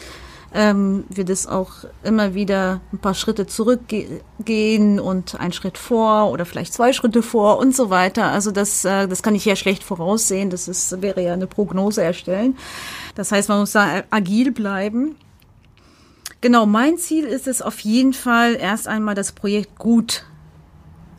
ähm, 0.57 1.03
wird 1.09 1.29
es 1.29 1.45
auch 1.45 1.71
immer 2.03 2.33
wieder 2.33 2.81
ein 2.91 2.97
paar 2.97 3.13
Schritte 3.13 3.45
zurückgehen 3.45 4.99
und 4.99 5.39
ein 5.39 5.53
Schritt 5.53 5.77
vor 5.77 6.31
oder 6.31 6.45
vielleicht 6.45 6.73
zwei 6.73 6.93
Schritte 6.93 7.21
vor 7.21 7.59
und 7.59 7.75
so 7.75 7.91
weiter. 7.91 8.31
Also 8.31 8.49
das, 8.49 8.83
äh, 8.83 9.07
das 9.07 9.21
kann 9.21 9.35
ich 9.35 9.45
ja 9.45 9.55
schlecht 9.55 9.83
voraussehen. 9.83 10.49
Das 10.49 10.67
ist, 10.67 10.99
wäre 10.99 11.21
ja 11.21 11.33
eine 11.33 11.45
Prognose 11.45 12.01
erstellen. 12.01 12.57
Das 13.13 13.31
heißt, 13.31 13.49
man 13.49 13.59
muss 13.59 13.73
da 13.73 14.03
agil 14.09 14.51
bleiben. 14.51 15.15
Genau, 16.41 16.65
mein 16.65 16.97
Ziel 16.97 17.25
ist 17.25 17.47
es 17.47 17.61
auf 17.61 17.79
jeden 17.81 18.13
Fall, 18.13 18.55
erst 18.55 18.87
einmal 18.87 19.13
das 19.13 19.33
Projekt 19.33 19.77
gut 19.77 20.25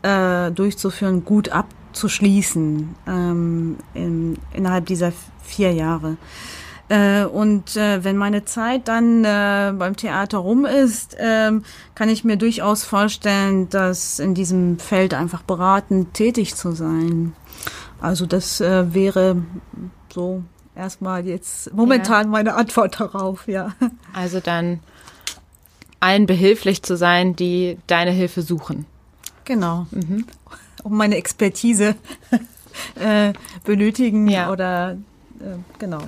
äh, 0.01 0.51
durchzuführen, 0.51 1.23
gut 1.23 1.49
abzuschließen 1.49 2.95
ähm, 3.07 3.77
in, 3.93 4.37
innerhalb 4.53 4.85
dieser 4.85 5.13
vier 5.41 5.71
Jahre. 5.71 6.17
Äh, 6.89 7.23
und 7.25 7.75
äh, 7.77 8.03
wenn 8.03 8.17
meine 8.17 8.45
Zeit 8.45 8.87
dann 8.87 9.23
äh, 9.23 9.71
beim 9.77 9.95
Theater 9.95 10.39
rum 10.39 10.65
ist, 10.65 11.13
äh, 11.13 11.51
kann 11.93 12.09
ich 12.09 12.23
mir 12.23 12.35
durchaus 12.35 12.83
vorstellen, 12.83 13.69
dass 13.69 14.17
in 14.19 14.33
diesem 14.33 14.79
Feld 14.79 15.13
einfach 15.13 15.43
beratend 15.43 16.15
tätig 16.15 16.55
zu 16.55 16.71
sein. 16.71 17.33
Also 18.01 18.25
das 18.25 18.59
äh, 18.59 18.93
wäre 18.93 19.43
so 20.11 20.43
erstmal 20.75 21.27
jetzt 21.27 21.71
momentan 21.73 22.23
ja. 22.23 22.29
meine 22.29 22.55
Antwort 22.55 22.99
darauf, 22.99 23.47
ja. 23.47 23.73
Also 24.13 24.39
dann 24.39 24.79
allen 25.99 26.25
behilflich 26.25 26.81
zu 26.81 26.97
sein, 26.97 27.35
die 27.35 27.77
deine 27.87 28.11
Hilfe 28.11 28.41
suchen. 28.41 28.85
Genau. 29.45 29.85
Mhm. 29.91 30.25
Um 30.83 30.97
meine 30.97 31.17
Expertise 31.17 31.95
äh, 32.95 33.33
benötigen 33.63 34.27
ja. 34.27 34.51
oder 34.51 34.97
äh, 35.39 35.57
genau. 35.77 35.99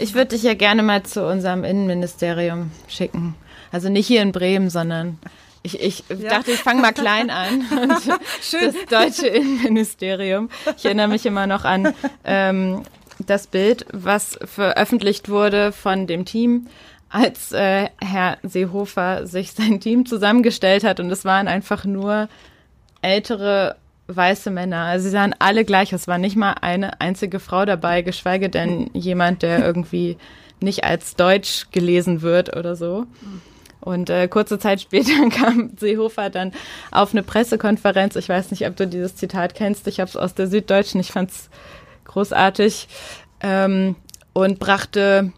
Ich 0.00 0.14
würde 0.14 0.28
dich 0.28 0.42
ja 0.42 0.54
gerne 0.54 0.82
mal 0.82 1.02
zu 1.02 1.26
unserem 1.26 1.62
Innenministerium 1.62 2.70
schicken. 2.88 3.34
Also 3.70 3.90
nicht 3.90 4.06
hier 4.06 4.22
in 4.22 4.32
Bremen, 4.32 4.70
sondern 4.70 5.18
ich, 5.62 5.80
ich 5.80 6.04
ja. 6.08 6.30
dachte, 6.30 6.52
ich 6.52 6.60
fange 6.60 6.80
mal 6.80 6.92
klein 6.92 7.28
an. 7.28 7.64
das 8.08 8.74
deutsche 8.88 9.26
Innenministerium. 9.26 10.48
Ich 10.76 10.86
erinnere 10.86 11.08
mich 11.08 11.26
immer 11.26 11.46
noch 11.46 11.64
an 11.64 11.92
ähm, 12.24 12.82
das 13.18 13.46
Bild, 13.46 13.84
was 13.92 14.38
veröffentlicht 14.42 15.28
wurde 15.28 15.70
von 15.70 16.06
dem 16.06 16.24
Team 16.24 16.68
als 17.10 17.52
äh, 17.52 17.88
Herr 18.00 18.38
Seehofer 18.42 19.26
sich 19.26 19.52
sein 19.52 19.80
Team 19.80 20.06
zusammengestellt 20.06 20.82
hat 20.82 21.00
und 21.00 21.10
es 21.10 21.26
waren 21.26 21.46
einfach 21.46 21.84
nur 21.84 22.28
ältere 23.02 23.76
weiße 24.14 24.50
Männer. 24.50 24.84
Also 24.84 25.04
sie 25.04 25.10
sahen 25.10 25.34
alle 25.38 25.64
gleich. 25.64 25.92
Es 25.92 26.08
war 26.08 26.18
nicht 26.18 26.36
mal 26.36 26.54
eine 26.60 27.00
einzige 27.00 27.40
Frau 27.40 27.64
dabei, 27.64 28.02
geschweige 28.02 28.48
denn 28.48 28.90
jemand, 28.92 29.42
der 29.42 29.64
irgendwie 29.64 30.16
nicht 30.60 30.84
als 30.84 31.16
Deutsch 31.16 31.66
gelesen 31.70 32.22
wird 32.22 32.56
oder 32.56 32.76
so. 32.76 33.06
Und 33.80 34.10
äh, 34.10 34.28
kurze 34.28 34.58
Zeit 34.58 34.80
später 34.80 35.28
kam 35.30 35.70
Seehofer 35.76 36.30
dann 36.30 36.52
auf 36.90 37.12
eine 37.12 37.22
Pressekonferenz. 37.22 38.16
Ich 38.16 38.28
weiß 38.28 38.50
nicht, 38.50 38.66
ob 38.66 38.76
du 38.76 38.86
dieses 38.86 39.16
Zitat 39.16 39.54
kennst. 39.54 39.86
Ich 39.86 40.00
habe 40.00 40.08
es 40.08 40.16
aus 40.16 40.34
der 40.34 40.48
Süddeutschen. 40.48 41.00
Ich 41.00 41.12
fand 41.12 41.30
es 41.30 41.50
großartig. 42.04 42.88
Ähm, 43.42 43.96
und 44.32 44.58
brachte 44.58 45.32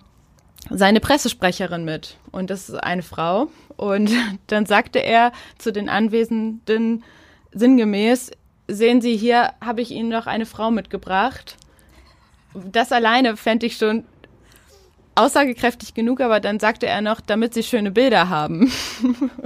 seine 0.70 1.00
Pressesprecherin 1.00 1.84
mit. 1.84 2.16
Und 2.30 2.50
das 2.50 2.68
ist 2.68 2.74
eine 2.76 3.02
Frau. 3.02 3.48
Und 3.76 4.10
dann 4.48 4.66
sagte 4.66 4.98
er 4.98 5.32
zu 5.58 5.72
den 5.72 5.88
Anwesenden 5.88 7.04
sinngemäß, 7.52 8.30
sehen 8.72 9.00
Sie, 9.00 9.16
hier 9.16 9.52
habe 9.60 9.80
ich 9.80 9.90
Ihnen 9.90 10.08
noch 10.08 10.26
eine 10.26 10.46
Frau 10.46 10.70
mitgebracht. 10.70 11.56
Das 12.54 12.92
alleine 12.92 13.36
fände 13.36 13.66
ich 13.66 13.76
schon 13.76 14.04
aussagekräftig 15.14 15.94
genug, 15.94 16.20
aber 16.20 16.40
dann 16.40 16.58
sagte 16.58 16.86
er 16.86 17.00
noch, 17.00 17.20
damit 17.20 17.54
Sie 17.54 17.62
schöne 17.62 17.90
Bilder 17.90 18.28
haben. 18.28 18.70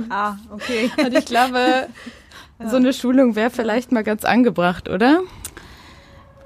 Ah, 0.08 0.36
okay. 0.52 0.88
Und 0.98 1.14
ich 1.18 1.24
glaube, 1.24 1.88
so 2.64 2.76
eine 2.76 2.92
Schulung 2.92 3.34
wäre 3.34 3.50
vielleicht 3.50 3.90
mal 3.90 4.04
ganz 4.04 4.24
angebracht, 4.24 4.88
oder? 4.88 5.22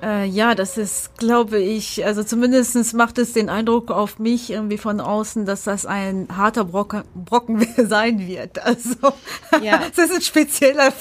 Äh, 0.03 0.27
ja, 0.27 0.55
das 0.55 0.79
ist, 0.79 1.19
glaube 1.19 1.59
ich, 1.59 2.05
also 2.05 2.23
zumindestens 2.23 2.93
macht 2.93 3.19
es 3.19 3.33
den 3.33 3.49
Eindruck 3.49 3.91
auf 3.91 4.19
mich 4.19 4.51
irgendwie 4.51 4.79
von 4.79 5.01
außen, 5.01 5.45
dass 5.45 5.65
das 5.65 5.85
ein 5.85 6.29
harter 6.35 6.65
Brocken, 6.65 7.03
Brocken 7.15 7.67
sein 7.77 8.27
wird. 8.27 8.65
Also 8.65 8.97
ja. 9.63 9.81
das 9.95 10.07
ist 10.07 10.15
ein 10.15 10.23
spezieller 10.23 10.93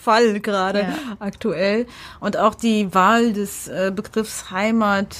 Fall 0.00 0.40
gerade 0.40 0.80
ja. 0.80 0.94
aktuell. 1.18 1.86
Und 2.20 2.36
auch 2.36 2.54
die 2.54 2.94
Wahl 2.94 3.32
des 3.32 3.68
äh, 3.68 3.92
Begriffs 3.94 4.50
Heimat, 4.50 5.16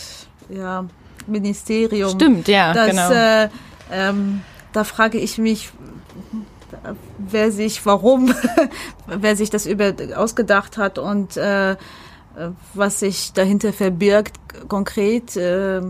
ja, 0.48 0.86
Ministerium. 1.26 2.10
Stimmt, 2.10 2.48
ja, 2.48 2.72
das, 2.72 2.90
genau. 2.90 3.10
Äh, 3.10 3.48
ähm, 3.92 4.42
da 4.72 4.84
frage 4.84 5.18
ich 5.18 5.38
mich, 5.38 5.72
wer 7.18 7.50
sich, 7.50 7.84
warum, 7.84 8.34
wer 9.06 9.36
sich 9.36 9.50
das 9.50 9.66
über 9.66 9.92
ausgedacht 10.14 10.78
hat 10.78 10.98
und 10.98 11.36
äh, 11.36 11.76
was 12.74 13.00
sich 13.00 13.32
dahinter 13.32 13.72
verbirgt 13.72 14.38
konkret. 14.68 15.36
Äh, 15.36 15.82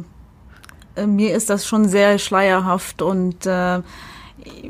mir 1.07 1.35
ist 1.35 1.51
das 1.51 1.67
schon 1.67 1.89
sehr 1.89 2.19
schleierhaft 2.19 3.03
und 3.03 3.45
äh, 3.47 3.83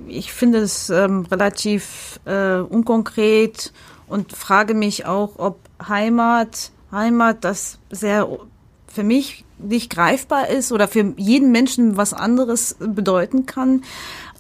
ich 0.09 0.33
finde 0.33 0.59
es 0.59 0.91
ähm, 0.91 1.27
relativ 1.31 2.19
äh, 2.25 2.57
unkonkret 2.57 3.73
und 4.09 4.33
frage 4.33 4.75
mich 4.75 5.07
auch, 5.07 5.39
ob 5.39 5.59
Heimat, 5.87 6.71
Heimat 6.91 7.45
das 7.45 7.79
sehr 7.91 8.29
für 8.87 9.03
mich 9.03 9.45
nicht 9.59 9.91
greifbar 9.91 10.49
ist 10.49 10.73
oder 10.73 10.89
für 10.89 11.15
jeden 11.17 11.53
Menschen 11.53 11.97
was 11.97 12.13
anderes 12.13 12.77
bedeuten 12.79 13.47
kann, 13.47 13.83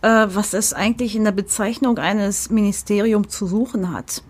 äh, 0.02 0.26
was 0.28 0.54
es 0.54 0.72
eigentlich 0.72 1.16
in 1.16 1.24
der 1.24 1.32
Bezeichnung 1.32 1.98
eines 1.98 2.50
Ministeriums 2.50 3.28
zu 3.28 3.46
suchen 3.46 3.92
hat. 3.92 4.22